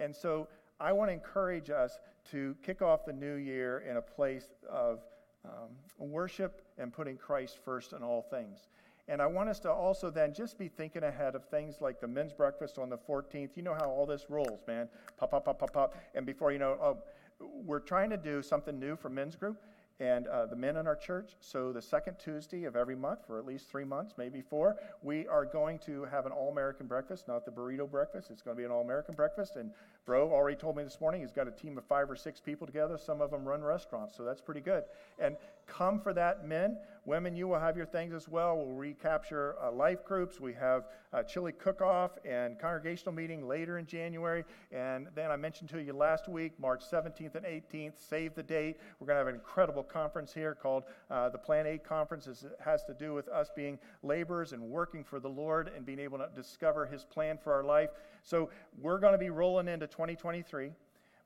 And 0.01 0.15
so 0.15 0.49
I 0.81 0.93
want 0.93 1.11
to 1.11 1.13
encourage 1.13 1.71
us 1.71 1.99
to 2.31 2.55
kick 2.63 2.83
off 2.83 3.05
the 3.05 3.13
new 3.13 3.35
year 3.35 3.81
in 3.89 3.97
a 3.97 4.03
place 4.03 4.55
of 4.71 5.01
um, 5.45 5.71
worship 5.99 6.63
and 6.79 6.93
putting 6.93 7.17
Christ 7.17 7.59
first 7.65 7.93
in 7.93 8.03
all 8.03 8.23
things. 8.23 8.69
And 9.09 9.23
I 9.23 9.27
want 9.27 9.49
us 9.49 9.59
to 9.61 9.71
also 9.73 10.11
then 10.11 10.35
just 10.35 10.59
be 10.59 10.69
thinking 10.69 11.03
ahead 11.03 11.35
of 11.35 11.45
things 11.47 11.81
like 11.81 12.01
the 12.01 12.07
men's 12.07 12.33
breakfast 12.33 12.79
on 12.79 12.91
the 12.91 12.99
14th. 12.99 13.51
You 13.57 13.63
know 13.63 13.75
how 13.75 13.89
all 13.89 14.05
this 14.05 14.27
rolls, 14.29 14.61
man. 14.67 14.89
Pop, 15.17 15.31
pop, 15.31 15.47
pop, 15.47 15.59
pop, 15.59 15.73
pop. 15.73 15.97
And 16.15 16.27
before 16.27 16.53
you 16.53 16.59
know, 16.59 16.77
oh, 16.83 16.99
we're 17.41 17.81
trying 17.81 18.11
to 18.11 18.19
do 18.19 18.43
something 18.43 18.79
new 18.79 18.97
for 18.97 19.09
men's 19.09 19.35
group 19.35 19.63
and 20.01 20.29
uh, 20.29 20.47
the 20.47 20.55
men 20.55 20.77
in 20.77 20.87
our 20.87 20.95
church. 20.95 21.33
So, 21.41 21.73
the 21.73 21.83
second 21.83 22.19
Tuesday 22.19 22.65
of 22.65 22.77
every 22.77 22.95
month, 22.95 23.27
for 23.27 23.39
at 23.39 23.45
least 23.45 23.69
three 23.69 23.85
months, 23.85 24.15
maybe 24.17 24.41
four, 24.41 24.77
we 25.03 25.27
are 25.27 25.45
going 25.45 25.79
to 25.81 26.05
have 26.05 26.25
an 26.25 26.33
all 26.33 26.51
American 26.51 26.87
breakfast, 26.87 27.27
not 27.27 27.45
the 27.45 27.51
burrito 27.51 27.91
breakfast. 27.91 28.31
It's 28.31 28.43
going 28.43 28.57
to 28.57 28.61
be 28.61 28.65
an 28.65 28.71
all 28.71 28.83
American 28.83 29.15
breakfast. 29.15 29.57
And 29.57 29.73
Bro 30.05 30.31
already 30.31 30.57
told 30.57 30.77
me 30.77 30.85
this 30.85 31.01
morning 31.01 31.21
he's 31.21 31.33
got 31.33 31.49
a 31.49 31.51
team 31.51 31.77
of 31.79 31.85
five 31.85 32.11
or 32.11 32.17
six 32.17 32.41
people 32.41 32.67
together. 32.67 32.97
Some 32.97 33.21
of 33.21 33.31
them 33.31 33.45
run 33.45 33.63
restaurants, 33.63 34.17
so 34.17 34.25
that's 34.25 34.41
pretty 34.41 34.61
good. 34.61 34.85
And 35.19 35.37
come 35.67 36.01
for 36.01 36.13
that, 36.15 36.47
men. 36.47 36.79
Women, 37.09 37.35
you 37.35 37.49
will 37.49 37.59
have 37.59 37.75
your 37.75 37.87
things 37.87 38.13
as 38.13 38.29
well. 38.29 38.59
We'll 38.59 38.75
recapture 38.75 39.57
uh, 39.65 39.73
life 39.73 40.05
groups. 40.05 40.41
We 40.41 40.53
have 40.53 40.85
a 41.15 41.25
chili 41.25 41.53
cook 41.53 41.81
off 41.81 42.11
and 42.23 42.59
congregational 42.59 43.15
meeting 43.15 43.49
later 43.49 43.79
in 43.79 43.87
January. 43.87 44.45
And 44.73 45.09
then 45.15 45.31
I 45.31 45.37
mentioned 45.37 45.71
to 45.71 45.83
you 45.83 45.95
last 45.95 46.29
week, 46.29 46.61
March 46.61 46.83
17th 46.85 47.35
and 47.35 47.47
18th, 47.47 47.95
save 47.97 48.35
the 48.35 48.43
date. 48.43 48.77
We're 49.01 49.07
going 49.07 49.15
to 49.15 49.21
have 49.21 49.27
an 49.27 49.37
incredible 49.37 49.83
conference 49.83 50.35
here 50.35 50.55
called 50.55 50.83
uh, 51.11 51.31
the 51.31 51.39
Plan 51.39 51.67
A 51.67 51.79
Conference. 51.79 52.27
It 52.27 52.37
has 52.63 52.85
to 52.85 52.93
do 52.93 53.15
with 53.15 53.27
us 53.29 53.51
being 53.57 53.79
laborers 54.03 54.53
and 54.53 54.63
working 54.63 55.03
for 55.03 55.19
the 55.19 55.31
Lord 55.31 55.71
and 55.75 55.87
being 55.87 56.01
able 56.01 56.19
to 56.19 56.29
discover 56.37 56.85
His 56.85 57.07
plan 57.07 57.39
for 57.43 57.55
our 57.55 57.65
life. 57.65 57.89
So 58.23 58.51
we're 58.79 58.99
going 58.99 59.15
to 59.15 59.19
be 59.19 59.31
rolling 59.31 59.69
into 59.69 59.87
2023. 59.87 60.73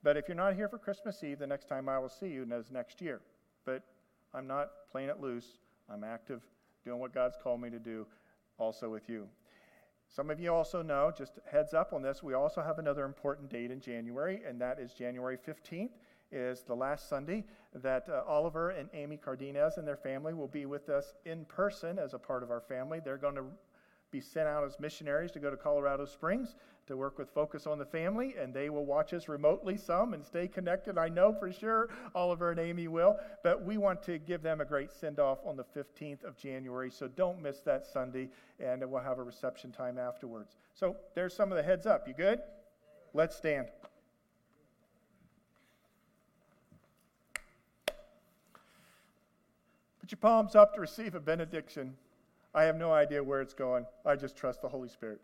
But 0.05 0.17
if 0.17 0.29
you're 0.29 0.37
not 0.37 0.55
here 0.55 0.69
for 0.69 0.79
Christmas 0.79 1.25
Eve, 1.25 1.41
the 1.41 1.47
next 1.49 1.69
time 1.69 1.89
I 1.89 1.99
will 1.99 2.09
see 2.09 2.29
you 2.29 2.47
is 2.55 2.71
next 2.71 3.01
year. 3.01 3.21
But 3.65 3.83
I'm 4.33 4.47
not 4.47 4.71
playing 4.93 5.09
it 5.09 5.21
loose. 5.21 5.59
I'm 5.93 6.05
active, 6.05 6.41
doing 6.85 6.99
what 6.99 7.13
God's 7.13 7.37
called 7.43 7.61
me 7.61 7.69
to 7.69 7.79
do, 7.79 8.07
also 8.59 8.89
with 8.89 9.09
you. 9.11 9.29
Some 10.09 10.31
of 10.31 10.41
you 10.41 10.53
also 10.53 10.81
know, 10.81 11.13
just 11.17 11.39
heads 11.51 11.75
up 11.75 11.93
on 11.93 12.03
this, 12.03 12.23
we 12.23 12.35
also 12.35 12.63
have 12.63 12.79
another 12.79 13.05
important 13.05 13.51
date 13.51 13.71
in 13.71 13.81
January, 13.81 14.41
and 14.47 14.61
that 14.61 14.79
is 14.79 14.95
January 14.95 15.37
15th 15.37 15.91
is 16.31 16.63
the 16.63 16.75
last 16.75 17.11
Sunday 17.11 17.45
that 17.75 18.09
uh, 18.09 18.23
Oliver 18.27 18.71
and 18.71 18.89
Amy 18.95 19.19
Cardenas 19.19 19.77
and 19.77 19.87
their 19.87 19.97
family 19.97 20.33
will 20.33 20.49
be 20.49 20.65
with 20.65 20.89
us 20.89 21.13
in 21.27 21.45
person 21.45 21.99
as 21.99 22.15
a 22.15 22.19
part 22.19 22.43
of 22.43 22.51
our 22.51 22.63
family. 22.63 23.01
They're 23.05 23.19
going 23.19 23.35
to 23.35 23.45
be 24.13 24.21
sent 24.21 24.47
out 24.47 24.63
as 24.63 24.79
missionaries 24.79 25.33
to 25.33 25.41
go 25.41 25.51
to 25.51 25.57
Colorado 25.57 26.05
Springs 26.05 26.55
to 26.87 26.97
work 26.97 27.19
with 27.19 27.31
Focus 27.31 27.67
on 27.67 27.79
the 27.79 27.85
Family, 27.85 28.35
and 28.39 28.53
they 28.53 28.69
will 28.69 28.85
watch 28.85 29.15
us 29.15 29.29
remotely 29.29 29.77
some 29.77 30.13
and 30.15 30.25
stay 30.25 30.47
connected. 30.47 30.99
I 30.99 31.09
know 31.09 31.33
for 31.33 31.51
sure 31.51 31.89
Oliver 32.15 32.51
and 32.51 32.61
Amy 32.61 32.89
will, 32.89 33.17
but 33.43 33.65
we 33.65 33.79
want 33.79 34.03
to 34.05 34.19
give 34.19 34.43
them 34.43 34.61
a 34.61 34.65
great 34.65 34.93
send 34.93 35.19
off 35.19 35.39
on 35.45 35.57
the 35.57 35.65
15th 35.65 36.23
of 36.25 36.37
January, 36.37 36.91
so 36.91 37.09
don't 37.09 37.41
miss 37.41 37.61
that 37.61 37.87
Sunday, 37.87 38.29
and 38.61 38.89
we'll 38.89 39.03
have 39.03 39.19
a 39.19 39.23
reception 39.23 39.73
time 39.73 39.99
afterwards. 39.99 40.57
So 40.75 40.97
there's 41.15 41.35
some 41.35 41.51
of 41.51 41.57
the 41.57 41.63
heads 41.63 41.87
up. 41.87 42.07
You 42.07 42.15
good? 42.15 42.41
Let's 43.15 43.37
stand. 43.37 43.69
Put 50.01 50.11
your 50.11 50.19
palms 50.19 50.55
up 50.55 50.75
to 50.75 50.81
receive 50.81 51.15
a 51.15 51.21
benediction. 51.21 51.95
I 52.55 52.65
have 52.65 52.77
no 52.77 52.93
idea 52.93 53.25
where 53.25 53.41
it's 53.41 53.55
going. 53.55 53.87
I 54.05 54.17
just 54.17 54.37
trust 54.37 54.61
the 54.61 54.69
Holy 54.69 54.89
Spirit. 54.89 55.23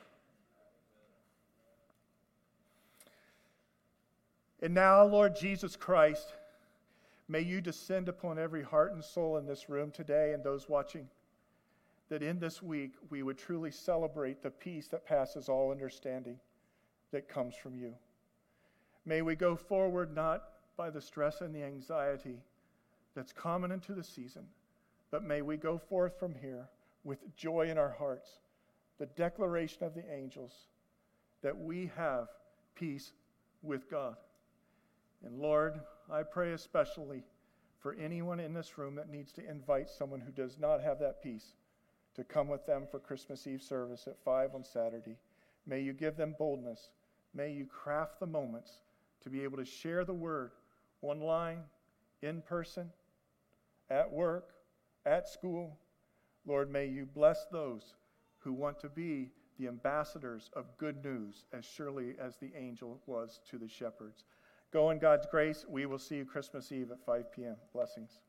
And 4.61 4.75
now, 4.75 5.05
Lord 5.05 5.37
Jesus 5.37 5.77
Christ, 5.77 6.33
may 7.29 7.41
you 7.41 7.61
descend 7.61 8.09
upon 8.09 8.39
every 8.39 8.63
heart 8.63 8.93
and 8.93 9.05
soul 9.05 9.37
in 9.37 9.47
this 9.47 9.69
room 9.69 9.91
today 9.91 10.33
and 10.33 10.43
those 10.43 10.69
watching, 10.69 11.07
that 12.09 12.23
in 12.23 12.41
this 12.41 12.63
week 12.63 12.95
we 13.11 13.23
would 13.23 13.39
truly 13.39 13.71
celebrate 13.71 14.43
the 14.43 14.51
peace 14.51 14.89
that 14.89 15.07
passes 15.07 15.49
all 15.49 15.71
understanding 15.71 16.41
that 17.13 17.29
comes 17.29 17.55
from 17.55 17.77
you. 17.77 17.95
May 19.05 19.23
we 19.23 19.37
go 19.37 19.55
forward 19.55 20.15
not 20.15 20.45
by 20.77 20.91
the 20.91 21.01
stress 21.01 21.41
and 21.41 21.55
the 21.55 21.63
anxiety 21.63 22.43
that's 23.15 23.33
common 23.33 23.71
into 23.71 23.93
the 23.93 24.03
season, 24.05 24.45
but 25.11 25.23
may 25.23 25.43
we 25.43 25.57
go 25.57 25.79
forth 25.79 26.19
from 26.19 26.35
here 26.35 26.69
with 27.05 27.35
joy 27.37 27.69
in 27.71 27.79
our 27.79 27.95
hearts, 27.99 28.29
the 28.99 29.07
declaration 29.07 29.85
of 29.85 29.95
the 29.95 30.05
angels 30.13 30.53
that 31.43 31.57
we 31.57 31.91
have 31.97 32.29
peace 32.75 33.13
with 33.63 33.91
God. 33.91 34.17
And 35.25 35.39
Lord, 35.39 35.81
I 36.11 36.23
pray 36.23 36.53
especially 36.53 37.23
for 37.81 37.95
anyone 37.95 38.41
in 38.41 38.53
this 38.53 38.79
room 38.79 38.95
that 38.97 39.11
needs 39.11 39.33
to 39.33 39.49
invite 39.49 39.89
someone 39.89 40.21
who 40.21 40.33
does 40.33 40.59
not 40.59 40.83
have 40.83 40.99
that 40.99 41.23
peace 41.23 41.55
to 42.15 42.25
come 42.25 42.49
with 42.49 42.67
them 42.67 42.87
for 42.91 42.99
Christmas 42.99 43.47
Eve 43.47 43.63
service 43.63 44.09
at 44.09 44.19
5 44.25 44.55
on 44.55 44.65
Saturday. 44.65 45.17
May 45.67 45.81
you 45.81 45.93
give 45.93 46.17
them 46.17 46.35
boldness. 46.39 46.91
May 47.35 47.53
you 47.53 47.67
craft 47.67 48.19
the 48.19 48.27
moments 48.27 48.73
to 49.23 49.31
be 49.31 49.45
able 49.45 49.59
to 49.59 49.65
share 49.65 50.05
the 50.05 50.15
word 50.15 50.51
online, 51.03 51.61
in 52.23 52.43
person, 52.43 52.91
at 53.91 54.11
work, 54.11 54.55
at 55.07 55.29
school, 55.29 55.79
Lord, 56.49 56.73
may 56.73 56.87
you 56.87 57.05
bless 57.05 57.45
those 57.53 57.95
who 58.39 58.55
want 58.55 58.81
to 58.81 58.89
be 58.89 59.31
the 59.59 59.69
ambassadors 59.69 60.49
of 60.55 60.79
good 60.79 61.05
news 61.05 61.45
as 61.53 61.67
surely 61.67 62.15
as 62.19 62.37
the 62.37 62.51
angel 62.57 63.03
was 63.07 63.41
to 63.51 63.59
the 63.59 63.69
shepherds. 63.69 64.25
Go 64.73 64.89
in 64.89 64.99
God's 64.99 65.27
grace. 65.31 65.67
We 65.69 65.85
will 65.85 65.99
see 65.99 66.17
you 66.17 66.25
Christmas 66.25 66.73
Eve 66.73 66.91
at 66.91 67.05
5 67.05 67.33
p.m. 67.33 67.57
Blessings. 67.75 68.21